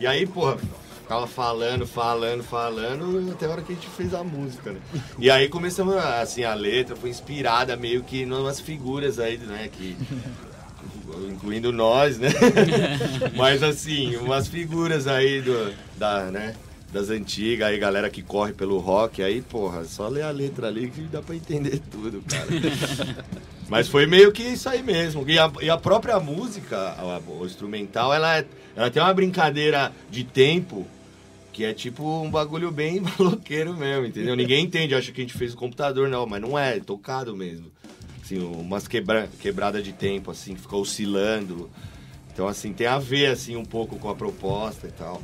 E 0.00 0.06
aí, 0.06 0.26
porra, 0.26 0.56
Ficava 1.04 1.26
falando, 1.26 1.86
falando, 1.86 2.42
falando, 2.42 3.30
até 3.30 3.44
a 3.44 3.50
hora 3.50 3.60
que 3.60 3.72
a 3.72 3.74
gente 3.74 3.88
fez 3.88 4.14
a 4.14 4.24
música, 4.24 4.72
né? 4.72 4.80
E 5.18 5.30
aí 5.30 5.50
começamos, 5.50 5.94
assim, 5.96 6.44
a 6.44 6.54
letra 6.54 6.96
foi 6.96 7.10
inspirada 7.10 7.76
meio 7.76 8.02
que 8.02 8.22
em 8.22 8.32
umas 8.32 8.58
figuras 8.58 9.18
aí, 9.18 9.36
né? 9.36 9.68
Que, 9.70 9.94
incluindo 11.28 11.70
nós, 11.72 12.18
né? 12.18 12.30
Mas 13.36 13.62
assim, 13.62 14.16
umas 14.16 14.48
figuras 14.48 15.06
aí 15.06 15.42
do, 15.42 15.74
da, 15.98 16.30
né? 16.30 16.54
Das 16.90 17.10
antigas, 17.10 17.68
aí 17.68 17.78
galera 17.78 18.08
que 18.08 18.22
corre 18.22 18.54
pelo 18.54 18.78
rock, 18.78 19.22
aí, 19.22 19.42
porra, 19.42 19.84
só 19.84 20.08
ler 20.08 20.22
a 20.22 20.30
letra 20.30 20.68
ali 20.68 20.88
que 20.90 21.02
dá 21.02 21.20
pra 21.20 21.34
entender 21.36 21.82
tudo, 21.90 22.22
cara. 22.26 22.46
Mas 23.68 23.88
foi 23.88 24.06
meio 24.06 24.32
que 24.32 24.42
isso 24.42 24.68
aí 24.70 24.82
mesmo. 24.82 25.22
E 25.28 25.38
a, 25.38 25.50
e 25.60 25.68
a 25.68 25.76
própria 25.76 26.18
música, 26.18 26.78
a- 26.78 27.20
o 27.28 27.44
instrumental, 27.44 28.14
ela, 28.14 28.38
é- 28.38 28.46
ela 28.74 28.90
tem 28.90 29.02
uma 29.02 29.12
brincadeira 29.12 29.92
de 30.10 30.22
tempo 30.24 30.86
que 31.54 31.64
é 31.64 31.72
tipo 31.72 32.02
um 32.20 32.28
bagulho 32.28 32.72
bem 32.72 33.00
maloqueiro 33.18 33.74
mesmo, 33.74 34.06
entendeu? 34.06 34.34
Ninguém 34.34 34.64
entende, 34.64 34.92
acha 34.92 35.12
que 35.12 35.20
a 35.20 35.24
gente 35.24 35.38
fez 35.38 35.54
o 35.54 35.56
computador, 35.56 36.08
não, 36.08 36.26
mas 36.26 36.42
não 36.42 36.58
é, 36.58 36.76
é 36.76 36.80
tocado 36.80 37.34
mesmo. 37.34 37.70
Assim, 38.20 38.38
umas 38.40 38.88
quebra, 38.88 39.28
quebrada 39.40 39.80
de 39.80 39.92
tempo, 39.92 40.32
assim, 40.32 40.54
que 40.54 40.60
fica 40.60 40.76
oscilando. 40.76 41.70
Então, 42.32 42.48
assim, 42.48 42.72
tem 42.72 42.88
a 42.88 42.98
ver, 42.98 43.26
assim, 43.26 43.54
um 43.54 43.64
pouco 43.64 43.96
com 43.98 44.10
a 44.10 44.14
proposta 44.16 44.88
e 44.88 44.90
tal. 44.90 45.22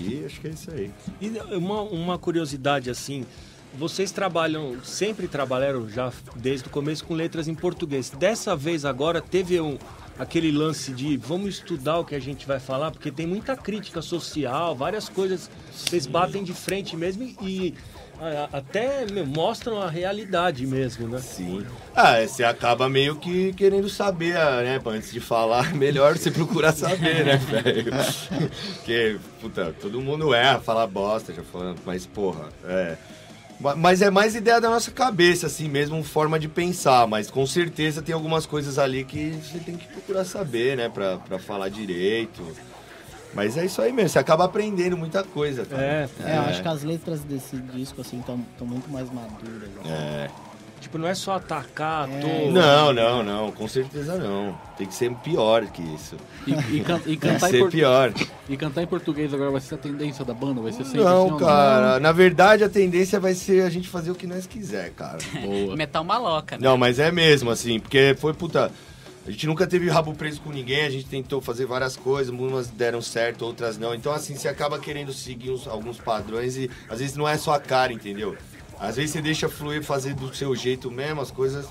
E 0.00 0.24
acho 0.24 0.40
que 0.40 0.46
é 0.46 0.50
isso 0.50 0.70
aí. 0.70 0.90
E 1.20 1.28
uma, 1.54 1.82
uma 1.82 2.18
curiosidade 2.18 2.88
assim, 2.88 3.26
vocês 3.74 4.10
trabalham, 4.10 4.82
sempre 4.82 5.28
trabalharam 5.28 5.86
já 5.88 6.10
desde 6.36 6.68
o 6.68 6.70
começo 6.70 7.04
com 7.04 7.12
letras 7.12 7.46
em 7.46 7.54
português. 7.54 8.08
Dessa 8.08 8.56
vez 8.56 8.86
agora 8.86 9.20
teve 9.20 9.60
um, 9.60 9.76
aquele 10.18 10.50
lance 10.50 10.92
de 10.92 11.16
vamos 11.16 11.56
estudar 11.56 11.98
o 11.98 12.04
que 12.04 12.14
a 12.14 12.20
gente 12.20 12.46
vai 12.46 12.58
falar, 12.58 12.90
porque 12.90 13.10
tem 13.10 13.26
muita 13.26 13.56
crítica 13.56 14.02
social, 14.02 14.74
várias 14.74 15.08
coisas, 15.08 15.50
vocês 15.72 16.06
batem 16.06 16.42
de 16.42 16.52
frente 16.52 16.96
mesmo 16.96 17.22
e 17.42 17.74
até 18.52 19.06
meu, 19.06 19.24
mostram 19.24 19.80
a 19.80 19.88
realidade 19.88 20.66
mesmo, 20.66 21.06
né? 21.06 21.20
Sim. 21.20 21.64
Ah, 21.94 22.20
você 22.20 22.42
acaba 22.42 22.88
meio 22.88 23.16
que 23.16 23.52
querendo 23.52 23.88
saber, 23.88 24.34
né? 24.34 24.80
Antes 24.84 25.12
de 25.12 25.20
falar, 25.20 25.72
melhor 25.76 26.16
você 26.18 26.30
procurar 26.30 26.72
saber, 26.72 27.24
né, 27.24 27.36
velho? 27.62 27.92
Porque, 28.74 29.18
puta, 29.40 29.74
todo 29.80 30.00
mundo 30.00 30.34
erra, 30.34 30.58
fala 30.58 30.86
bosta, 30.86 31.32
já 31.32 31.42
falando, 31.42 31.78
mas 31.86 32.06
porra, 32.06 32.48
é. 32.64 32.96
Ma- 33.60 33.74
Mas 33.74 34.02
é 34.02 34.10
mais 34.10 34.34
ideia 34.34 34.60
da 34.60 34.70
nossa 34.70 34.90
cabeça, 34.90 35.46
assim 35.46 35.68
mesmo, 35.68 36.02
forma 36.04 36.38
de 36.38 36.48
pensar. 36.48 37.06
Mas 37.06 37.30
com 37.30 37.46
certeza 37.46 38.00
tem 38.02 38.14
algumas 38.14 38.46
coisas 38.46 38.78
ali 38.78 39.04
que 39.04 39.30
você 39.32 39.58
tem 39.58 39.76
que 39.76 39.86
procurar 39.88 40.24
saber, 40.24 40.76
né? 40.76 40.88
Pra, 40.88 41.18
pra 41.18 41.38
falar 41.38 41.68
direito. 41.68 42.42
Mas 43.34 43.56
é 43.58 43.64
isso 43.66 43.82
aí 43.82 43.92
mesmo, 43.92 44.08
você 44.08 44.18
acaba 44.18 44.44
aprendendo 44.44 44.96
muita 44.96 45.22
coisa, 45.22 45.64
cara. 45.66 45.82
É, 45.82 46.08
É, 46.24 46.36
eu 46.38 46.40
acho 46.42 46.62
que 46.62 46.68
as 46.68 46.82
letras 46.82 47.20
desse 47.20 47.56
disco, 47.58 48.00
assim, 48.00 48.20
estão 48.20 48.38
muito 48.66 48.88
mais 48.90 49.10
maduras. 49.12 49.68
né? 49.84 50.28
É. 50.32 50.47
tipo, 50.80 50.98
não 50.98 51.06
é 51.08 51.14
só 51.14 51.34
atacar 51.36 52.08
à 52.08 52.12
É. 52.12 52.20
toa. 52.20 52.50
Não, 52.52 52.92
não, 52.92 53.22
não, 53.22 53.52
com 53.52 53.66
certeza 53.68 54.16
não. 54.16 54.58
Tem 54.76 54.86
que 54.86 54.94
ser 54.94 55.10
pior 55.16 55.66
que 55.66 55.82
isso. 55.94 56.16
E, 56.46 56.52
e 56.76 56.80
can- 56.80 56.96
e 57.06 57.16
Tem 57.16 57.16
que 57.16 57.16
cantar 57.16 57.48
em 57.48 57.50
ser 57.50 57.68
pior. 57.70 58.12
e 58.48 58.56
cantar 58.56 58.82
em 58.82 58.86
português 58.86 59.32
agora 59.34 59.50
vai 59.50 59.60
ser 59.60 59.74
a 59.74 59.78
tendência 59.78 60.24
da 60.24 60.32
banda? 60.34 60.60
Vai 60.60 60.72
ser 60.72 60.84
sempre 60.84 61.00
assim 61.00 61.08
Não, 61.08 61.32
ou 61.32 61.36
cara. 61.36 61.98
Na 62.00 62.12
verdade, 62.12 62.64
a 62.64 62.68
tendência 62.68 63.18
vai 63.20 63.34
ser 63.34 63.62
a 63.62 63.70
gente 63.70 63.88
fazer 63.88 64.10
o 64.10 64.14
que 64.14 64.26
nós 64.26 64.46
quiser, 64.46 64.90
cara. 64.92 65.18
Boa. 65.42 65.76
Metal 65.76 66.04
maloca, 66.04 66.56
né? 66.56 66.62
Não, 66.66 66.76
mas 66.78 66.98
é 66.98 67.10
mesmo, 67.10 67.50
assim, 67.50 67.78
porque 67.80 68.14
foi, 68.18 68.32
puta. 68.34 68.70
A 69.26 69.30
gente 69.30 69.46
nunca 69.46 69.66
teve 69.66 69.90
rabo 69.90 70.14
preso 70.14 70.40
com 70.40 70.50
ninguém, 70.50 70.86
a 70.86 70.90
gente 70.90 71.04
tentou 71.04 71.38
fazer 71.42 71.66
várias 71.66 71.94
coisas, 71.98 72.32
umas 72.32 72.68
deram 72.68 73.02
certo, 73.02 73.42
outras 73.44 73.76
não. 73.76 73.94
Então, 73.94 74.10
assim, 74.10 74.34
você 74.34 74.48
acaba 74.48 74.78
querendo 74.78 75.12
seguir 75.12 75.50
uns- 75.50 75.68
alguns 75.68 75.98
padrões 75.98 76.56
e 76.56 76.70
às 76.88 76.98
vezes 77.00 77.14
não 77.14 77.28
é 77.28 77.36
só 77.36 77.52
a 77.52 77.60
cara, 77.60 77.92
entendeu? 77.92 78.34
Às 78.80 78.96
vezes 78.96 79.10
você 79.12 79.20
deixa 79.20 79.48
fluir, 79.48 79.82
fazer 79.82 80.14
do 80.14 80.34
seu 80.34 80.54
jeito 80.54 80.90
mesmo, 80.90 81.20
as 81.20 81.30
coisas 81.30 81.66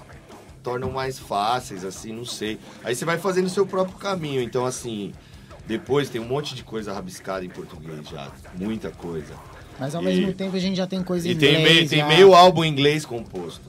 tornam 0.64 0.92
mais 0.92 1.18
fáceis, 1.18 1.86
assim, 1.86 2.12
não 2.12 2.26
sei. 2.26 2.60
Aí 2.84 2.94
você 2.96 3.06
vai 3.06 3.18
fazendo 3.18 3.46
o 3.46 3.50
seu 3.50 3.66
próprio 3.66 3.98
caminho. 3.98 4.42
Então, 4.42 4.66
assim, 4.66 5.14
depois 5.66 6.10
tem 6.10 6.20
um 6.20 6.26
monte 6.28 6.54
de 6.54 6.64
coisa 6.64 6.92
rabiscada 6.94 7.46
em 7.46 7.50
português 7.50 8.08
já, 8.10 8.30
muita 8.56 8.90
coisa. 8.92 9.34
Mas 9.80 9.96
ao 9.96 10.02
E- 10.02 10.06
mesmo 10.06 10.34
tempo 10.34 10.56
a 10.56 10.60
gente 10.60 10.76
já 10.76 10.88
tem 10.88 11.02
coisa 11.04 11.28
em 11.28 11.32
E 11.32 11.36
tem, 11.36 11.60
inglês. 11.60 11.76
meio, 11.76 11.90
tem 11.90 12.06
meio 12.08 12.34
álbum 12.36 12.64
em 12.66 12.70
inglês 12.70 13.06
composto. 13.06 13.62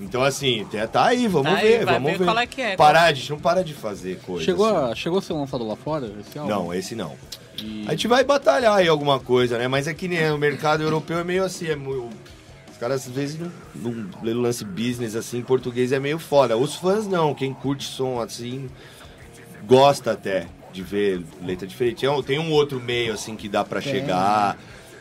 Então, 0.00 0.22
assim, 0.22 0.66
tá- 0.90 1.04
aí, 1.04 1.28
vamos 1.28 1.52
Tá 1.52 1.58
aí, 1.58 1.68
ver, 1.78 1.84
vamos 1.84 2.12
ver 2.12 2.18
ver. 2.18 2.24
qual 2.24 2.38
é 2.38 2.46
que 2.46 2.62
é. 2.62 2.74
Parar, 2.76 3.02
a 3.04 3.12
gente 3.12 3.30
não 3.30 3.38
para 3.38 3.62
de 3.62 3.74
fazer 3.74 4.18
coisa. 4.20 4.42
Chegou 4.44 4.64
assim. 4.66 4.92
a, 4.92 4.94
chegou 4.94 5.18
a 5.18 5.22
ser 5.22 5.34
lançado 5.34 5.64
lá 5.66 5.76
fora 5.76 6.10
esse 6.18 6.38
álbum? 6.38 6.50
Não, 6.50 6.74
esse 6.74 6.94
não. 6.94 7.14
E- 7.62 7.84
A 7.86 7.90
gente 7.90 8.08
vai 8.08 8.24
batalhar 8.24 8.76
aí 8.78 8.88
alguma 8.88 9.20
coisa, 9.20 9.58
né? 9.58 9.68
Mas 9.68 9.86
é 9.86 9.92
que 9.92 10.08
nem 10.08 10.30
o 10.32 10.38
mercado 10.38 10.82
europeu 10.82 11.18
é 11.18 11.24
meio 11.24 11.44
assim, 11.44 11.66
é 11.66 11.76
muito... 11.76 12.08
Os 12.80 12.82
caras 12.82 13.06
às 13.06 13.12
vezes 13.12 13.38
pelo 14.22 14.40
lance 14.40 14.64
business 14.64 15.14
assim, 15.14 15.42
português 15.42 15.92
é 15.92 16.00
meio 16.00 16.18
foda. 16.18 16.56
Os 16.56 16.76
fãs 16.76 17.06
não, 17.06 17.34
quem 17.34 17.52
curte 17.52 17.84
som 17.84 18.18
assim, 18.18 18.70
gosta 19.66 20.12
até 20.12 20.46
de 20.72 20.82
ver 20.82 21.22
letra 21.44 21.66
diferente. 21.66 22.06
É 22.06 22.22
Tem 22.22 22.38
um 22.38 22.50
outro 22.50 22.80
meio 22.80 23.12
assim 23.12 23.36
que 23.36 23.50
dá 23.50 23.62
pra 23.62 23.82
Tem. 23.82 23.92
chegar 23.92 24.56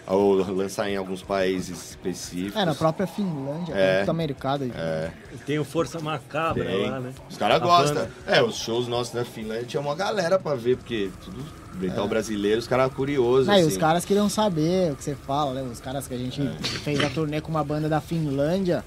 ou 0.09 0.35
lançar 0.51 0.89
em 0.89 0.97
alguns 0.97 1.21
países 1.21 1.91
específicos. 1.91 2.55
É, 2.59 2.65
na 2.65 2.73
própria 2.73 3.05
Finlândia, 3.05 3.73
É. 3.75 3.97
muito 3.97 4.09
americano. 4.11 4.71
É. 4.75 5.11
Tem 5.45 5.59
o 5.59 5.63
Força 5.63 5.99
Macabra 5.99 6.65
Tem. 6.65 6.89
lá, 6.89 6.99
né? 6.99 7.13
Os 7.29 7.37
caras 7.37 7.61
gostam. 7.61 8.07
É, 8.27 8.41
os 8.41 8.55
shows 8.55 8.87
nossos 8.87 9.13
na 9.13 9.23
Finlândia 9.23 9.65
tinha 9.65 9.79
uma 9.81 9.93
galera 9.95 10.39
pra 10.39 10.55
ver, 10.55 10.77
porque 10.77 11.11
tudo 11.23 11.45
metal 11.75 12.05
É. 12.05 12.07
brasileiro, 12.07 12.59
os 12.59 12.67
caras 12.67 12.91
curiosos. 12.91 13.45
Não, 13.47 13.53
e 13.53 13.59
assim. 13.59 13.67
os 13.67 13.77
caras 13.77 14.03
queriam 14.03 14.27
saber 14.27 14.91
o 14.91 14.95
que 14.95 15.03
você 15.03 15.13
fala, 15.15 15.53
né? 15.53 15.61
Os 15.71 15.79
caras 15.79 16.07
que 16.07 16.13
a 16.15 16.17
gente 16.17 16.41
É. 16.41 16.51
fez 16.79 16.99
a 17.03 17.09
turnê 17.09 17.39
com 17.39 17.51
uma 17.51 17.63
banda 17.63 17.87
da 17.87 18.01
Finlândia. 18.01 18.83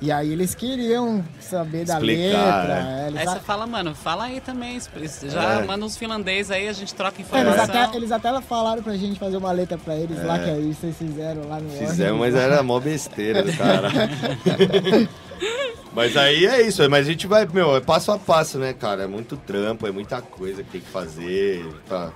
E 0.00 0.12
aí 0.12 0.30
eles 0.30 0.54
queriam 0.54 1.24
saber 1.40 1.86
da 1.86 1.94
Explicar, 1.94 2.02
letra. 2.02 2.64
né? 2.82 3.02
é, 3.04 3.08
eles, 3.08 3.20
Aí 3.20 3.26
a- 3.26 3.30
você 3.32 3.40
fala, 3.40 3.66
mano, 3.66 3.94
fala 3.94 4.24
aí 4.24 4.40
também. 4.42 4.78
Já 5.30 5.42
É. 5.60 5.64
manda 5.64 5.86
uns 5.86 5.96
finlandês 5.96 6.50
aí, 6.50 6.68
a 6.68 6.72
gente 6.74 6.94
troca 6.94 7.16
É, 7.16 7.20
eles, 7.20 7.28
informação. 7.32 7.82
até, 7.82 7.96
eles 7.96 8.12
até 8.12 8.40
falaram 8.42 8.82
pra 8.82 8.94
gente 8.94 9.18
fazer 9.18 9.38
uma 9.38 9.50
letra 9.52 9.78
pra 9.78 9.96
eles 9.96 10.22
lá, 10.22 10.38
que 10.38 10.50
aí 10.50 10.74
vocês 10.74 10.94
fizeram 10.98 11.48
lá 11.48 11.58
no 11.60 11.70
Fizemos, 11.70 11.98
ônibus. 12.00 12.18
mas 12.20 12.34
era 12.34 12.62
mó 12.62 12.78
besteira 12.78 13.42
cara. 13.56 13.88
mas 15.94 16.14
aí 16.16 16.44
é 16.46 16.60
isso, 16.66 16.88
mas 16.90 17.06
a 17.06 17.10
gente 17.10 17.26
vai, 17.26 17.46
meu, 17.46 17.74
é 17.76 17.80
passo 17.80 18.12
a 18.12 18.18
passo, 18.18 18.58
né, 18.58 18.74
cara? 18.74 19.04
É 19.04 19.06
muito 19.06 19.34
trampo, 19.36 19.86
é 19.86 19.90
muita 19.90 20.20
coisa 20.20 20.62
que 20.62 20.70
tem 20.72 20.80
que 20.82 20.88
fazer 20.90 21.66
pra, 21.88 22.10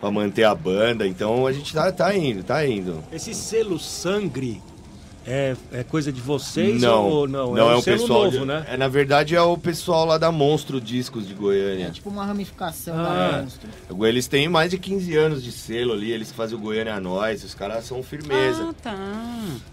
pra 0.00 0.10
manter 0.10 0.44
a 0.44 0.54
banda. 0.54 1.04
Então 1.06 1.46
a 1.48 1.52
gente 1.52 1.74
tá, 1.74 1.90
tá 1.90 2.14
indo, 2.16 2.44
tá 2.44 2.64
indo. 2.64 3.02
Esse 3.10 3.34
selo 3.34 3.76
Sangre 3.78 4.62
é, 5.28 5.56
é 5.72 5.84
coisa 5.84 6.10
de 6.10 6.20
vocês 6.20 6.80
não, 6.80 7.06
ou 7.08 7.28
não? 7.28 7.54
não 7.54 7.70
é, 7.70 7.74
um 7.74 7.78
o 7.78 7.82
selo 7.82 7.98
pessoal. 8.00 8.24
novo, 8.24 8.38
de- 8.40 8.44
né? 8.46 8.66
É, 8.68 8.76
na 8.76 8.88
verdade 8.88 9.34
é 9.36 9.42
o 9.42 9.56
pessoal 9.58 10.04
lá 10.06 10.16
da 10.16 10.32
Monstro 10.32 10.80
Discos 10.80 11.26
de 11.26 11.32
É 11.34 11.36
Goiânia. 11.36 11.90
tipo 11.90 12.08
uma 12.08 12.24
ramificação 12.24 12.94
Ah. 12.98 13.30
da 13.32 13.42
Monstro. 13.42 13.68
Eles 14.06 14.26
têm 14.26 14.48
mais 14.48 14.70
de 14.70 14.78
15 14.78 15.14
anos 15.16 15.42
de 15.42 15.52
selo 15.52 15.92
ali, 15.92 16.10
eles 16.10 16.32
fazem 16.32 16.56
o 16.56 16.60
Goiânia 16.60 16.94
a 16.94 17.00
nós, 17.00 17.44
os 17.44 17.54
caras 17.54 17.84
são 17.84 18.02
firmeza. 18.02 18.68
Ah, 18.70 18.74
tá. 18.82 18.96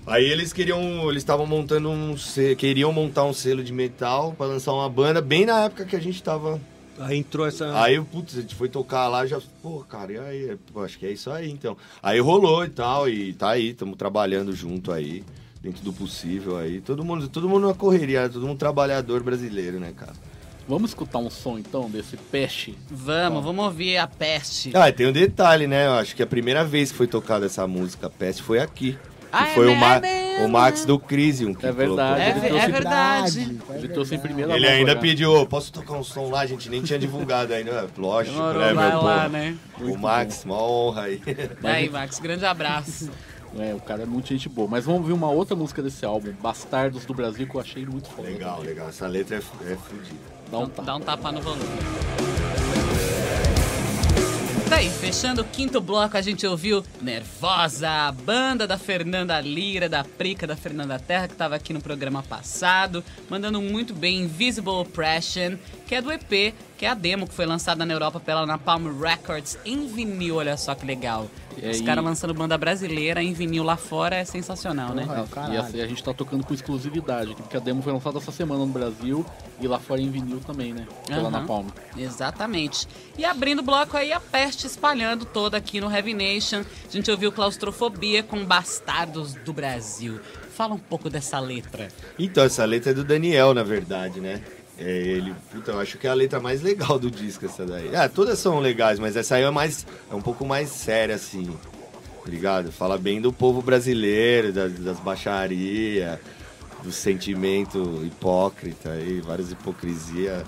Aí 0.07 0.25
eles 0.25 0.51
queriam, 0.53 1.09
eles 1.09 1.23
estavam 1.23 1.45
montando 1.47 1.89
um, 1.89 2.15
queriam 2.57 2.91
montar 2.91 3.23
um 3.23 3.33
selo 3.33 3.63
de 3.63 3.71
metal 3.73 4.33
pra 4.37 4.45
lançar 4.47 4.73
uma 4.73 4.89
banda 4.89 5.21
bem 5.21 5.45
na 5.45 5.65
época 5.65 5.85
que 5.85 5.95
a 5.95 6.01
gente 6.01 6.21
tava. 6.21 6.59
Aí 6.97 7.17
entrou 7.17 7.45
essa. 7.45 7.77
Aí, 7.81 7.99
putz, 7.99 8.37
a 8.37 8.41
gente 8.41 8.55
foi 8.55 8.69
tocar 8.69 9.09
lá 9.09 9.25
já, 9.25 9.37
pô, 9.61 9.79
cara, 9.87 10.13
e 10.13 10.17
aí, 10.17 10.57
Pô, 10.71 10.81
acho 10.81 10.97
que 10.97 11.05
é 11.05 11.11
isso 11.11 11.29
aí, 11.29 11.51
então. 11.51 11.75
Aí 12.01 12.21
rolou 12.21 12.63
e 12.63 12.69
tal 12.69 13.09
e 13.09 13.33
tá 13.33 13.49
aí, 13.49 13.71
estamos 13.71 13.97
trabalhando 13.97 14.53
junto 14.53 14.93
aí, 14.93 15.21
dentro 15.65 15.83
do 15.83 15.91
possível 15.91 16.57
aí. 16.57 16.79
Todo 16.79 17.03
mundo, 17.03 17.27
todo 17.27 17.49
mundo 17.49 17.67
na 17.67 17.73
correria, 17.73 18.29
todo 18.29 18.45
mundo 18.45 18.57
trabalhador 18.57 19.21
brasileiro, 19.23 19.79
né, 19.79 19.91
cara? 19.95 20.13
Vamos 20.67 20.91
escutar 20.91 21.19
um 21.19 21.29
som 21.29 21.59
então 21.59 21.89
desse 21.89 22.17
Peste? 22.17 22.75
Vamos, 22.89 23.43
vamos 23.43 23.65
ouvir 23.65 23.97
a 23.97 24.07
peste. 24.07 24.71
Ah, 24.73 24.89
e 24.89 24.93
tem 24.93 25.05
um 25.07 25.11
detalhe, 25.11 25.67
né? 25.67 25.85
Eu 25.85 25.93
acho 25.93 26.15
que 26.15 26.23
a 26.23 26.27
primeira 26.27 26.63
vez 26.63 26.91
que 26.91 26.97
foi 26.97 27.05
tocada 27.07 27.45
essa 27.45 27.67
música 27.67 28.09
Peste 28.09 28.41
foi 28.41 28.59
aqui. 28.59 28.97
Ah, 29.31 29.43
que 29.43 29.49
é 29.51 29.53
foi 29.53 29.67
o, 29.67 29.75
Ma- 29.75 29.97
é 29.97 30.45
o 30.45 30.49
Max 30.49 30.81
né? 30.81 30.87
do 30.87 30.97
Crisium 30.97 31.53
que 31.53 31.65
É 31.67 31.71
verdade, 31.71 32.21
É, 32.21 32.29
ele 32.29 32.39
ve- 32.39 32.47
trouxe- 32.47 32.65
é 32.65 32.69
verdade. 32.71 33.59
Ele 33.75 33.87
trouxe 33.89 34.15
em 34.15 34.19
primeira 34.19 34.55
Ele 34.55 34.65
ainda 34.67 34.95
cá. 34.95 35.01
pediu, 35.01 35.33
"Ô, 35.33 35.45
posso 35.45 35.73
tocar 35.73 35.93
um 35.93 36.03
som 36.03 36.29
lá? 36.29 36.39
A 36.41 36.45
gente 36.45 36.69
nem 36.69 36.81
tinha 36.81 36.97
divulgado 36.97 37.53
ainda. 37.53 37.87
Lógico, 37.97 38.35
Demorou, 38.37 38.61
né, 38.61 38.73
meu 38.73 39.01
lá, 39.03 39.17
povo? 39.23 39.29
né? 39.33 39.57
O 39.81 39.97
Max, 39.97 40.45
uma 40.45 40.57
honra 40.63 41.01
aí. 41.03 41.21
Aí, 41.63 41.89
Max, 41.89 42.17
grande 42.19 42.45
abraço. 42.45 43.11
É, 43.57 43.73
o 43.73 43.79
cara 43.79 44.03
é 44.03 44.05
muito 44.05 44.27
gente 44.27 44.49
boa. 44.49 44.67
Mas 44.67 44.85
vamos 44.85 45.01
ouvir 45.01 45.13
uma 45.13 45.29
outra 45.29 45.55
música 45.55 45.81
desse 45.81 46.05
álbum, 46.05 46.33
Bastardos 46.41 47.05
do 47.05 47.13
Brasil, 47.13 47.47
que 47.47 47.55
eu 47.55 47.61
achei 47.61 47.85
muito 47.85 48.09
foda. 48.09 48.27
legal, 48.27 48.61
legal. 48.61 48.89
Essa 48.89 49.07
letra 49.07 49.35
é, 49.35 49.39
é 49.39 49.75
fodida. 49.77 50.35
Dá 50.51 50.59
um 50.59 50.67
Dá 50.67 50.73
tapa. 50.75 50.95
um 50.95 50.99
tapa 51.01 51.31
no 51.31 51.41
volume. 51.41 52.34
Tá 54.75 54.79
aí, 54.79 54.89
fechando 54.89 55.41
o 55.41 55.45
quinto 55.45 55.79
bloco, 55.79 56.17
a 56.17 56.21
gente 56.21 56.45
ouviu 56.45 56.83
Nervosa, 57.01 57.87
a 57.89 58.11
banda 58.11 58.67
da 58.67 58.77
Fernanda 58.77 59.39
Lira, 59.39 59.87
da 59.87 60.03
Prica 60.03 60.45
da 60.45 60.57
Fernanda 60.57 60.99
Terra, 60.99 61.29
que 61.29 61.33
estava 61.33 61.55
aqui 61.55 61.71
no 61.71 61.79
programa 61.79 62.21
passado, 62.21 63.01
mandando 63.29 63.61
muito 63.61 63.93
bem 63.93 64.23
Invisible 64.23 64.73
Oppression, 64.73 65.55
que 65.87 65.95
é 65.95 66.01
do 66.01 66.11
EP, 66.11 66.53
que 66.77 66.85
é 66.85 66.89
a 66.89 66.93
demo 66.93 67.25
que 67.25 67.33
foi 67.33 67.45
lançada 67.45 67.85
na 67.85 67.93
Europa 67.93 68.19
pela 68.19 68.45
Napalm 68.45 68.87
Records 68.99 69.57
em 69.63 69.87
vinil, 69.87 70.35
olha 70.35 70.57
só 70.57 70.75
que 70.75 70.85
legal. 70.85 71.29
Os 71.71 71.79
caras 71.79 72.03
lançando 72.03 72.33
banda 72.33 72.57
brasileira 72.57 73.23
em 73.23 73.31
vinil 73.31 73.63
lá 73.63 73.77
fora 73.77 74.17
é 74.17 74.25
sensacional, 74.25 74.93
né? 74.93 75.03
E 75.03 75.29
caralho. 75.29 75.61
assim, 75.61 75.79
a 75.79 75.87
gente 75.87 76.03
tá 76.03 76.13
tocando 76.13 76.45
com 76.45 76.53
exclusividade, 76.53 77.31
aqui, 77.31 77.41
porque 77.41 77.55
a 77.55 77.61
demo 77.61 77.81
foi 77.81 77.93
lançada 77.93 78.17
essa 78.17 78.31
semana 78.31 78.59
no 78.65 78.67
Brasil 78.67 79.25
e 79.61 79.67
lá 79.67 79.79
fora 79.79 80.01
em 80.01 80.09
vinil 80.09 80.41
também, 80.41 80.73
né? 80.73 80.85
Pela 81.07 81.21
Aham. 81.21 81.31
Napalm. 81.31 81.67
Exatamente. 81.97 82.87
E 83.17 83.23
abrindo 83.23 83.59
o 83.59 83.63
bloco 83.63 83.95
aí, 83.95 84.11
a 84.11 84.19
peste 84.19 84.64
espalhando 84.65 85.25
toda 85.25 85.57
aqui 85.57 85.79
no 85.79 85.91
Heavy 85.91 86.13
Nation. 86.13 86.63
A 86.87 86.91
gente 86.91 87.09
ouviu 87.09 87.31
Claustrofobia 87.31 88.23
com 88.23 88.43
Bastardos 88.43 89.33
do 89.33 89.53
Brasil. 89.53 90.19
Fala 90.55 90.73
um 90.73 90.79
pouco 90.79 91.09
dessa 91.09 91.39
letra. 91.39 91.89
Então, 92.17 92.43
essa 92.43 92.65
letra 92.65 92.91
é 92.91 92.93
do 92.93 93.03
Daniel, 93.03 93.53
na 93.53 93.63
verdade, 93.63 94.19
né? 94.19 94.41
É 94.77 94.89
ele, 94.89 95.33
puta, 95.51 95.71
eu 95.71 95.79
acho 95.79 95.97
que 95.97 96.05
é 96.05 96.09
a 96.09 96.13
letra 96.13 96.39
mais 96.39 96.61
legal 96.61 96.99
do 96.99 97.09
disco, 97.09 97.45
essa 97.45 97.65
daí. 97.65 97.95
Ah, 97.95 98.09
todas 98.09 98.39
são 98.39 98.59
legais, 98.59 98.99
mas 98.99 99.15
essa 99.15 99.35
aí 99.35 99.43
é 99.43 99.49
mais. 99.49 99.85
É 100.11 100.15
um 100.15 100.21
pouco 100.21 100.45
mais 100.45 100.69
séria, 100.69 101.15
assim. 101.15 101.55
Tá 102.23 102.29
ligado? 102.29 102.71
Fala 102.71 102.97
bem 102.97 103.21
do 103.21 103.31
povo 103.31 103.61
brasileiro, 103.61 104.51
das, 104.51 104.73
das 104.73 104.99
baixarias, 104.99 106.19
do 106.83 106.91
sentimento 106.91 108.01
hipócrita 108.05 108.89
aí, 108.89 109.21
várias 109.21 109.51
hipocrisias. 109.51 110.43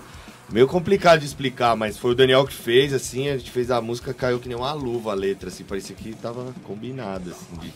Meio 0.50 0.66
complicado 0.66 1.20
de 1.20 1.26
explicar, 1.26 1.76
mas 1.76 1.98
foi 1.98 2.12
o 2.12 2.14
Daniel 2.14 2.46
que 2.46 2.54
fez, 2.54 2.94
assim, 2.94 3.28
a 3.28 3.36
gente 3.36 3.50
fez 3.50 3.70
a 3.70 3.82
música, 3.82 4.14
caiu 4.14 4.38
que 4.38 4.48
nem 4.48 4.56
uma 4.56 4.72
luva 4.72 5.10
a 5.10 5.14
letra, 5.14 5.48
assim, 5.48 5.62
parecia 5.62 5.94
que 5.94 6.14
tava 6.14 6.54
combinada, 6.64 7.30
assim. 7.30 7.72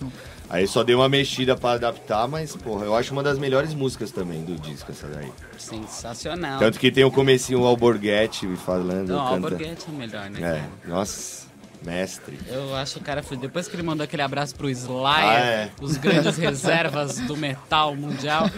Aí 0.48 0.66
só 0.66 0.82
dei 0.82 0.94
uma 0.94 1.08
mexida 1.08 1.54
pra 1.54 1.72
adaptar, 1.72 2.26
mas, 2.26 2.56
porra, 2.56 2.86
eu 2.86 2.94
acho 2.96 3.12
uma 3.12 3.22
das 3.22 3.38
melhores 3.38 3.74
músicas 3.74 4.10
também 4.10 4.42
do 4.42 4.54
disco, 4.56 4.90
essa 4.90 5.06
daí. 5.06 5.30
Sensacional. 5.58 6.58
Tanto 6.58 6.78
que 6.78 6.90
tem 6.90 7.04
o 7.04 7.10
comecinho 7.10 7.60
o 7.60 7.66
Alborguete 7.66 8.46
falando, 8.56 9.08
Não, 9.08 9.16
o 9.16 9.30
canta. 9.34 9.46
Alborguete 9.48 9.86
é 9.88 9.92
melhor, 9.92 10.30
né? 10.30 10.40
É, 10.40 10.88
nossa, 10.88 11.41
mestre. 11.84 12.38
Eu 12.48 12.74
acho 12.76 12.94
que 12.94 13.00
o 13.00 13.02
cara 13.02 13.22
foi. 13.22 13.36
Depois 13.36 13.66
que 13.68 13.74
ele 13.76 13.82
mandou 13.82 14.04
aquele 14.04 14.22
abraço 14.22 14.54
pro 14.54 14.68
Slayer, 14.70 15.24
Ah, 15.30 15.44
é. 15.44 15.70
os 15.80 15.96
grandes 15.96 16.36
reservas 16.38 17.18
do 17.20 17.36
metal 17.36 17.94
mundial. 17.96 18.48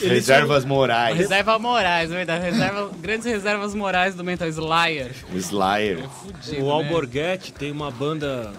Reservas 0.00 0.64
morais. 0.64 1.16
Reserva 1.16 1.58
morais, 1.58 2.10
é 2.10 2.14
verdade. 2.14 2.44
Reserva, 2.44 2.90
grandes 3.00 3.26
reservas 3.26 3.74
morais 3.74 4.14
do 4.14 4.24
metal 4.24 4.48
Slayer. 4.48 5.12
O 5.32 5.36
Slayer. 5.36 6.08
Fudido, 6.08 6.62
O 6.62 6.66
né? 6.66 6.72
Alborguete 6.72 7.52
tem 7.52 7.70
uma 7.72 7.90
banda 7.90 8.52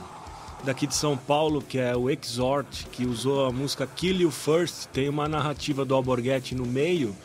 daqui 0.64 0.88
de 0.88 0.96
São 0.96 1.16
Paulo 1.16 1.62
que 1.62 1.78
é 1.80 1.96
o 1.96 2.10
Exhort, 2.10 2.86
que 2.92 3.06
usou 3.06 3.46
a 3.46 3.52
música 3.52 3.88
Kill 3.88 4.22
You 4.22 4.32
First. 4.32 4.88
Tem 4.92 5.08
uma 5.10 5.28
narrativa 5.28 5.86
do 5.86 5.94
Alborguete 5.96 6.56
no 6.56 6.66
meio. 6.66 7.16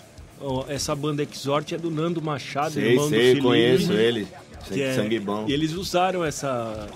Essa 0.69 0.95
banda 0.97 1.23
Exhort 1.23 1.73
é 1.73 1.79
do 1.79 1.89
Nando 1.91 2.21
Machado, 2.21 2.73
Sei, 2.73 2.91
irmão 2.91 3.05
do 3.05 3.11
sei, 3.11 3.41
conheço 3.41 3.93
ele. 3.93 4.27
Que 4.69 4.83
é, 4.83 4.95
Sangue 4.95 5.19
bom. 5.19 5.45
E 5.49 5.53
eles 5.53 5.73
usaram 5.73 6.25
essa. 6.25 6.87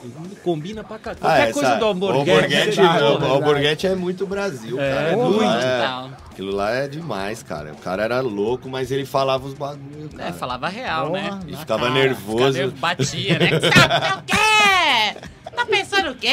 Combina 0.45 0.83
pra 0.85 0.99
cá. 0.99 1.13
Ah, 1.13 1.15
Qualquer 1.17 1.43
essa- 1.43 1.53
coisa 1.53 1.75
do 1.77 1.85
Alborguete. 1.85 2.81
O- 2.81 2.83
né? 2.85 3.01
o 3.29 3.33
Alborguete 3.33 3.87
é 3.87 3.95
muito 3.95 4.27
Brasil, 4.27 4.81
É, 4.81 4.93
cara. 4.95 5.17
muito. 5.17 5.43
Aquilo 5.43 5.45
lá 5.47 5.61
é-. 5.63 6.27
Aquilo 6.31 6.53
lá 6.55 6.71
é 6.71 6.89
demais, 6.89 7.43
cara. 7.43 7.73
O 7.73 7.77
cara 7.77 8.05
era 8.05 8.21
louco, 8.21 8.69
mas 8.69 8.91
ele 8.91 9.07
falava 9.07 9.47
os 9.47 9.55
bagulho, 9.55 10.09
cara. 10.15 10.29
É, 10.29 10.33
falava 10.33 10.69
real, 10.69 11.09
Porra, 11.09 11.23
né? 11.23 11.41
E 11.49 11.57
ficava 11.57 11.83
cara. 11.89 11.95
nervoso. 11.95 12.53
Ficava- 12.53 12.73
Batia, 12.79 13.39
né? 13.39 13.49
Sabe 13.61 14.19
o 14.19 14.23
quê? 14.25 15.29
Tá 15.57 15.65
pensando 15.65 16.11
o 16.11 16.15
quê? 16.15 16.29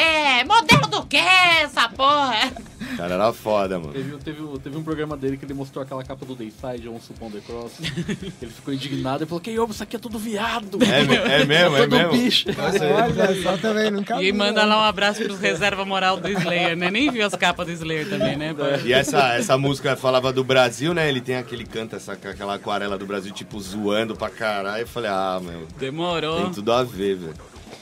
Modelo 0.46 0.86
do 0.88 1.06
quê, 1.06 1.16
essa 1.62 1.88
porra? 1.88 2.52
O 2.94 2.96
cara 2.96 3.14
era 3.14 3.32
foda, 3.32 3.78
mano. 3.78 3.92
Teve, 3.92 4.16
teve, 4.18 4.58
teve 4.62 4.76
um 4.76 4.82
programa 4.82 5.16
dele 5.16 5.36
que 5.36 5.44
ele 5.44 5.54
mostrou 5.54 5.82
aquela 5.82 6.02
capa 6.04 6.24
do 6.24 6.34
Dayside, 6.34 6.88
Once 6.88 7.10
Upon 7.12 7.30
the 7.30 7.40
Cross. 7.40 7.72
ele 8.40 8.50
ficou 8.50 8.72
indignado 8.72 9.24
e 9.24 9.26
falou: 9.26 9.40
Que 9.40 9.58
ovo, 9.58 9.72
isso 9.72 9.82
aqui 9.82 9.96
é 9.96 9.98
tudo 9.98 10.18
viado. 10.18 10.78
É, 10.82 11.40
é 11.40 11.44
mesmo, 11.44 11.76
é 11.76 11.80
Todo 11.80 11.96
mesmo. 11.96 12.12
bicho. 12.12 12.48
Olha 12.48 13.42
só 13.42 13.56
também, 13.56 13.90
nunca 13.90 14.22
E 14.22 14.32
manda 14.32 14.62
né? 14.62 14.66
lá 14.66 14.78
um 14.78 14.84
abraço 14.84 15.22
pros 15.22 15.38
reserva 15.40 15.84
moral 15.84 16.18
do 16.18 16.28
Slayer, 16.28 16.76
né? 16.76 16.90
Nem 16.90 17.10
viu 17.10 17.26
as 17.26 17.34
capas 17.34 17.66
do 17.66 17.72
Slayer 17.72 18.08
também, 18.08 18.36
né? 18.36 18.54
E 18.84 18.92
essa, 18.92 19.34
essa 19.34 19.58
música 19.58 19.96
falava 19.96 20.32
do 20.32 20.44
Brasil, 20.44 20.94
né? 20.94 21.08
Ele 21.08 21.20
tem 21.20 21.36
aquele 21.36 21.64
canta, 21.64 21.96
essa, 21.96 22.12
aquela 22.12 22.54
aquarela 22.54 22.96
do 22.96 23.06
Brasil, 23.06 23.32
tipo, 23.32 23.58
zoando 23.60 24.14
pra 24.16 24.30
caralho. 24.30 24.82
Eu 24.82 24.86
falei, 24.86 25.10
ah, 25.10 25.40
meu, 25.42 25.66
Demorou. 25.78 26.42
tem 26.42 26.52
tudo 26.52 26.72
a 26.72 26.82
ver, 26.82 27.16
velho. 27.16 27.34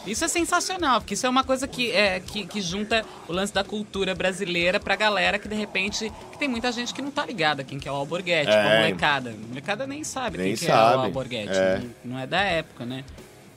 Isso 0.06 0.24
é 0.24 0.28
sensacional, 0.28 1.00
porque 1.00 1.14
isso 1.14 1.24
é 1.26 1.28
uma 1.28 1.44
coisa 1.44 1.68
que, 1.68 1.92
é, 1.92 2.18
que, 2.20 2.44
que 2.46 2.60
junta 2.60 3.04
o 3.28 3.32
lance 3.32 3.52
da 3.54 3.62
cultura 3.62 4.14
brasileira 4.14 4.80
pra 4.80 4.96
galera 4.96 5.38
que, 5.38 5.46
de 5.48 5.54
repente, 5.54 6.12
que 6.32 6.38
tem 6.38 6.48
muita 6.48 6.72
gente 6.72 6.92
que 6.92 7.00
não 7.00 7.10
tá 7.10 7.24
ligada 7.24 7.62
quem 7.62 7.78
que 7.78 7.88
é 7.88 7.92
o 7.92 7.94
Alborguete, 7.94 8.50
É. 8.50 8.56
tipo 8.56 8.68
a 8.74 8.76
molecada. 8.78 9.30
A 9.30 9.48
molecada 9.48 9.86
nem 9.86 10.02
sabe 10.02 10.38
Nem 10.38 10.48
quem 10.48 10.56
que 10.56 10.64
é 10.64 10.68
sabe, 10.68 10.96
o 10.96 11.00
Alborguete. 11.02 11.50
é. 11.56 11.78
Não, 12.04 12.12
não 12.14 12.18
é 12.18 12.26
da 12.26 12.40
época, 12.40 12.84
né? 12.84 13.04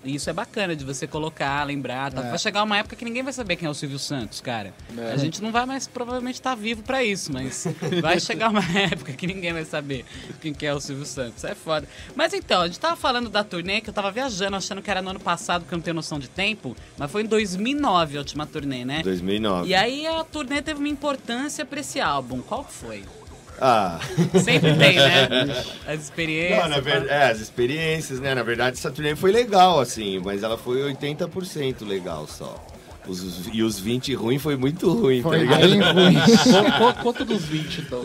E 0.05 0.13
isso 0.15 0.29
é 0.29 0.33
bacana 0.33 0.75
de 0.75 0.85
você 0.85 1.07
colocar, 1.07 1.63
lembrar. 1.63 2.13
Tá? 2.13 2.21
É. 2.21 2.29
Vai 2.29 2.37
chegar 2.37 2.63
uma 2.63 2.77
época 2.77 2.95
que 2.95 3.03
ninguém 3.03 3.23
vai 3.23 3.33
saber 3.33 3.55
quem 3.55 3.67
é 3.67 3.69
o 3.69 3.73
Silvio 3.73 3.97
Santos, 3.97 4.39
cara. 4.39 4.71
É. 4.95 5.11
A 5.11 5.17
gente 5.17 5.41
não 5.41 5.51
vai 5.51 5.65
mais 5.65 5.87
provavelmente 5.87 6.35
estar 6.35 6.53
vivo 6.53 6.83
pra 6.83 7.03
isso, 7.03 7.33
mas 7.33 7.67
vai 8.01 8.19
chegar 8.19 8.51
uma 8.51 8.63
época 8.79 9.13
que 9.13 9.25
ninguém 9.25 9.51
vai 9.51 9.65
saber 9.65 10.05
quem 10.39 10.53
que 10.53 10.65
é 10.65 10.73
o 10.73 10.79
Silvio 10.79 11.05
Santos. 11.05 11.43
É 11.43 11.55
foda. 11.55 11.87
Mas 12.15 12.33
então, 12.33 12.61
a 12.61 12.67
gente 12.67 12.79
tava 12.79 12.95
falando 12.95 13.29
da 13.29 13.43
turnê 13.43 13.81
que 13.81 13.89
eu 13.89 13.93
tava 13.93 14.11
viajando, 14.11 14.55
achando 14.55 14.81
que 14.81 14.91
era 14.91 15.01
no 15.01 15.09
ano 15.09 15.19
passado, 15.19 15.63
porque 15.63 15.73
eu 15.73 15.77
não 15.77 15.83
tenho 15.83 15.95
noção 15.95 16.19
de 16.19 16.29
tempo, 16.29 16.77
mas 16.97 17.11
foi 17.11 17.23
em 17.23 17.25
2009 17.25 18.17
a 18.17 18.19
última 18.19 18.45
turnê, 18.45 18.85
né? 18.85 19.01
2009. 19.01 19.67
E 19.67 19.73
aí 19.73 20.05
a 20.05 20.23
turnê 20.23 20.61
teve 20.61 20.79
uma 20.79 20.89
importância 20.89 21.65
pra 21.65 21.79
esse 21.79 21.99
álbum. 21.99 22.41
Qual 22.41 22.63
que 22.63 22.73
foi? 22.73 23.03
Ah. 23.59 23.99
Sempre 24.43 24.75
tem, 24.75 24.95
né? 24.97 25.27
As 25.87 26.03
experiências. 26.03 26.59
Não, 26.61 26.69
na 26.69 26.79
ver- 26.79 27.07
é, 27.09 27.29
as 27.31 27.39
experiências, 27.39 28.19
né? 28.19 28.35
Na 28.35 28.43
verdade, 28.43 28.77
essa 28.77 28.91
turnê 28.91 29.15
foi 29.15 29.31
legal, 29.31 29.79
assim, 29.79 30.19
mas 30.23 30.43
ela 30.43 30.57
foi 30.57 30.81
80% 30.93 31.87
legal 31.87 32.27
só. 32.27 32.61
Os- 33.07 33.47
e 33.53 33.61
os 33.61 33.79
20 33.79 34.15
ruim 34.15 34.39
foi 34.39 34.55
muito 34.57 34.91
ruim, 34.91 35.21
Foi 35.21 35.37
tá 35.37 35.57
ligado? 35.57 35.61
bem 35.61 35.79
ruim. 35.79 36.15
Conta 37.03 37.23
dos 37.23 37.43
20, 37.45 37.81
então. 37.81 38.03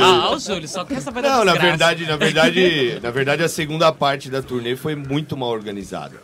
Ah, 0.00 0.28
ó, 0.30 0.36
o 0.36 0.38
Júlio, 0.38 0.68
só 0.68 0.84
quer 0.84 1.00
saber 1.00 1.22
da 1.22 1.30
Não, 1.30 1.44
na 1.44 1.52
desgraça. 1.52 1.66
verdade, 1.68 2.06
na 2.06 2.16
verdade, 2.16 3.00
na 3.02 3.10
verdade 3.10 3.42
a 3.42 3.48
segunda 3.48 3.90
parte 3.92 4.30
da 4.30 4.40
turnê 4.40 4.76
foi 4.76 4.94
muito 4.94 5.36
mal 5.36 5.50
organizada 5.50 6.14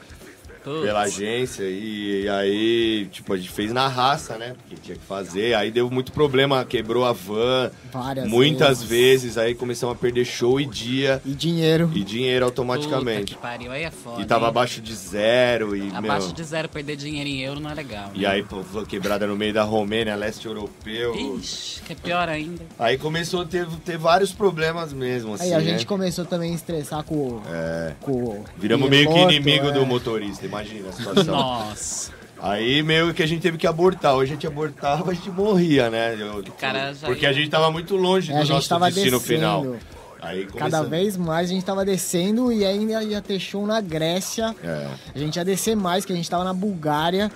Putz. 0.64 0.82
pela 0.82 1.00
agência 1.02 1.64
e, 1.64 2.28
aí, 2.28 3.08
tipo, 3.10 3.32
a 3.32 3.36
gente 3.36 3.50
fez 3.50 3.72
na 3.72 3.88
raça, 3.88 4.36
né? 4.38 4.54
Porque 4.58 4.76
tinha 4.82 4.96
que 4.96 5.04
fazer, 5.04 5.54
aí 5.54 5.70
deu 5.70 5.90
muito 5.90 6.12
problema, 6.12 6.64
quebrou 6.64 7.04
a 7.04 7.12
van 7.12 7.70
Várias 7.92 8.28
muitas 8.28 8.82
vezes. 8.82 9.22
vezes, 9.22 9.38
aí 9.38 9.54
começamos 9.54 9.94
a 9.96 9.98
perder 9.98 10.24
show 10.24 10.60
e 10.60 10.66
dia 10.66 11.20
E 11.24 11.30
dinheiro. 11.34 11.90
e 11.94 12.02
dinheiro 12.04 12.46
Puta 12.46 12.60
automaticamente. 12.62 13.34
que 13.34 13.40
pariu, 13.40 13.72
aí 13.72 13.84
é 13.84 13.90
foda. 13.90 14.20
E 14.22 14.24
tava 14.24 14.44
hein? 14.44 14.48
abaixo 14.50 14.80
de 14.80 14.94
zero 14.94 15.76
e, 15.76 15.90
Abaixo 15.94 16.26
meu, 16.28 16.34
de 16.36 16.44
zero 16.44 16.68
perder 16.68 16.96
dinheiro 16.96 17.28
em 17.28 17.40
euro 17.42 17.60
não 17.60 17.70
é 17.70 17.74
legal. 17.74 18.10
E 18.14 18.24
aí, 18.26 18.42
pô, 18.42 18.60
van 18.62 18.84
quebrada 18.84 19.26
no 19.26 19.36
meio 19.36 19.52
da 19.52 19.62
Romênia, 19.62 20.14
leste 20.14 20.46
europeu. 20.46 21.14
Ixi, 21.38 21.82
que 21.82 21.92
é 21.92 21.96
pior 21.96 22.28
ainda. 22.28 22.62
Aí 22.78 22.96
começou 22.98 23.42
a 23.42 23.44
ter, 23.44 23.66
ter 23.84 23.98
vários 23.98 24.32
problemas 24.32 24.92
mesmo, 24.92 25.34
assim, 25.34 25.44
Aí 25.44 25.54
a 25.54 25.58
né? 25.58 25.64
gente 25.64 25.86
começou 25.86 26.24
também 26.24 26.52
a 26.52 26.54
estressar 26.54 27.02
com, 27.04 27.40
É. 27.50 27.92
com 28.00 28.12
o 28.12 28.44
Viramos 28.56 28.88
meio 28.88 29.08
que 29.12 29.18
inimigo 29.18 29.68
é. 29.68 29.72
do 29.72 29.84
motorista, 29.86 30.44
imagina 30.52 30.88
a 30.88 30.92
situação. 30.92 31.34
Nossa. 31.34 32.12
Aí 32.40 32.82
meio 32.82 33.14
que 33.14 33.22
a 33.22 33.26
gente 33.26 33.40
teve 33.40 33.56
que 33.56 33.66
abortar. 33.66 34.14
Hoje 34.16 34.32
a 34.32 34.34
gente 34.34 34.46
abortava, 34.46 35.10
a 35.10 35.14
gente 35.14 35.30
morria, 35.30 35.88
né? 35.88 36.16
Eu- 36.18 36.42
cara 36.58 36.92
porque 37.04 37.24
ia- 37.24 37.30
a 37.30 37.32
gente 37.32 37.48
tava 37.48 37.70
muito 37.70 37.96
longe 37.96 38.30
É, 38.30 38.34
do 38.34 38.40
a 38.40 38.44
gente 38.44 38.52
nosso 38.54 38.68
tava 38.68 38.90
destino 38.90 39.18
descendo. 39.18 39.38
final. 39.38 39.76
Aí 40.20 40.46
Cada 40.56 40.82
vez 40.84 41.16
mais 41.16 41.50
a 41.50 41.52
gente 41.52 41.64
tava 41.64 41.84
descendo 41.84 42.52
e 42.52 42.64
ainda 42.64 43.02
ia 43.02 43.20
ter 43.20 43.40
show 43.40 43.66
na 43.66 43.80
Grécia. 43.80 44.54
É. 44.62 44.88
A 45.14 45.18
gente 45.18 45.34
ia 45.36 45.44
descer 45.44 45.74
mais, 45.76 46.04
que 46.04 46.12
a 46.12 46.16
gente 46.16 46.30
tava 46.30 46.44
na 46.44 46.52
Bulgária. 46.54 47.30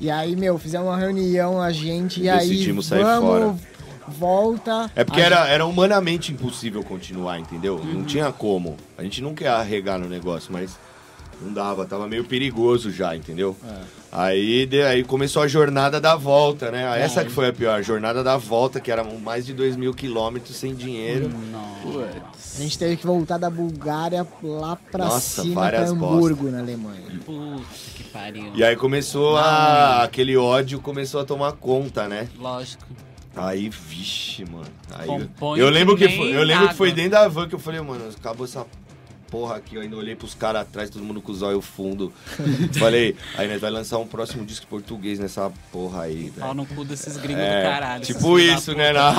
E 0.00 0.10
aí, 0.10 0.36
meu, 0.36 0.58
fizemos 0.58 0.86
uma 0.86 0.98
reunião, 0.98 1.60
a 1.62 1.72
gente, 1.72 2.20
e 2.22 2.28
aí. 2.28 2.48
Decidimos 2.48 2.86
sair 2.86 3.02
vamos, 3.02 3.28
fora. 3.28 3.54
Volta. 4.06 4.90
É 4.94 5.02
porque 5.02 5.20
era, 5.20 5.48
era 5.48 5.66
humanamente 5.66 6.30
impossível 6.32 6.82
continuar, 6.84 7.38
entendeu? 7.40 7.76
Uhum. 7.76 7.94
Não 7.94 8.04
tinha 8.04 8.30
como. 8.30 8.76
A 8.96 9.02
gente 9.02 9.20
não 9.22 9.34
quer 9.34 9.48
arregar 9.48 9.98
no 9.98 10.08
negócio, 10.08 10.52
mas 10.52 10.78
não 11.40 11.52
dava, 11.52 11.84
tava 11.84 12.06
meio 12.08 12.24
perigoso 12.24 12.90
já, 12.90 13.14
entendeu? 13.16 13.56
É. 13.68 13.96
Aí, 14.12 14.64
de- 14.66 14.82
aí 14.82 15.04
começou 15.04 15.42
a 15.42 15.48
jornada 15.48 16.00
da 16.00 16.16
volta, 16.16 16.70
né? 16.70 16.98
É. 16.98 17.02
Essa 17.02 17.24
que 17.24 17.30
foi 17.30 17.48
a 17.48 17.52
pior, 17.52 17.78
a 17.78 17.82
jornada 17.82 18.24
da 18.24 18.36
volta, 18.38 18.80
que 18.80 18.90
era 18.90 19.04
mais 19.04 19.44
de 19.44 19.52
2 19.52 19.76
mil 19.76 19.92
quilômetros 19.92 20.56
sem 20.56 20.74
dinheiro. 20.74 21.30
A 22.56 22.58
gente 22.60 22.78
teve 22.78 22.96
que 22.96 23.06
voltar 23.06 23.36
da 23.38 23.50
Bulgária 23.50 24.26
lá 24.42 24.76
pra 24.90 25.04
Nossa, 25.06 25.42
cima, 25.42 25.54
pra 25.54 25.62
várias 25.70 25.90
Hamburgo, 25.90 26.50
na 26.50 26.60
Alemanha. 26.60 27.02
Puta 27.24 27.62
que 27.94 28.04
pariu. 28.04 28.52
E 28.54 28.64
aí 28.64 28.74
começou 28.76 29.36
a. 29.36 30.02
aquele 30.02 30.36
ódio 30.36 30.80
começou 30.80 31.20
a 31.20 31.24
tomar 31.24 31.52
conta, 31.52 32.08
né? 32.08 32.28
Lógico. 32.38 32.84
Aí, 33.34 33.68
vixe, 33.68 34.46
mano. 34.46 34.64
Aí, 34.94 35.06
Compõe 35.06 35.60
eu 35.60 35.68
lembro 35.68 35.94
que 35.94 36.08
que 36.08 36.16
foi, 36.16 36.34
eu 36.34 36.42
lembro 36.42 36.68
que 36.68 36.74
foi 36.74 36.90
dentro 36.92 37.10
da 37.12 37.28
van 37.28 37.46
que 37.46 37.54
eu 37.54 37.58
falei, 37.58 37.82
mano, 37.82 38.08
acabou 38.18 38.46
essa 38.46 38.64
porra 39.30 39.56
aqui, 39.56 39.74
eu 39.76 39.82
ainda 39.82 39.96
olhei 39.96 40.14
pros 40.16 40.34
caras 40.34 40.62
atrás, 40.62 40.90
todo 40.90 41.02
mundo 41.04 41.20
com 41.20 41.32
os 41.32 41.42
olhos 41.42 41.64
fundo. 41.64 42.12
Falei, 42.78 43.16
aí 43.36 43.48
nós 43.48 43.60
vai 43.60 43.70
lançar 43.70 43.98
um 43.98 44.06
próximo 44.06 44.44
disco 44.44 44.66
português 44.66 45.18
nessa 45.18 45.52
porra 45.72 46.02
aí, 46.02 46.32
Pau 46.38 46.54
no 46.54 46.64
cu 46.66 46.84
desses 46.84 47.16
gringos 47.16 47.42
É, 47.42 47.58
do 47.62 47.68
caralho. 47.68 48.04
tipo 48.04 48.38
isso, 48.38 48.74
né? 48.74 48.92
Na... 48.92 49.14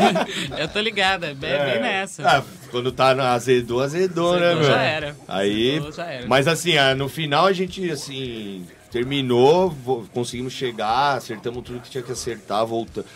Eu 0.58 0.68
tô 0.68 0.80
ligada, 0.80 1.26
é 1.28 1.34
bem, 1.34 1.50
bem 1.58 1.80
nessa. 1.80 2.22
Ah, 2.28 2.42
quando 2.70 2.92
tá 2.92 3.14
no 3.14 3.22
azedou, 3.22 3.80
azedou, 3.82 4.38
né, 4.38 4.54
meu? 4.54 4.64
já 4.64 4.80
era. 4.80 5.16
Aí, 5.28 5.70
Azedou, 5.72 5.92
já 5.92 6.04
era. 6.06 6.26
mas 6.26 6.46
assim, 6.48 6.76
ah, 6.76 6.94
no 6.94 7.08
final 7.08 7.46
a 7.46 7.52
gente, 7.52 7.90
assim, 7.90 8.66
terminou, 8.90 9.74
conseguimos 10.12 10.52
chegar, 10.52 11.16
acertamos 11.16 11.62
tudo 11.64 11.80
que 11.80 11.90
tinha 11.90 12.02
que 12.02 12.12
acertar, 12.12 12.64
voltamos. 12.66 13.10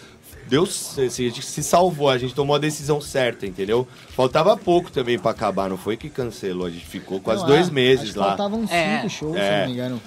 Deus, 0.50 0.98
assim, 0.98 1.26
a 1.26 1.28
gente 1.28 1.42
se 1.46 1.62
salvou, 1.62 2.10
a 2.10 2.18
gente 2.18 2.34
tomou 2.34 2.56
a 2.56 2.58
decisão 2.58 3.00
certa, 3.00 3.46
entendeu? 3.46 3.86
Faltava 4.10 4.56
pouco 4.56 4.90
também 4.90 5.18
pra 5.18 5.30
acabar, 5.30 5.70
não 5.70 5.78
foi 5.78 5.96
que 5.96 6.10
cancelou, 6.10 6.66
a 6.66 6.70
gente 6.70 6.84
ficou 6.84 7.20
quase 7.20 7.42
Não, 7.42 7.48
dois 7.48 7.68
é, 7.68 7.70
meses 7.70 8.14
lá. 8.16 8.28
Faltavam 8.28 8.60
cinco 8.62 8.74
É. 8.74 9.08
shows, 9.08 9.36
É. 9.36 9.44
se 9.52 9.58
não 9.60 9.66
me 9.68 9.72
engano. 9.72 10.02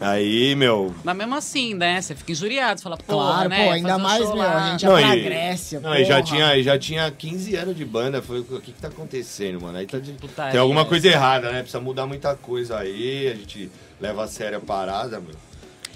Aí, 0.00 0.54
meu, 0.56 0.92
Mas 1.04 1.16
mesmo 1.16 1.34
assim, 1.36 1.74
né? 1.74 2.00
Você 2.00 2.14
fica 2.16 2.32
injuriado, 2.32 2.80
você 2.80 2.82
fala, 2.82 2.96
porra, 2.96 3.32
Claro, 3.34 3.48
né? 3.50 3.64
pô, 3.66 3.70
ainda 3.70 3.96
um 3.96 4.00
mais, 4.00 4.20
meu, 4.20 4.34
lá. 4.34 4.64
a 4.64 4.70
gente 4.72 4.84
Não, 4.84 4.98
ia 4.98 5.06
pra 5.06 5.16
e- 5.16 5.22
Grécia, 5.22 5.80
Não, 5.80 5.94
e 5.94 6.04
já 6.04 6.14
porra. 6.16 6.22
tinha, 6.24 6.62
já 6.62 6.78
tinha 6.78 7.10
15 7.10 7.54
anos 7.54 7.76
de 7.76 7.84
banda. 7.84 8.20
Foi 8.20 8.40
o 8.40 8.44
que 8.60 8.72
que 8.72 8.80
tá 8.80 8.88
acontecendo, 8.88 9.60
mano? 9.60 9.78
Aí 9.78 9.86
tá 9.86 9.98
de- 10.00 10.12
putaria 10.12 10.50
tem 10.52 10.60
alguma 10.60 10.80
essa. 10.80 10.88
coisa 10.88 11.06
errada, 11.08 11.52
né? 11.52 11.58
Precisa 11.60 11.78
mudar 11.80 12.04
muita 12.06 12.34
coisa 12.34 12.78
aí. 12.78 13.28
A 13.28 13.34
gente 13.36 13.70
leva 14.00 14.24
a 14.24 14.26
sério 14.26 14.58
a 14.58 14.60
parada, 14.60 15.20
meu. 15.20 15.36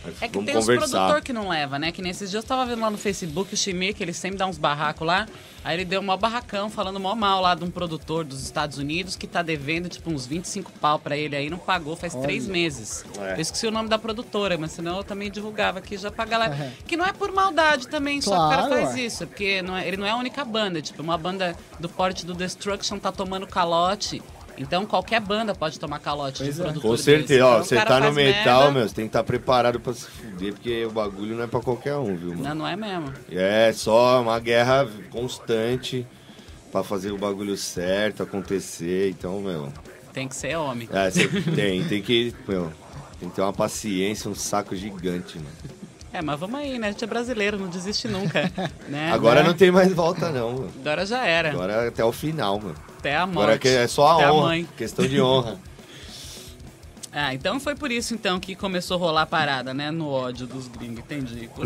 Mas 0.07 0.23
É 0.23 0.29
que 0.29 0.39
tem 0.43 0.57
uns 0.57 0.65
conversar. 0.65 0.89
produtor 0.99 1.23
que 1.23 1.33
não 1.33 1.49
leva, 1.49 1.79
né? 1.79 1.93
Que 1.93 2.01
nesses 2.03 2.31
dias 2.31 2.43
eu 2.45 2.49
tava 2.49 2.65
vendo 2.67 2.81
lá 2.81 2.91
no 2.91 2.99
Facebook 2.99 3.53
o 3.53 3.57
Chimê, 3.57 3.93
que 3.93 4.03
ele 4.03 4.13
sempre 4.13 4.39
dá 4.39 4.47
uns 4.47 4.59
barracos 4.59 5.07
lá. 5.07 5.27
Aí 5.65 5.77
ele 5.77 5.85
deu 5.85 6.01
um 6.01 6.17
barracão 6.17 6.71
falando 6.71 7.01
mó 7.01 7.15
mal 7.17 7.41
lá 7.43 7.55
de 7.55 7.65
um 7.65 7.71
produtor 7.71 8.25
dos 8.25 8.41
Estados 8.45 8.79
Unidos 8.79 9.17
que 9.17 9.27
tá 9.27 9.43
devendo 9.43 9.89
tipo 9.89 10.09
uns 10.11 10.25
25 10.25 10.71
pau 10.81 10.97
pra 10.99 11.17
ele 11.17 11.35
aí, 11.35 11.51
não 11.51 11.59
pagou 11.59 11.97
faz 11.97 12.15
três 12.15 12.47
meses. 12.47 13.05
É. 13.19 13.33
Eu 13.35 13.41
esqueci 13.41 13.67
o 13.67 13.71
nome 13.73 13.89
da 13.89 13.99
produtora, 13.99 14.57
mas 14.57 14.71
senão 14.73 14.99
eu 14.99 15.05
também 15.05 15.29
divulgava 15.31 15.79
aqui 15.81 15.97
já 15.97 16.11
pra 16.11 16.25
galera. 16.25 16.55
É. 16.55 16.73
Que 16.87 16.97
não 16.97 17.05
é 17.05 17.13
por 17.13 17.33
maldade 17.33 17.89
também, 17.89 18.21
só 18.21 18.31
que 18.31 18.37
o 18.37 18.49
cara 18.49 18.67
Claro, 18.69 18.83
faz 18.85 18.95
ué. 18.95 19.01
isso. 19.01 19.23
É 19.25 19.27
porque 19.27 19.61
não 19.63 19.77
é- 19.77 19.89
ele 19.89 19.97
não 19.97 20.07
é 20.07 20.11
a 20.11 20.17
única 20.17 20.45
banda. 20.45 20.81
Tipo, 20.81 21.03
uma 21.03 21.19
banda 21.19 21.57
do 21.81 21.89
porte 21.89 22.25
do 22.25 22.33
Destruction 22.33 22.99
tá 23.01 23.11
tomando 23.11 23.47
calote. 23.47 24.23
Então 24.59 24.87
qualquer 24.87 25.21
banda 25.21 25.55
pode 25.55 25.79
tomar 25.79 25.99
calote 25.99 26.43
Pois 26.43 26.57
de 26.57 26.63
é. 26.63 26.73
Com 26.81 26.91
desse. 26.93 27.03
certeza, 27.05 27.45
ó, 27.45 27.49
Então, 27.51 27.61
o 27.61 27.65
você 27.65 27.77
tá 27.77 28.01
no 28.01 28.13
metal, 28.13 28.61
merda. 28.65 28.71
meu, 28.79 28.89
você 28.89 28.95
tem 28.95 29.05
que 29.05 29.09
estar 29.11 29.23
preparado 29.25 29.79
pra 29.81 29.93
se 29.93 30.07
fuder, 30.07 30.53
porque 30.55 30.85
o 30.87 30.91
bagulho 30.91 31.37
não 31.37 31.45
é 31.45 31.47
pra 31.47 31.61
qualquer 31.61 31.95
um, 31.97 32.17
viu, 32.17 32.31
mano? 32.31 32.43
Não, 32.43 32.55
não 32.55 32.67
é 32.67 32.75
mesmo. 32.77 33.13
É 33.31 33.73
só 33.75 34.23
uma 34.23 34.39
guerra 34.41 34.89
constante 35.11 36.07
pra 36.73 36.83
fazer 36.83 37.11
o 37.13 37.19
bagulho 37.19 37.57
certo 37.57 38.23
acontecer, 38.23 39.11
então, 39.11 39.41
meu. 39.41 39.73
Tem 40.13 40.27
que 40.29 40.35
ser 40.37 40.57
homem. 40.57 40.89
É, 40.93 41.11
você 41.11 41.29
tem, 41.29 41.85
tem 41.85 42.01
que, 42.03 42.35
meu, 42.49 42.73
tem 43.21 43.29
que 43.29 43.35
ter 43.37 43.43
uma 43.43 43.53
paciência, 43.53 44.31
um 44.31 44.35
saco 44.35 44.75
gigante, 44.75 45.37
mano. 45.39 45.51
É, 46.13 46.23
mas 46.23 46.41
vamos 46.41 46.59
aí, 46.59 46.79
né? 46.79 46.89
A 46.89 46.91
gente 46.93 47.05
é 47.05 47.07
brasileiro, 47.07 47.59
não 47.59 47.69
desiste 47.69 48.09
nunca. 48.09 48.51
né? 48.89 49.13
Agora 49.13 49.43
Né? 49.43 49.49
não 49.49 49.55
tem 49.55 49.71
mais 49.71 49.93
volta, 49.93 50.31
não, 50.31 50.53
mano. 50.53 50.73
Agora 50.81 51.05
já 51.05 51.27
era. 51.27 51.51
Agora 51.51 51.89
até 51.89 52.03
o 52.03 52.11
final, 52.13 52.59
mano. 52.59 52.75
Até 53.07 53.17
a 53.17 53.27
morte. 53.27 53.39
Agora 53.39 53.59
que 53.59 53.69
é 53.69 53.87
só 53.87 54.07
a 54.09 54.15
Até 54.15 54.33
honra, 54.33 54.47
mãe. 54.49 54.69
questão 54.77 55.07
de 55.07 55.21
honra. 55.21 55.59
Ah, 57.19 57.33
então 57.33 57.59
foi 57.59 57.75
por 57.75 57.91
isso 57.91 58.13
então 58.13 58.39
que 58.39 58.55
começou 58.55 58.99
a 58.99 59.01
rolar 59.01 59.23
a 59.23 59.27
parada, 59.27 59.73
né? 59.73 59.91
No 59.91 60.07
ódio 60.11 60.47
dos 60.47 60.69
gringos. 60.69 60.99
Entendi. 60.99 61.49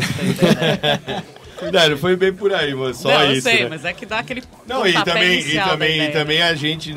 Não, 1.61 1.89
não 1.89 1.97
foi 1.97 2.15
bem 2.15 2.33
por 2.33 2.51
aí, 2.53 2.73
mano, 2.73 2.93
só 2.95 3.09
não, 3.09 3.25
eu 3.25 3.33
isso, 3.33 3.43
sei, 3.43 3.63
né? 3.63 3.69
mas 3.69 3.85
é 3.85 3.93
que 3.93 4.03
dá 4.03 4.17
aquele 4.17 4.41
Não, 4.65 4.87
e 4.87 4.93
também, 5.03 5.39
e 5.41 5.59
também, 5.59 6.01
e 6.01 6.11
também 6.11 6.41
a 6.41 6.55
gente, 6.55 6.91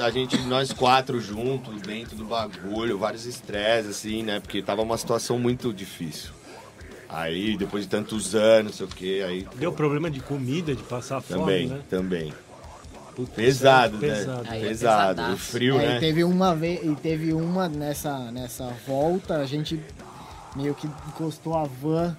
a 0.00 0.10
gente, 0.10 0.38
nós 0.42 0.72
quatro 0.72 1.20
juntos, 1.20 1.82
dentro 1.82 2.16
do 2.16 2.24
bagulho, 2.24 2.96
vários 2.96 3.26
estresses, 3.26 3.90
assim, 3.90 4.22
né? 4.22 4.40
Porque 4.40 4.62
tava 4.62 4.80
uma 4.80 4.96
situação 4.96 5.38
muito 5.38 5.70
difícil. 5.70 6.30
Aí, 7.08 7.58
depois 7.58 7.82
de 7.84 7.90
tantos 7.90 8.34
anos, 8.34 8.76
sei 8.76 8.86
o 8.86 8.88
quê, 8.88 9.22
aí. 9.26 9.46
Deu 9.56 9.72
problema 9.72 10.10
de 10.10 10.20
comida, 10.20 10.74
de 10.74 10.82
passar 10.84 11.20
fome, 11.20 11.40
Também, 11.40 11.66
né? 11.66 11.80
também. 11.90 12.32
Puta, 13.14 13.32
Pesado, 13.32 13.96
é 14.04 14.08
né? 14.08 14.14
pesado. 14.16 14.42
Aí 14.48 14.64
é 14.64 14.68
Pesado. 14.68 15.32
O 15.32 15.36
frio, 15.36 15.80
É, 15.80 15.86
né? 15.88 15.96
e 15.96 16.00
teve 16.00 16.24
uma 16.24 16.54
vez, 16.54 16.80
e 16.84 16.94
teve 16.96 17.32
uma 17.32 17.68
nessa, 17.68 18.30
nessa 18.30 18.72
volta, 18.86 19.36
a 19.36 19.46
gente 19.46 19.80
meio 20.56 20.74
que 20.74 20.86
encostou 21.08 21.56
a 21.56 21.64
van 21.64 22.16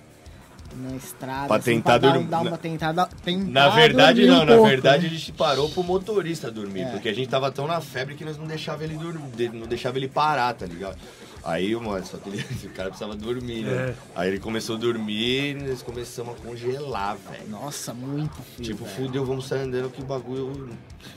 na 0.76 0.96
estrada. 0.96 1.48
Pra 1.48 1.58
assim, 1.58 1.76
tentar 1.76 1.98
dar, 1.98 2.14
dormir. 2.14 2.28
dar 2.30 2.42
uma 2.42 2.58
tentada. 2.58 3.10
Tentar 3.24 3.46
Na 3.52 3.70
verdade, 3.70 4.22
dormir 4.26 4.36
não. 4.36 4.44
um 4.44 4.46
na 4.46 4.54
pouco, 4.54 4.70
verdade, 4.70 5.04
né? 5.04 5.10
a 5.10 5.18
gente 5.18 5.32
parou 5.34 5.70
pro 5.70 5.84
motorista 5.84 6.50
dormir. 6.50 6.82
É. 6.84 6.92
Porque 6.92 7.10
a 7.10 7.14
gente 7.14 7.28
tava 7.28 7.52
tão 7.52 7.68
na 7.68 7.82
febre 7.82 8.16
que 8.16 8.24
nós 8.24 8.38
não 8.38 8.46
deixava 8.48 8.84
ele 8.84 8.96
dormir, 8.96 9.52
não 9.54 9.68
deixava 9.68 9.98
ele 9.98 10.08
parar, 10.08 10.54
tá 10.54 10.66
ligado? 10.66 10.98
Aí, 11.44 11.76
mano, 11.76 12.06
só 12.06 12.18
que 12.18 12.30
ele- 12.30 12.46
o 12.66 12.70
cara 12.70 12.90
precisava 12.90 13.16
dormir, 13.16 13.64
né? 13.64 13.90
É. 13.90 13.96
Aí 14.16 14.30
ele 14.30 14.40
começou 14.40 14.76
a 14.76 14.80
dormir 14.80 15.52
e 15.52 15.54
nós 15.56 15.82
começamos 15.82 16.36
a 16.36 16.42
congelar, 16.48 17.18
velho. 17.18 17.50
Nossa, 17.50 17.94
muito 17.94 18.36
frio. 18.42 18.66
Tipo, 18.66 18.86
velho. 18.86 18.96
fudeu, 18.96 19.26
vamos 19.26 19.48
sair 19.48 19.62
andando 19.62 19.90
que 19.90 20.02
o 20.02 20.06
bagulho. 20.06 20.70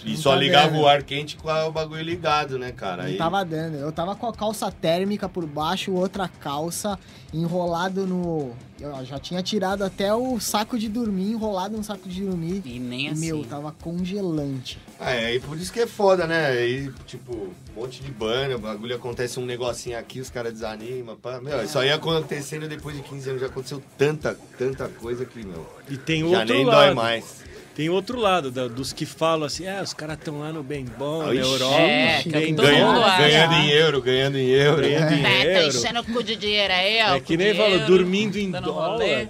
E 0.05 0.11
Não 0.13 0.17
só 0.17 0.31
tá 0.31 0.37
ligava 0.37 0.71
dando. 0.71 0.81
o 0.83 0.89
ar 0.89 1.03
quente 1.03 1.37
com 1.37 1.49
o 1.49 1.71
bagulho 1.73 2.03
ligado, 2.03 2.59
né, 2.59 2.73
cara? 2.73 3.03
Não 3.03 3.11
Aí, 3.11 3.17
tava 3.19 3.45
dando. 3.45 3.77
Eu 3.77 3.93
tava 3.93 4.17
com 4.17 4.27
a 4.27 4.33
calça 4.33 4.71
térmica 4.73 5.29
por 5.29 5.45
baixo, 5.47 5.93
outra 5.93 6.27
calça 6.29 6.99
enrolado 7.33 8.07
no. 8.07 8.53
Eu 8.81 9.05
já 9.05 9.19
tinha 9.19 9.43
tirado 9.43 9.83
até 9.85 10.13
o 10.13 10.39
saco 10.41 10.77
de 10.79 10.89
dormir, 10.89 11.31
enrolado 11.33 11.77
no 11.77 11.85
saco 11.85 12.09
de 12.09 12.23
dormir. 12.25 12.61
E 12.65 12.79
nem 12.81 13.07
E, 13.07 13.09
assim. 13.11 13.21
meu, 13.27 13.45
tava 13.45 13.71
congelante. 13.81 14.79
Ah, 14.99 15.13
é, 15.13 15.37
e 15.37 15.41
por 15.41 15.57
isso 15.57 15.73
que 15.73 15.81
é 15.81 15.87
foda, 15.87 16.27
né? 16.27 16.47
Aí, 16.47 16.91
tipo, 17.07 17.33
um 17.35 17.81
monte 17.81 18.03
de 18.03 18.11
banda, 18.11 18.57
o 18.57 18.59
bagulho 18.59 18.97
acontece 18.97 19.39
um 19.39 19.47
negocinho 19.47 19.99
aqui, 19.99 20.21
os 20.21 20.29
caras 20.29 20.53
desanimam. 20.55 21.17
Pá. 21.17 21.41
Meu, 21.41 21.63
isso 21.65 21.79
aí 21.79 21.91
acontecendo 21.91 22.69
depois 22.69 22.97
de 22.97 23.03
15 23.03 23.29
anos, 23.31 23.41
já 23.43 23.47
aconteceu 23.47 23.83
tanta, 23.97 24.37
tanta 24.59 24.89
coisa 24.89 25.25
que, 25.25 25.45
meu, 25.45 25.67
E 25.89 25.97
tem 25.97 26.21
já 26.29 26.41
outro 26.41 26.55
nem 26.55 26.65
lado. 26.65 26.77
dói 26.87 26.95
mais. 26.95 27.45
Tem 27.75 27.89
outro 27.89 28.19
lado 28.21 28.53
da- 28.53 28.69
dos 28.69 28.93
que 28.93 29.05
falam 29.05 29.47
assim, 29.47 29.67
ah, 29.67 29.81
os 29.83 29.93
caras 29.93 30.17
estão 30.17 30.39
lá 30.39 30.53
no 30.53 30.63
bem 30.63 30.85
bom, 30.85 31.25
na. 31.25 31.35
Europa, 31.35 31.81
É, 31.81 32.21
é 32.21 32.23
bem 32.31 32.55
todo 32.55 32.67
Ganha- 32.67 32.87
mundo 32.87 33.01
bom, 33.01 33.05
acha. 33.05 33.23
ganhando 33.23 33.53
em 33.55 33.69
euro, 33.71 34.01
ganhando 34.03 34.39
em 34.39 34.47
euro. 34.49 34.83
ganhando 34.83 35.13
É, 35.13 35.23
tá 35.23 35.29
dinheiro. 35.43 35.67
enchendo 35.69 36.01
o 36.01 36.05
cu 36.05 36.23
de 36.23 36.37
dinheiro 36.37 36.73
aí, 36.73 36.99
ó. 37.03 37.15
É 37.17 37.21
que 37.21 37.37
nem 37.37 37.53
fala, 37.55 37.79
dormindo 37.87 38.37
em 38.39 38.51
dólar. 38.53 39.29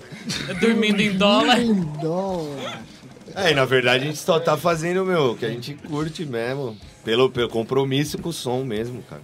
Dormindo 0.61 1.01
em 1.01 1.13
dólar. 1.17 1.59
Em 1.63 1.75
dólar. 2.03 2.83
É, 3.35 3.51
e 3.51 3.55
na 3.55 3.65
verdade 3.65 4.05
a 4.05 4.07
gente 4.09 4.19
só 4.19 4.39
tá 4.39 4.57
fazendo, 4.59 5.05
meu, 5.07 5.33
o 5.33 5.37
que 5.37 5.47
a 5.47 5.49
gente 5.51 5.73
curte 5.75 6.25
mesmo. 6.27 6.77
Pelo, 7.03 7.29
pelo 7.31 7.49
compromisso 7.49 8.17
com 8.19 8.29
o 8.29 8.33
som 8.33 8.63
mesmo, 8.63 9.03
cara. 9.05 9.23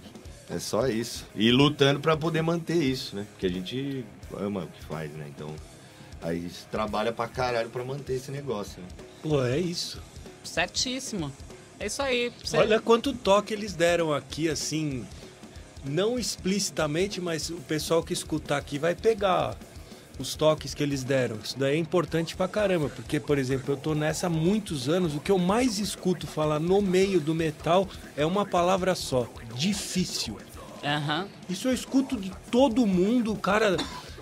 É 0.49 0.59
só 0.59 0.87
isso. 0.87 1.25
E 1.35 1.49
lutando 1.51 1.99
pra 1.99 2.17
poder 2.17 2.41
manter 2.41 2.75
isso, 2.75 3.15
né? 3.15 3.25
Porque 3.31 3.45
a 3.45 3.49
gente 3.49 4.03
ama 4.37 4.61
o 4.63 4.67
que 4.67 4.83
faz, 4.85 5.09
né? 5.13 5.25
Então, 5.33 5.47
aí 6.21 6.47
trabalha 6.69 7.11
pra 7.13 7.27
caralho 7.27 7.69
pra 7.69 7.83
manter 7.85 8.13
esse 8.15 8.31
negócio. 8.31 8.81
Né? 8.81 8.87
Pô, 9.21 9.43
é 9.43 9.59
isso. 9.59 9.99
Certíssimo. 10.43 11.31
É 11.79 11.85
isso 11.87 12.01
aí. 12.01 12.31
Você- 12.43 12.57
Olha 12.57 12.79
quanto 12.79 13.13
toque 13.13 13.53
eles 13.53 13.73
deram 13.73 14.13
aqui, 14.13 14.49
assim, 14.49 15.05
não 15.83 16.17
explicitamente, 16.19 17.19
mas 17.21 17.49
o 17.49 17.55
pessoal 17.57 18.03
que 18.03 18.13
escutar 18.13 18.57
aqui 18.57 18.77
vai 18.77 18.93
pegar 18.95 19.55
os 20.19 20.35
toques 20.35 20.73
que 20.75 20.83
eles 20.83 21.03
deram. 21.03 21.37
Isso 21.43 21.57
daí 21.57 21.75
é 21.75 21.79
importante 21.79 22.35
pra 22.35 22.47
caramba, 22.47 22.89
porque, 22.89 23.19
por 23.19 23.37
exemplo, 23.39 23.73
eu 23.73 23.77
tô 23.77 23.95
nessa 23.95 24.27
há 24.27 24.29
muitos 24.29 24.87
anos, 24.89 25.15
o 25.15 25.19
que 25.19 25.31
eu 25.31 25.39
mais 25.39 25.79
escuto 25.79 26.27
falar 26.27 26.59
no 26.59 26.81
meio 26.81 27.19
do 27.19 27.33
metal 27.33 27.87
é 28.15 28.25
uma 28.25 28.45
palavra 28.45 28.93
só, 28.93 29.27
difícil. 29.55 30.37
Aham. 30.83 31.27
Isso 31.49 31.67
eu 31.67 31.73
escuto 31.73 32.15
de 32.17 32.31
todo 32.51 32.85
mundo, 32.85 33.35
cara 33.35 33.77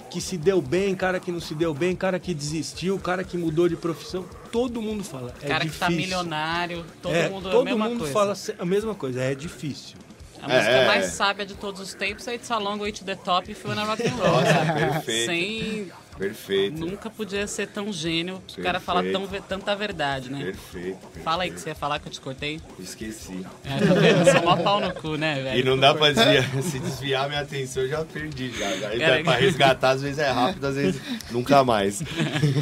que 0.09 0.19
se 0.19 0.37
deu 0.37 0.61
bem, 0.61 0.95
cara 0.95 1.19
que 1.19 1.31
não 1.31 1.39
se 1.39 1.53
deu 1.53 1.73
bem, 1.73 1.95
cara 1.95 2.19
que 2.19 2.33
desistiu, 2.33 2.97
cara 2.99 3.23
que 3.23 3.37
mudou 3.37 3.69
de 3.69 3.75
profissão, 3.75 4.25
todo 4.51 4.81
mundo 4.81 5.03
fala, 5.03 5.33
é 5.41 5.47
cara 5.47 5.63
difícil. 5.63 5.73
que 5.73 5.79
tá 5.79 5.89
milionário, 5.89 6.85
todo 7.01 7.13
É, 7.15 7.29
mundo 7.29 7.47
é 7.47 7.51
a 7.51 7.53
todo 7.53 7.65
mesma 7.65 7.87
mundo 7.89 7.99
coisa. 7.99 8.13
fala 8.13 8.33
a 8.59 8.65
mesma 8.65 8.95
coisa, 8.95 9.21
é 9.21 9.35
difícil. 9.35 9.97
A 10.41 10.47
música 10.47 10.71
É. 10.71 10.87
mais 10.87 11.05
sábia 11.07 11.45
de 11.45 11.53
todos 11.55 11.81
os 11.81 11.93
tempos 11.93 12.25
é 12.27 12.35
It's 12.35 12.49
a 12.49 12.57
Long 12.57 12.77
Way 12.77 12.93
to 12.93 13.03
the 13.03 13.15
Top 13.15 13.51
e 13.51 13.53
Feel 13.53 13.75
na 13.75 13.83
Rock 13.83 14.07
and 14.07 14.11
Roll. 14.15 14.31
Nossa, 14.41 14.73
perfeito. 14.73 15.25
Sem... 15.25 15.91
Perfeito. 16.19 16.77
Nunca 16.77 17.09
podia 17.09 17.47
ser 17.47 17.67
tão 17.67 17.93
gênio, 17.93 18.43
o 18.57 18.61
cara 18.61 18.81
fala 18.81 19.01
Perfeito. 19.01 19.29
tão, 19.31 19.41
tanta 19.59 19.73
verdade, 19.73 20.29
né? 20.29 20.43
Perfeito, 20.43 20.97
perfeito. 20.97 21.23
Fala 21.23 21.43
aí 21.43 21.51
que 21.51 21.61
você 21.61 21.69
ia 21.69 21.75
falar 21.75 21.97
que 21.99 22.09
eu 22.09 22.11
te 22.11 22.19
cortei. 22.19 22.59
Esqueci. 22.77 23.45
É, 23.63 23.79
tá 23.79 23.93
vendo? 23.93 24.27
Eu 24.27 24.33
sou 24.33 24.43
mó 24.43 24.57
pau 24.57 24.81
no 24.81 24.93
cu, 24.93 25.15
né, 25.15 25.41
velho? 25.41 25.59
E 25.59 25.63
não 25.63 25.79
dá 25.79 25.95
pra 25.95 26.11
desviar, 26.11 26.43
se 26.61 26.77
desviar 26.77 27.29
minha 27.29 27.39
atenção, 27.39 27.83
eu 27.83 27.89
já 27.89 28.03
perdi 28.03 28.51
já. 28.51 28.67
Aí 28.67 28.99
Cara, 28.99 29.23
pra 29.23 29.35
resgatar, 29.35 29.91
às 29.91 30.01
vezes 30.01 30.19
é 30.19 30.29
rápido, 30.29 30.67
às 30.67 30.75
vezes 30.75 31.01
nunca 31.31 31.63
mais. 31.63 32.03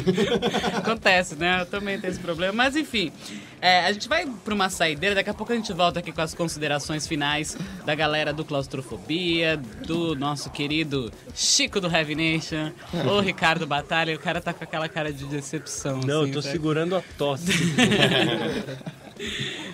Acontece, 0.74 1.34
né? 1.34 1.62
Eu 1.62 1.66
também 1.66 1.98
tenho 1.98 2.12
esse 2.12 2.20
problema. 2.20 2.52
Mas 2.52 2.76
enfim, 2.76 3.12
é, 3.60 3.80
a 3.86 3.92
gente 3.92 4.08
vai 4.08 4.24
pra 4.44 4.54
uma 4.54 4.70
saideira. 4.70 5.16
Daqui 5.16 5.30
a 5.30 5.34
pouco 5.34 5.52
a 5.52 5.56
gente 5.56 5.72
volta 5.72 5.98
aqui 5.98 6.12
com 6.12 6.20
as 6.20 6.32
considerações 6.32 7.08
finais 7.08 7.56
da 7.84 7.94
galera 7.94 8.32
do 8.32 8.44
Claustrofobia, 8.44 9.56
do 9.84 10.14
nosso 10.14 10.48
querido 10.50 11.12
Chico 11.34 11.80
do 11.80 11.88
Heavy 11.88 12.14
Nation, 12.14 12.70
o 13.04 13.20
Ricardo 13.20 13.47
Batalha. 13.66 14.14
O 14.14 14.18
cara 14.18 14.40
tá 14.40 14.52
com 14.52 14.64
aquela 14.64 14.88
cara 14.88 15.12
de 15.12 15.24
decepção. 15.24 16.00
Não, 16.06 16.22
assim, 16.22 16.30
eu 16.30 16.34
tô 16.34 16.42
tá? 16.42 16.50
segurando 16.50 16.96
a 16.96 17.02
tosse. 17.16 17.46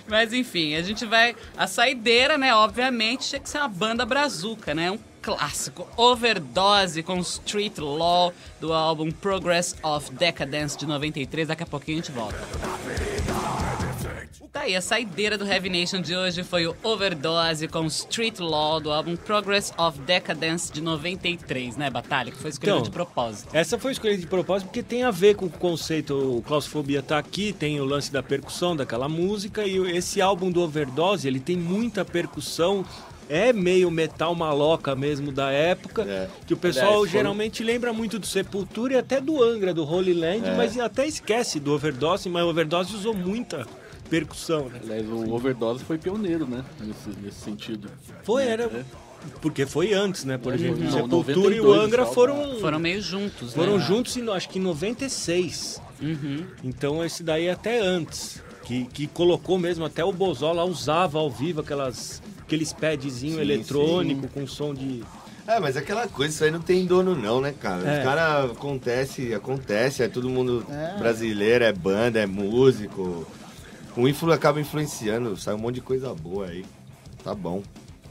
Mas 0.07 0.33
enfim, 0.33 0.75
a 0.75 0.81
gente 0.81 1.05
vai. 1.05 1.35
A 1.57 1.67
saideira, 1.67 2.37
né? 2.37 2.53
Obviamente, 2.53 3.29
tinha 3.29 3.39
que 3.39 3.49
ser 3.49 3.59
uma 3.59 3.67
banda 3.67 4.05
brazuca, 4.05 4.73
né? 4.73 4.91
Um 4.91 4.99
clássico. 5.21 5.87
Overdose 5.97 7.01
com 7.01 7.19
Street 7.19 7.77
Law 7.79 8.31
do 8.61 8.71
álbum 8.71 9.11
Progress 9.11 9.75
of 9.81 10.11
Decadence 10.13 10.77
de 10.77 10.85
93. 10.85 11.47
Daqui 11.47 11.63
a 11.63 11.65
pouquinho 11.65 11.99
a 11.99 12.01
gente 12.01 12.11
volta. 12.11 12.37
Tá 14.55 14.61
aí, 14.61 14.73
a 14.73 14.79
saideira 14.79 15.37
do 15.37 15.45
Heavy 15.45 15.69
Nation 15.69 15.99
de 15.99 16.15
hoje 16.15 16.41
foi 16.41 16.65
o 16.65 16.73
Overdose 16.81 17.67
com 17.67 17.85
Street 17.87 18.39
Law 18.39 18.79
do 18.79 18.89
álbum 18.89 19.17
Progress 19.17 19.73
of 19.77 19.99
Decadence 19.99 20.71
de 20.71 20.79
93, 20.79 21.75
né, 21.75 21.89
Batalha? 21.89 22.31
Que 22.31 22.37
foi 22.37 22.51
escolhido 22.51 22.77
Então, 22.77 22.83
de 22.85 22.89
propósito. 22.89 23.49
Essa 23.51 23.77
foi 23.77 23.91
escolhida 23.91 24.21
de 24.21 24.27
propósito 24.27 24.67
porque 24.69 24.81
tem 24.81 25.03
a 25.03 25.11
ver 25.11 25.35
com 25.35 25.47
o 25.47 25.49
conceito, 25.49 26.37
o 26.37 26.41
claustrofobia 26.41 27.01
tá 27.03 27.17
aqui, 27.17 27.51
tem 27.51 27.81
o 27.81 27.83
lance 27.85 28.09
da 28.13 28.23
percussão 28.23 28.77
daquela 28.77 29.09
música 29.09 29.65
e 29.67 29.75
esse 29.91 30.21
álbum 30.21 30.49
do 30.49 30.61
Overdose, 30.61 31.27
ele 31.27 31.41
tem 31.41 31.57
muita 31.57 32.05
percussão, 32.05 32.85
é 33.27 33.51
meio 33.51 33.91
metal 33.91 34.33
maloca 34.35 34.95
mesmo 34.95 35.33
da 35.33 35.51
época, 35.51 36.03
É. 36.03 36.29
que 36.47 36.53
o 36.53 36.57
pessoal 36.57 36.85
Aliás, 36.85 36.99
foram- 37.01 37.11
geralmente 37.11 37.61
lembra 37.61 37.91
muito 37.91 38.17
do 38.17 38.25
Sepultura 38.25 38.93
e 38.93 38.97
até 38.97 39.19
do 39.19 39.43
Angra, 39.43 39.73
do 39.73 39.83
Holy 39.83 40.13
Land, 40.13 40.47
É. 40.47 40.55
mas 40.55 40.79
até 40.79 41.05
esquece 41.05 41.59
do 41.59 41.73
Overdose, 41.73 42.29
mas 42.29 42.41
o 42.45 42.47
Overdose 42.47 42.95
usou 42.95 43.13
muita 43.13 43.67
percussão, 44.09 44.69
né? 44.69 44.79
Aliás, 44.83 45.07
o 45.07 45.33
Overdose 45.33 45.83
foi 45.83 45.97
pioneiro, 45.97 46.47
né? 46.47 46.63
Nesse, 46.79 47.19
nesse 47.21 47.39
sentido. 47.41 47.89
Foi, 48.23 48.43
É, 48.43 48.47
era... 48.49 48.63
é. 48.65 48.83
Porque 49.41 49.65
foi 49.65 49.91
antes, 49.91 50.23
né? 50.23 50.37
Por 50.37 50.53
exemplo, 50.53 50.81
o 50.81 50.83
não, 50.83 50.91
Sepultura 50.91 51.55
e 51.55 51.59
o 51.59 51.63
92 51.63 51.83
Angra 51.87 52.05
foram... 52.05 52.59
Foram 52.59 52.77
meio 52.79 53.01
juntos, 53.01 53.53
Foram 53.53 53.77
né? 53.79 53.83
juntos, 53.83 54.15
em, 54.17 54.29
acho 54.29 54.47
que 54.49 54.59
em 54.59 54.61
96. 54.61 55.81
Uhum. 55.99 56.45
Então 56.63 57.03
esse 57.03 57.23
daí 57.23 57.47
é 57.47 57.51
até 57.51 57.79
antes. 57.79 58.43
Que, 58.63 58.85
que 58.85 59.07
colocou 59.07 59.57
mesmo, 59.57 59.85
até 59.85 60.03
o 60.03 60.11
Bozola 60.11 60.63
usava 60.63 61.19
ao 61.19 61.29
vivo 61.29 61.61
aquelas, 61.61 62.21
aqueles 62.41 62.73
padzinho 62.73 63.35
Sim, 63.35 63.41
eletrônico 63.41 64.27
com 64.27 64.45
som 64.47 64.73
de. 64.73 65.03
É, 65.47 65.59
mas 65.59 65.77
aquela 65.77 66.07
coisa, 66.07 66.33
isso 66.33 66.43
aí 66.43 66.49
não 66.49 66.59
tem 66.61 66.83
dono 66.85 67.15
não, 67.15 67.39
né, 67.39 67.53
cara? 67.59 67.87
É. 67.87 67.97
Os 67.99 68.03
caras 68.03 68.51
acontece, 68.51 69.33
acontece, 69.35 70.01
é 70.01 70.07
todo 70.07 70.27
mundo 70.27 70.65
É. 70.67 70.97
brasileiro, 70.97 71.63
é 71.63 71.71
banda, 71.71 72.19
é 72.19 72.25
músico. 72.25 73.27
O 73.95 74.07
influ 74.07 74.31
acaba 74.31 74.59
influenciando, 74.59 75.37
sai 75.37 75.53
um 75.53 75.57
monte 75.57 75.75
de 75.75 75.81
coisa 75.81 76.13
boa 76.13 76.47
aí. 76.47 76.65
Tá 77.23 77.33
bom. 77.33 77.63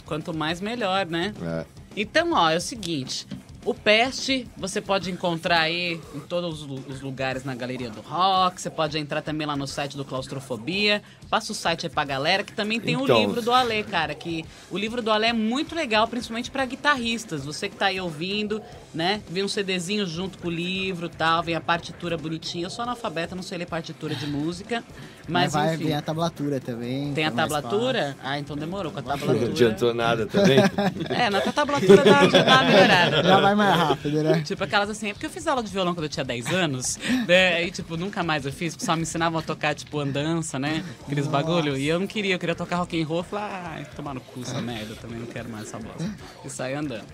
Quanto 0.07 0.35
mais, 0.35 0.61
melhor, 0.61 1.07
né? 1.07 1.35
É. 1.43 1.64
Então, 1.97 2.32
ó, 2.32 2.51
é 2.51 2.57
o 2.57 2.61
seguinte. 2.61 3.26
O 3.64 3.72
Peste 3.72 4.47
você 4.59 4.78
pode 4.80 5.11
encontrar 5.11 5.61
aí 5.61 5.99
em 6.14 6.20
todos 6.20 6.61
os 6.62 6.66
lu- 6.68 6.85
os 6.89 7.01
lugares 7.01 7.45
na 7.45 7.55
Galeria 7.55 7.89
do 7.89 8.03
Rock. 8.03 8.61
Você 8.61 8.68
pode 8.68 8.99
entrar 8.99 9.22
também 9.22 9.47
lá 9.47 9.57
no 9.57 9.66
site 9.66 9.97
do 9.97 10.05
Claustrofobia. 10.05 11.03
Passa 11.35 11.51
o 11.51 11.55
site 11.55 11.87
aí 11.87 11.91
pra 11.91 12.05
galera, 12.05 12.45
que 12.45 12.53
também 12.53 12.78
tem 12.78 12.95
o 12.97 13.03
Então. 13.03 13.18
livro 13.18 13.43
do 13.43 13.51
Alê, 13.51 13.82
cara. 13.82 14.14
Que 14.14 14.45
o 14.70 14.78
livro 14.78 15.03
do 15.03 15.11
Alê 15.11 15.26
é 15.26 15.32
muito 15.32 15.74
legal, 15.74 16.07
principalmente 16.07 16.49
pra 16.49 16.64
guitarristas. 16.64 17.45
Você 17.45 17.68
que 17.68 17.74
tá 17.74 17.87
aí 17.87 18.01
ouvindo, 18.01 18.62
né? 18.95 19.20
Vem 19.28 19.43
um 19.43 19.49
CDzinho 19.49 20.07
junto 20.07 20.39
com 20.39 20.47
o 20.47 20.51
livro 20.51 21.07
e 21.07 21.09
tal. 21.09 21.43
Vem 21.43 21.57
a 21.57 21.61
partitura 21.61 22.16
bonitinha. 22.16 22.66
Eu 22.66 22.70
sou 22.70 22.85
analfabeta, 22.85 23.35
não 23.35 23.43
sei 23.43 23.59
ler 23.59 23.66
partitura 23.66 24.14
de 24.14 24.28
música. 24.28 24.85
Mas, 25.26 25.55
vai 25.55 25.74
enfim. 25.74 25.93
a 25.95 26.03
tablatura 26.03 26.61
também. 26.61 27.12
Tem 27.14 27.24
a 27.24 27.28
é 27.28 27.30
mais 27.30 27.51
tablatura? 27.51 28.14
Ah, 28.22 28.39
então 28.39 28.55
demorou. 28.55 28.93
Com 28.93 28.99
a 28.99 29.03
Não 29.03 29.09
tablatura. 29.09 29.47
adiantou 29.51 29.93
nada 29.95 30.26
também. 30.26 30.59
É, 31.09 31.30
na 31.30 31.41
tablatura 31.41 32.05
dá, 32.05 32.28
já 32.28 32.43
dá 32.43 32.55
uma 32.61 32.64
melhorada. 32.64 33.22
Já 33.24 33.41
vai 33.41 33.55
mais 33.55 33.76
rápido, 33.76 34.22
né? 34.22 34.43
Tipo, 34.45 34.62
aquelas 34.64 34.91
assim, 34.91 35.09
é 35.11 35.12
porque 35.14 35.26
eu 35.26 35.30
fiz 35.30 35.47
aula 35.47 35.62
de 35.62 35.70
violão 35.70 35.95
quando 35.95 36.05
eu 36.05 36.09
tinha 36.11 36.24
10 36.24 36.47
anos, 36.53 36.99
né? 37.26 37.55
Aí, 37.57 37.70
tipo, 37.70 37.97
nunca 37.97 38.22
mais 38.22 38.45
eu 38.45 38.53
fiz, 38.53 38.76
só 38.78 38.95
me 38.95 39.03
ensinavam 39.03 39.39
a 39.39 39.43
tocar, 39.43 39.74
tipo, 39.74 39.99
andança, 39.99 40.59
né? 40.59 40.85
Aqueles 41.07 41.24
bagulho. 41.29 41.77
E 41.77 41.87
eu 41.87 41.99
não 41.99 42.07
queria, 42.07 42.35
eu 42.35 42.39
queria 42.39 42.55
tocar 42.55 42.77
rock 42.77 43.01
and 43.01 43.07
roll. 43.07 43.18
Eu 43.18 43.25
falei, 43.25 43.45
ah, 43.45 43.85
tomar 43.97 44.14
no 44.14 44.20
cu 44.20 44.43
essa 44.43 44.61
merda, 44.61 44.93
eu 44.93 44.97
também 44.97 45.18
não 45.18 45.27
quero 45.27 45.49
mais 45.49 45.68
essa 45.68 45.79
bosta. 45.79 46.11
E 46.45 46.51
saí 46.51 46.75
andando. 46.75 47.05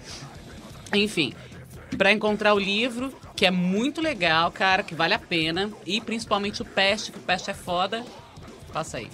Enfim, 0.94 1.32
pra 1.96 2.12
encontrar 2.12 2.54
o 2.54 2.58
livro, 2.58 3.12
que 3.36 3.46
é 3.46 3.50
muito 3.50 4.00
legal, 4.00 4.50
cara, 4.50 4.82
que 4.82 4.94
vale 4.94 5.14
a 5.14 5.18
pena. 5.18 5.70
E 5.86 6.00
principalmente 6.00 6.62
o 6.62 6.64
Peste, 6.64 7.12
que 7.12 7.18
o 7.18 7.22
Peste 7.22 7.50
é 7.50 7.54
foda. 7.54 8.04
Passa 8.72 8.98
aí. 8.98 9.08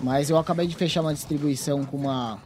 Mas 0.00 0.30
eu 0.30 0.38
acabei 0.38 0.66
de 0.66 0.76
fechar 0.76 1.00
uma 1.00 1.12
distribuição 1.12 1.84
com 1.84 1.96
uma, 1.96 2.38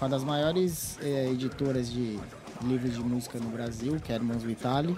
uma 0.00 0.08
das 0.08 0.24
maiores 0.24 0.98
eh, 1.02 1.30
editoras 1.30 1.90
de 1.90 2.18
livros 2.64 2.94
de 2.94 3.00
música 3.00 3.38
no 3.38 3.50
Brasil, 3.50 4.00
que 4.04 4.12
é 4.12 4.16
Irmãos 4.16 4.42
Vitali. 4.42 4.96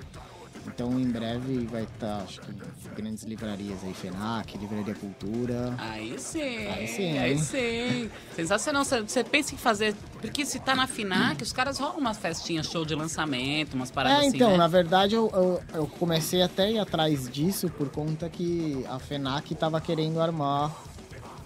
Então 0.67 0.99
em 0.99 1.11
breve 1.11 1.67
vai 1.67 1.83
estar, 1.85 2.23
acho 2.23 2.41
que, 2.41 2.53
grandes 2.97 3.23
livrarias 3.25 3.85
aí, 3.85 3.93
FENAC, 3.93 4.57
Livraria 4.59 4.95
Cultura. 4.95 5.75
Aí 5.79 6.19
sim, 6.19 6.67
Aí 6.69 6.89
sim, 6.89 7.19
aí 7.19 7.39
sim. 7.39 8.11
Sensacional. 8.35 8.85
Você- 8.85 9.23
pensa 9.25 9.55
em 9.55 9.59
fazer. 9.59 9.95
Porque 10.21 10.45
se 10.47 10.59
tá 10.59 10.75
na 10.75 10.87
FINAC, 10.87 11.43
os 11.43 11.53
caras 11.53 11.79
rolam 11.79 11.99
umas 11.99 12.17
festinhas, 12.17 12.67
show 12.67 12.85
de 12.85 12.95
lançamento, 12.95 13.75
umas 13.75 13.91
paradas 13.91 14.25
É, 14.25 14.27
assim. 14.29 14.37
então, 14.37 14.53
né? 14.53 14.57
na 14.57 14.69
verdade 14.69 15.15
eu, 15.15 15.31
eu, 15.35 15.62
eu 15.75 15.87
comecei 15.87 16.43
até 16.43 16.65
a 16.65 16.71
ir 16.71 16.79
atrás 16.79 17.29
disso 17.29 17.69
por 17.69 17.89
conta 17.91 18.29
que 18.29 18.85
a 18.89 18.99
FENAC 18.99 19.53
estava 19.53 19.81
querendo 19.81 20.21
armar 20.21 20.75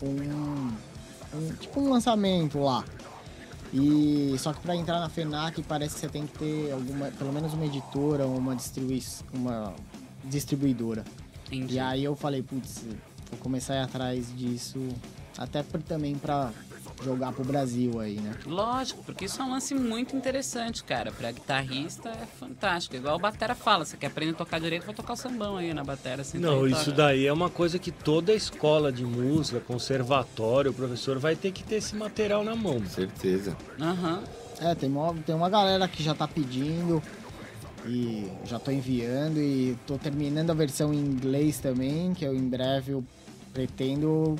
um, 0.03 0.71
um- 1.35 1.53
tipo 1.61 1.81
um 1.81 1.91
lançamento 1.91 2.59
lá. 2.61 2.85
E 3.73 4.35
só 4.39 4.53
que 4.53 4.61
para 4.61 4.75
entrar 4.75 4.99
na 4.99 5.09
FENAC 5.09 5.63
parece 5.63 5.95
que 5.95 6.01
você 6.01 6.09
tem 6.09 6.27
que 6.27 6.39
ter 6.39 6.73
alguma, 6.73 7.11
pelo 7.11 7.33
menos 7.33 7.53
uma 7.53 7.67
editora 7.67 8.27
ou 8.27 8.37
uma, 8.37 8.57
distribui, 8.57 9.03
uma 9.33 9.75
distribuidora. 10.25 11.05
Entendi. 11.47 11.75
E 11.75 11.79
aí 11.79 12.05
eu 12.05 12.17
falei, 12.17 12.43
putz, 12.43 12.85
vou 13.31 13.39
começar 13.41 13.75
a 13.75 13.77
ir 13.77 13.83
atrás 13.83 14.35
disso, 14.37 14.79
até 15.37 15.63
por, 15.63 15.83
também 15.83 16.15
para 16.15 16.51
jogar 17.03 17.33
pro 17.33 17.45
Brasil 17.45 18.01
aí, 18.01 18.15
né? 18.21 18.33
Lógico, 18.47 19.03
porque 19.05 19.25
isso 19.27 19.41
é 19.41 19.45
um 19.45 19.51
lance 19.51 19.75
muito 19.75 20.17
interessante, 20.17 20.83
cara. 20.83 21.13
Pra 21.13 21.31
guitarrista 21.31 22.09
é 22.09 22.27
fantástico. 22.39 22.97
Igual 22.97 23.17
o 23.17 23.19
Batera 23.19 23.55
fala, 23.55 23.85
você 23.85 23.97
quer 23.97 24.09
aprender 24.09 24.33
a 24.33 24.35
tocar 24.35 24.59
direito, 24.61 24.85
vai 24.87 24.95
tocar 24.95 25.13
o 25.13 25.17
sambão 25.17 25.57
aí 25.57 25.73
na 25.73 25.85
Batera. 25.85 26.23
Assim, 26.23 26.39
Não, 26.39 26.63
tá- 26.63 26.69
isso 26.69 26.93
daí 26.93 27.27
é 27.27 27.33
uma 27.33 27.51
coisa 27.51 27.79
que 27.79 27.91
toda 27.93 28.33
escola 28.35 28.91
de 28.93 29.05
música, 29.05 29.61
conservatório, 29.61 30.71
o 30.71 30.75
professor 30.75 31.19
vai 31.19 31.37
ter 31.37 31.53
que 31.53 31.63
ter 31.63 31.77
esse 31.77 31.95
material 31.97 32.43
na 32.45 32.55
mão. 32.57 32.85
Certeza. 32.87 33.57
Aham. 33.81 34.23
É, 34.61 34.75
tem 34.75 34.89
uma, 34.91 35.15
tem 35.15 35.35
uma 35.35 35.49
galera 35.49 35.87
que 35.87 36.03
já 36.03 36.15
tá 36.15 36.27
pedindo 36.27 37.01
e 37.87 38.29
já 38.45 38.59
tô 38.59 38.73
enviando 38.73 39.39
e 39.41 39.79
tô 39.87 39.97
terminando 39.97 40.51
a 40.51 40.55
versão 40.55 40.93
em 40.93 40.99
inglês 40.99 41.59
também, 41.59 42.13
que 42.13 42.25
eu 42.25 42.35
em 42.35 42.49
breve 42.49 42.91
eu 42.93 43.05
pretendo 43.55 44.37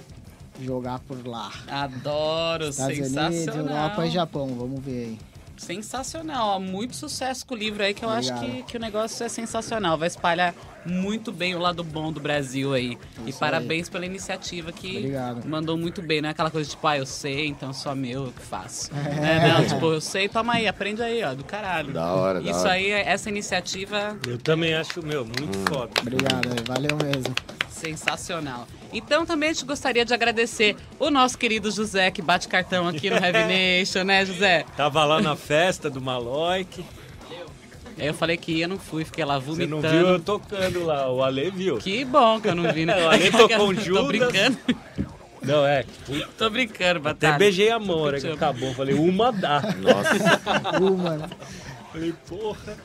jogar 0.61 0.99
por 1.01 1.27
lá. 1.27 1.51
Adoro, 1.69 2.69
Estados 2.69 2.99
Unidos, 2.99 3.13
sensacional. 3.13 3.77
Europa 3.77 4.07
e 4.07 4.11
Japão, 4.11 4.47
vamos 4.59 4.81
ver 4.85 5.05
aí. 5.07 5.19
Sensacional, 5.57 6.51
ó. 6.51 6.61
muito 6.61 6.95
sucesso 6.95 7.45
com 7.45 7.53
o 7.53 7.59
livro 7.59 7.83
aí, 7.83 7.93
que 7.93 8.05
eu 8.05 8.09
acho 8.09 8.33
Obrigado. 8.33 8.57
que, 8.59 8.63
que 8.63 8.77
o 8.77 8.81
negócio 8.81 9.27
é 9.27 9.29
sensacional. 9.29 9.99
Vai 9.99 10.07
espalhar 10.07 10.55
muito 10.87 11.33
bem 11.33 11.57
o 11.57 11.59
lado 11.59 11.83
bom 11.83 12.13
do 12.13 12.21
Brasil 12.21 12.73
aí. 12.73 12.97
e 13.27 13.31
Isso 13.31 13.41
parabéns 13.41 13.89
pela 13.89 14.07
iniciativa 14.07 14.71
que 14.71 14.99
Obrigado. 14.99 15.49
mandou 15.49 15.77
muito 15.77 16.01
bem, 16.01 16.23
não 16.23 16.29
é 16.29 16.31
aquela 16.33 16.49
coisa 16.51 16.71
tipo, 16.71 16.87
ah, 16.87 16.97
eu 16.99 17.05
sei, 17.05 17.49
então 17.49 17.73
só 17.73 17.93
meu 17.93 18.27
eu 18.27 18.33
que 18.33 18.41
faço. 18.41 18.89
É, 18.95 19.49
não, 19.49 19.67
tipo, 19.67 19.87
eu 19.87 20.01
sei, 20.01 20.29
toma 20.29 20.55
aí, 20.55 20.69
aprende 20.69 21.03
aí, 21.03 21.25
ó, 21.25 21.35
do 21.35 21.43
caralho. 21.43 21.93
Da 21.93 22.07
hora, 22.15 22.41
da 22.41 22.49
Isso 22.51 22.61
hora. 22.61 22.73
aí, 22.73 22.91
essa 22.93 23.29
iniciativa 23.29 24.17
Eu 24.29 24.39
também 24.39 24.75
acho, 24.75 25.05
meu, 25.05 25.25
muito 25.25 25.59
foda. 25.69 25.91
Obrigado, 26.01 26.47
aí, 26.53 26.65
valeu 26.65 26.97
mesmo. 27.03 27.35
sensacional. 27.69 28.65
Então 28.93 29.27
também 29.27 29.51
a 29.51 29.53
gente 29.53 29.65
gostaria 29.67 30.05
de 30.05 30.15
agradecer 30.15 30.75
o 30.99 31.11
nosso 31.11 31.37
querido 31.37 31.71
José, 31.71 32.11
que 32.11 32.23
bate 32.23 32.49
cartão 32.49 32.89
aqui 32.89 33.11
no 33.11 33.17
Heavy 33.17 33.45
Nation, 33.81 34.03
né, 34.05 34.25
José? 34.25 34.65
Tava 34.77 35.05
lá 35.05 35.21
na 35.21 35.37
festa 35.37 35.91
do 35.91 36.01
Maloik. 36.01 36.85
Aí 37.99 38.07
eu 38.07 38.15
falei 38.15 38.37
que 38.37 38.53
ia, 38.53 38.69
não 38.69 38.79
fui, 38.79 39.05
fiquei 39.05 39.25
lá 39.25 39.39
Você 39.41 39.67
vomitando. 39.67 39.83
não 39.83 39.91
viu 39.91 40.07
eu 40.09 40.21
tocando 40.21 40.85
lá, 40.85 41.11
o 41.11 41.23
Ale 41.23 41.51
viu. 41.51 41.79
Que 41.79 42.05
bom 42.05 42.41
que 42.41 42.47
eu 42.49 42.55
não 42.55 42.73
vi, 42.73 42.87
né? 42.87 42.95
O 43.05 43.09
Ale 43.11 43.31
tocou 43.31 43.69
um 43.71 43.75
Tô 43.75 43.81
Judas. 43.81 44.07
brincando, 44.07 44.59
Não, 45.43 45.67
é. 45.67 45.85
tô 46.39 46.49
brincando, 46.49 47.01
Até 47.01 47.27
Batalha. 47.27 47.39
beijei 47.39 47.71
a 47.71 47.79
mão, 47.81 48.05
amo. 48.07 48.33
acabou. 48.35 48.73
Falei, 48.75 48.95
uma 48.95 49.33
dá. 49.33 49.61
Nossa. 49.79 50.81
Uma, 50.81 51.17
né? 51.17 51.29
Falei, 51.93 52.15
porra. 52.29 52.77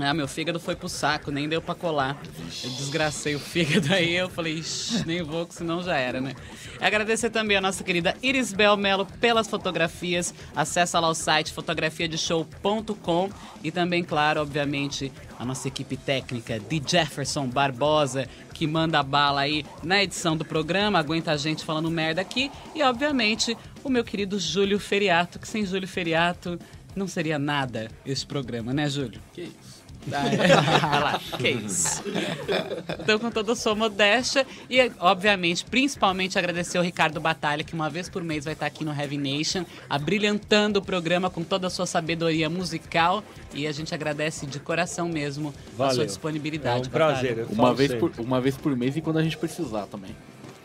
Ah, 0.00 0.12
meu 0.12 0.26
fígado 0.26 0.58
foi 0.58 0.74
pro 0.74 0.88
saco, 0.88 1.30
nem 1.30 1.48
deu 1.48 1.62
pra 1.62 1.74
colar. 1.74 2.20
Eu 2.64 2.70
desgracei 2.70 3.36
o 3.36 3.38
fígado 3.38 3.94
aí, 3.94 4.14
eu 4.14 4.28
falei, 4.28 4.60
nem 5.06 5.22
vou, 5.22 5.46
que 5.46 5.54
senão 5.54 5.82
já 5.82 5.96
era, 5.96 6.20
né? 6.20 6.34
Agradecer 6.80 7.30
também 7.30 7.56
a 7.56 7.60
nossa 7.60 7.84
querida 7.84 8.16
Iris 8.20 8.52
Bel 8.52 8.76
Melo 8.76 9.06
pelas 9.20 9.46
fotografias. 9.46 10.34
Acesse 10.54 10.96
lá 10.96 11.08
o 11.08 11.14
site 11.14 11.52
fotografiadeshow.com 11.52 13.30
e 13.62 13.70
também, 13.70 14.02
claro, 14.02 14.40
obviamente, 14.40 15.12
a 15.38 15.44
nossa 15.44 15.68
equipe 15.68 15.96
técnica 15.96 16.58
de 16.58 16.82
Jefferson 16.84 17.46
Barbosa, 17.46 18.28
que 18.52 18.66
manda 18.66 19.02
bala 19.02 19.42
aí 19.42 19.64
na 19.82 20.02
edição 20.02 20.36
do 20.36 20.44
programa, 20.44 20.98
aguenta 20.98 21.30
a 21.30 21.36
gente 21.36 21.64
falando 21.64 21.90
merda 21.90 22.20
aqui. 22.20 22.50
E, 22.74 22.82
obviamente, 22.82 23.56
o 23.84 23.88
meu 23.88 24.02
querido 24.02 24.38
Júlio 24.40 24.80
Feriato, 24.80 25.38
que 25.38 25.46
sem 25.46 25.64
Júlio 25.64 25.88
Feriato 25.88 26.58
não 26.96 27.08
seria 27.08 27.38
nada 27.38 27.90
esse 28.04 28.26
programa, 28.26 28.72
né, 28.72 28.88
Júlio? 28.88 29.20
Que 29.32 29.42
isso? 29.42 29.73
Ah, 30.12 30.28
é. 30.28 30.86
Olha 30.86 31.00
lá, 31.00 31.20
que 31.38 31.48
isso. 31.50 32.02
Então, 33.00 33.18
com 33.18 33.30
toda 33.30 33.52
a 33.52 33.56
sua 33.56 33.74
modéstia 33.74 34.46
e, 34.68 34.90
obviamente, 34.98 35.64
principalmente 35.64 36.38
agradecer 36.38 36.78
ao 36.78 36.84
Ricardo 36.84 37.20
Batalha, 37.20 37.64
que 37.64 37.74
uma 37.74 37.88
vez 37.88 38.08
por 38.08 38.22
mês 38.22 38.44
vai 38.44 38.54
estar 38.54 38.66
aqui 38.66 38.84
no 38.84 38.92
Heavy 38.92 39.16
Nation, 39.16 39.64
abrilhantando 39.88 40.78
o 40.78 40.82
programa 40.82 41.30
com 41.30 41.42
toda 41.42 41.66
a 41.66 41.70
sua 41.70 41.86
sabedoria 41.86 42.50
musical. 42.50 43.22
E 43.54 43.66
a 43.66 43.72
gente 43.72 43.94
agradece 43.94 44.46
de 44.46 44.58
coração 44.58 45.08
mesmo 45.08 45.54
a 45.74 45.76
Valeu. 45.78 45.94
sua 45.94 46.06
disponibilidade. 46.06 46.84
É 46.84 46.88
um 46.88 46.90
prazer. 46.90 47.46
Uma 47.50 47.74
vez, 47.74 47.90
sempre. 47.90 48.10
por, 48.10 48.20
uma 48.24 48.40
vez 48.40 48.56
por 48.56 48.76
mês 48.76 48.96
e 48.96 49.00
quando 49.00 49.18
a 49.18 49.22
gente 49.22 49.36
precisar 49.36 49.86
também. 49.86 50.14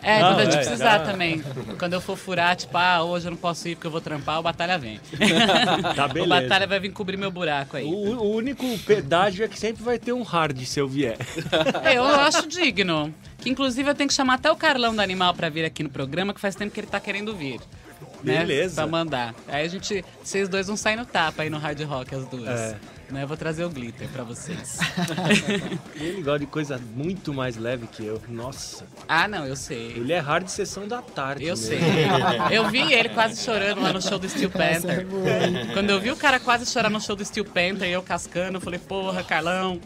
É, 0.01 0.21
Não, 0.21 0.29
quando 0.29 0.39
a 0.39 0.45
gente 0.45 0.53
é, 0.55 0.57
precisar 0.59 0.99
também. 0.99 1.43
Quando 1.77 1.93
eu 1.93 2.01
for 2.01 2.17
furar, 2.17 2.55
tipo, 2.55 2.77
ah, 2.77 3.03
hoje 3.03 3.27
eu 3.27 3.31
não 3.31 3.37
posso 3.37 3.67
ir 3.67 3.75
porque 3.75 3.87
eu 3.87 3.91
vou 3.91 3.99
trampar, 4.01 4.39
o 4.39 4.43
Batalha 4.43 4.77
vem. 4.77 4.99
Tá 5.95 6.05
o 6.05 6.09
beleza. 6.09 6.41
Batalha 6.41 6.67
vai 6.67 6.79
vir 6.79 6.91
cobrir 6.91 7.17
meu 7.17 7.31
buraco 7.31 7.75
aí. 7.77 7.85
O, 7.85 8.17
o 8.17 8.35
único 8.35 8.65
pedágio 8.79 9.43
é 9.43 9.47
que 9.47 9.59
sempre 9.59 9.83
vai 9.83 9.99
ter 9.99 10.13
um 10.13 10.21
hard 10.23 10.57
se 10.63 10.79
eu 10.79 10.87
vier. 10.87 11.17
É, 11.83 11.97
Eu 11.97 12.05
acho 12.05 12.47
digno. 12.47 13.13
Que 13.37 13.49
inclusive 13.49 13.89
eu 13.89 13.95
tenho 13.95 14.07
que 14.07 14.13
chamar 14.13 14.35
até 14.35 14.51
o 14.51 14.55
Carlão 14.55 14.93
do 14.95 15.01
Animal 15.01 15.33
pra 15.33 15.49
vir 15.49 15.63
aqui 15.65 15.83
no 15.83 15.89
programa, 15.89 16.33
que 16.33 16.39
faz 16.39 16.55
tempo 16.55 16.73
que 16.73 16.79
ele 16.79 16.87
tá 16.87 16.99
querendo 16.99 17.35
vir. 17.35 17.59
Né? 18.23 18.39
Beleza. 18.39 18.75
Pra 18.75 18.87
mandar. 18.87 19.33
Aí 19.47 19.65
a 19.65 19.67
gente. 19.67 20.03
Vocês 20.23 20.49
dois 20.49 20.67
vão 20.67 20.75
sair 20.75 20.95
no 20.95 21.05
tapa 21.05 21.43
aí 21.43 21.49
no 21.49 21.57
hard 21.57 21.81
rock, 21.83 22.15
as 22.15 22.25
duas. 22.27 22.49
É. 22.49 22.75
Né? 23.11 23.23
Eu 23.23 23.27
vou 23.27 23.37
trazer 23.37 23.63
o 23.63 23.69
glitter 23.69 24.07
pra 24.09 24.23
vocês. 24.23 24.77
Ele 25.95 26.21
gosta 26.21 26.39
de 26.39 26.45
coisa 26.45 26.79
muito 26.95 27.33
mais 27.33 27.57
leve 27.57 27.87
que 27.87 28.05
eu. 28.05 28.21
Nossa. 28.27 28.85
ah, 29.07 29.27
não, 29.27 29.45
eu 29.45 29.55
sei. 29.55 29.93
Ele 29.93 30.13
é 30.13 30.19
hard 30.19 30.47
sessão 30.47 30.87
da 30.87 31.01
tarde. 31.01 31.43
Eu 31.45 31.55
mesmo. 31.55 31.67
sei. 31.67 31.79
Eu 32.51 32.67
vi 32.69 32.93
ele 32.93 33.09
quase 33.09 33.41
chorando 33.43 33.81
lá 33.81 33.93
no 33.93 34.01
show 34.01 34.17
do 34.17 34.27
Steel 34.27 34.51
é 34.53 34.57
Panther. 34.73 35.07
Quando 35.73 35.89
eu 35.89 35.99
vi 35.99 36.11
o 36.11 36.15
cara 36.15 36.39
quase 36.39 36.65
chorar 36.65 36.89
no 36.89 36.99
show 36.99 37.15
do 37.15 37.23
Steel 37.23 37.45
Panther 37.45 37.87
e 37.87 37.91
eu 37.91 38.01
cascando, 38.01 38.57
eu 38.57 38.61
falei, 38.61 38.79
porra, 38.79 39.23
Carlão, 39.23 39.79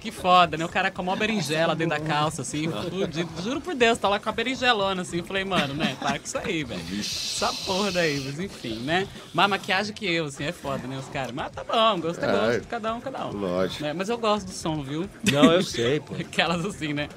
que 0.00 0.10
foda, 0.10 0.56
né? 0.56 0.64
O 0.64 0.68
cara 0.68 0.90
com 0.90 1.02
a 1.02 1.04
maior 1.04 1.18
berinjela 1.18 1.74
dentro 1.74 1.98
da 1.98 2.04
calça, 2.04 2.42
assim, 2.42 2.68
fudido. 2.70 3.28
Juro 3.42 3.60
por 3.60 3.74
Deus, 3.74 3.98
tá 3.98 4.08
lá 4.08 4.18
com 4.18 4.28
a 4.28 4.32
berinjelona, 4.32 5.02
assim. 5.02 5.18
Eu 5.18 5.24
falei, 5.24 5.44
mano, 5.44 5.74
né? 5.74 5.96
Para 6.00 6.18
com 6.18 6.24
isso 6.26 6.38
aí, 6.38 6.64
velho. 6.64 6.80
Essa 6.98 7.52
porra 7.64 7.90
daí, 7.90 8.20
mas 8.24 8.38
enfim, 8.38 8.80
né? 8.80 9.06
Mais 9.32 9.48
maquiagem 9.48 9.94
que 9.94 10.06
eu, 10.06 10.26
assim, 10.26 10.44
é 10.44 10.52
foda, 10.52 10.86
né? 10.86 10.98
Os 10.98 11.08
caras. 11.08 11.32
Mas 11.32 11.50
tá 11.52 11.64
bom, 11.64 12.00
gosto 12.00 12.22
é 12.24 12.28
É. 12.28 12.32
gosto, 12.56 12.68
cada 12.70 12.94
um, 12.94 13.00
cada 13.00 13.26
um. 13.26 13.32
Lógico. 13.32 13.82
Né? 13.82 13.92
Mas 13.92 14.08
eu 14.08 14.16
gosto 14.16 14.46
do 14.46 14.52
som, 14.52 14.80
viu? 14.82 15.08
Não, 15.30 15.52
eu 15.52 15.62
sei, 15.62 15.98
pô. 15.98 16.14
Aquelas 16.20 16.64
assim, 16.64 16.92
né? 16.94 17.08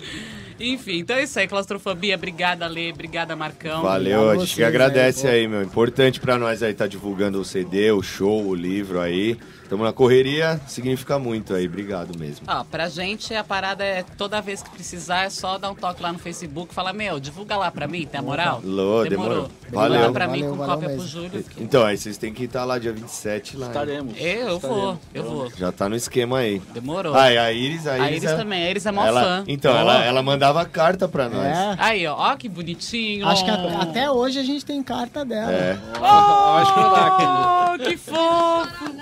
Enfim, 0.59 0.97
então 0.97 1.15
é 1.15 1.23
isso 1.23 1.37
aí, 1.39 1.47
claustrofobia. 1.47 2.15
Obrigada, 2.15 2.65
Lê. 2.65 2.91
Obrigada, 2.91 3.35
Valeu, 3.35 4.17
Marcão. 4.17 4.29
a 4.29 4.31
Obrigado 4.31 4.39
gente 4.39 4.55
que 4.55 4.63
agradece 4.63 5.27
aí, 5.27 5.41
aí, 5.41 5.47
meu. 5.47 5.61
Importante 5.61 6.19
pra 6.19 6.37
nós 6.39 6.63
aí 6.63 6.73
tá 6.73 6.87
divulgando 6.87 7.39
o 7.39 7.45
CD, 7.45 7.91
o 7.91 8.01
show, 8.01 8.47
o 8.47 8.55
livro 8.55 8.99
aí. 8.99 9.37
Tamo 9.69 9.83
na 9.83 9.93
correria, 9.93 10.59
significa 10.67 11.17
muito 11.17 11.53
aí. 11.53 11.65
Obrigado 11.65 12.17
mesmo. 12.19 12.45
Ó, 12.47 12.63
pra 12.63 12.87
gente 12.89 13.33
a 13.33 13.43
parada 13.43 13.83
é 13.83 14.03
toda 14.17 14.39
vez 14.41 14.61
que 14.61 14.69
precisar 14.69 15.23
é 15.23 15.29
só 15.29 15.57
dar 15.57 15.71
um 15.71 15.75
toque 15.75 16.01
lá 16.03 16.11
no 16.11 16.19
Facebook 16.19 16.71
e 16.71 16.75
falar, 16.75 16.93
meu, 16.93 17.19
divulga 17.19 17.57
lá 17.57 17.71
pra 17.71 17.87
mim, 17.87 18.05
tem 18.05 18.19
a 18.19 18.21
moral? 18.23 18.61
Alô, 18.63 19.03
demorou. 19.03 19.49
Divulga 19.65 19.87
lá 19.87 19.97
Valeu. 19.97 20.11
pra 20.13 20.27
mim 20.27 20.39
Valeu, 20.41 20.51
com 20.51 20.57
valeu 20.57 20.73
cópia 20.75 20.89
pro 20.89 20.97
mesmo. 21.03 21.07
Júlio. 21.09 21.45
Então, 21.57 21.83
aí 21.85 21.97
vocês 21.97 22.17
têm 22.17 22.33
que 22.33 22.43
estar 22.43 22.63
lá 22.65 22.77
dia 22.77 22.93
27 22.93 23.57
lá. 23.57 23.67
Estaremos. 23.67 24.13
Eu, 24.19 24.47
eu 24.49 24.59
vou, 24.59 24.99
eu 25.13 25.23
vou. 25.23 25.49
Já 25.57 25.71
tá 25.71 25.89
no 25.89 25.95
esquema 25.95 26.39
aí. 26.39 26.59
Demorou. 26.73 27.15
Ah, 27.15 27.31
e 27.31 27.37
a 27.37 27.51
Iris, 27.51 27.87
a 27.87 27.97
Iris, 27.97 28.07
a 28.07 28.11
Iris 28.11 28.23
é- 28.25 28.35
também, 28.35 28.63
a 28.63 28.69
Iris 28.69 28.85
é 28.85 28.91
mó 28.91 29.05
ela, 29.05 29.21
fã. 29.23 29.43
Então, 29.47 29.75
ela, 29.75 30.03
ela 30.03 30.21
mandava 30.21 30.63
carta 30.65 31.07
pra 31.07 31.27
nós. 31.29 31.45
É. 31.45 31.75
Aí, 31.79 32.05
ó, 32.05 32.15
ó 32.15 32.35
que 32.35 32.47
bonitinho. 32.47 33.27
Acho 33.27 33.43
que 33.43 33.49
a- 33.49 33.81
até 33.81 34.11
hoje 34.11 34.39
a 34.39 34.43
gente 34.43 34.63
tem 34.63 34.83
carta 34.83 35.25
dela. 35.25 35.51
É, 35.51 35.77
Acho 36.03 36.73
que 36.73 36.79
lá, 36.79 37.73
Oh, 37.73 37.77
que 37.79 37.97
fofo! 37.97 38.93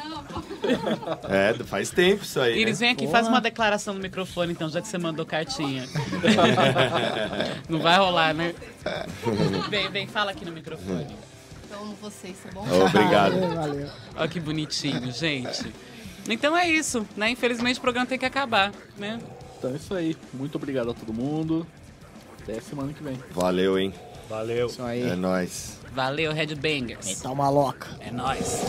é, 1.29 1.53
faz 1.63 1.89
tempo 1.89 2.23
isso 2.23 2.39
aí. 2.39 2.59
Iris, 2.59 2.79
né? 2.79 2.87
vem 2.87 2.93
aqui, 2.93 3.05
Porra. 3.05 3.17
faz 3.17 3.27
uma 3.27 3.41
declaração 3.41 3.93
no 3.93 3.99
microfone, 3.99 4.51
então, 4.51 4.69
já 4.69 4.81
que 4.81 4.87
você 4.87 4.97
mandou 4.97 5.25
cartinha. 5.25 5.87
Não 7.69 7.79
vai 7.79 7.97
rolar, 7.97 8.33
né? 8.33 8.53
Vem, 9.69 9.89
vem, 9.89 10.07
fala 10.07 10.31
aqui 10.31 10.43
no 10.43 10.51
microfone. 10.51 11.15
Então 11.65 11.95
vocês, 12.01 12.35
tá 12.43 12.49
bom? 12.51 12.65
Obrigado. 12.85 13.39
Valeu, 13.39 13.55
valeu. 13.55 13.89
Olha 14.15 14.27
que 14.27 14.39
bonitinho, 14.39 15.11
gente. 15.11 15.71
Então 16.27 16.57
é 16.57 16.67
isso, 16.67 17.05
né? 17.15 17.29
Infelizmente 17.29 17.77
o 17.77 17.81
programa 17.81 18.07
tem 18.07 18.17
que 18.17 18.25
acabar, 18.25 18.71
né? 18.97 19.19
Então 19.57 19.71
é 19.71 19.75
isso 19.75 19.93
aí. 19.93 20.17
Muito 20.33 20.55
obrigado 20.55 20.89
a 20.89 20.93
todo 20.93 21.13
mundo. 21.13 21.65
Até 22.41 22.59
semana 22.59 22.91
que 22.91 23.03
vem. 23.03 23.17
Valeu, 23.31 23.77
hein? 23.77 23.93
Valeu. 24.27 24.67
Isso 24.67 24.81
aí. 24.81 25.03
É 25.03 25.15
nóis. 25.15 25.77
Valeu, 25.93 26.31
Headbangers. 26.31 27.21
Tá 27.21 27.31
uma 27.31 27.49
louca. 27.49 27.89
É 27.99 28.11
nóis. 28.11 28.61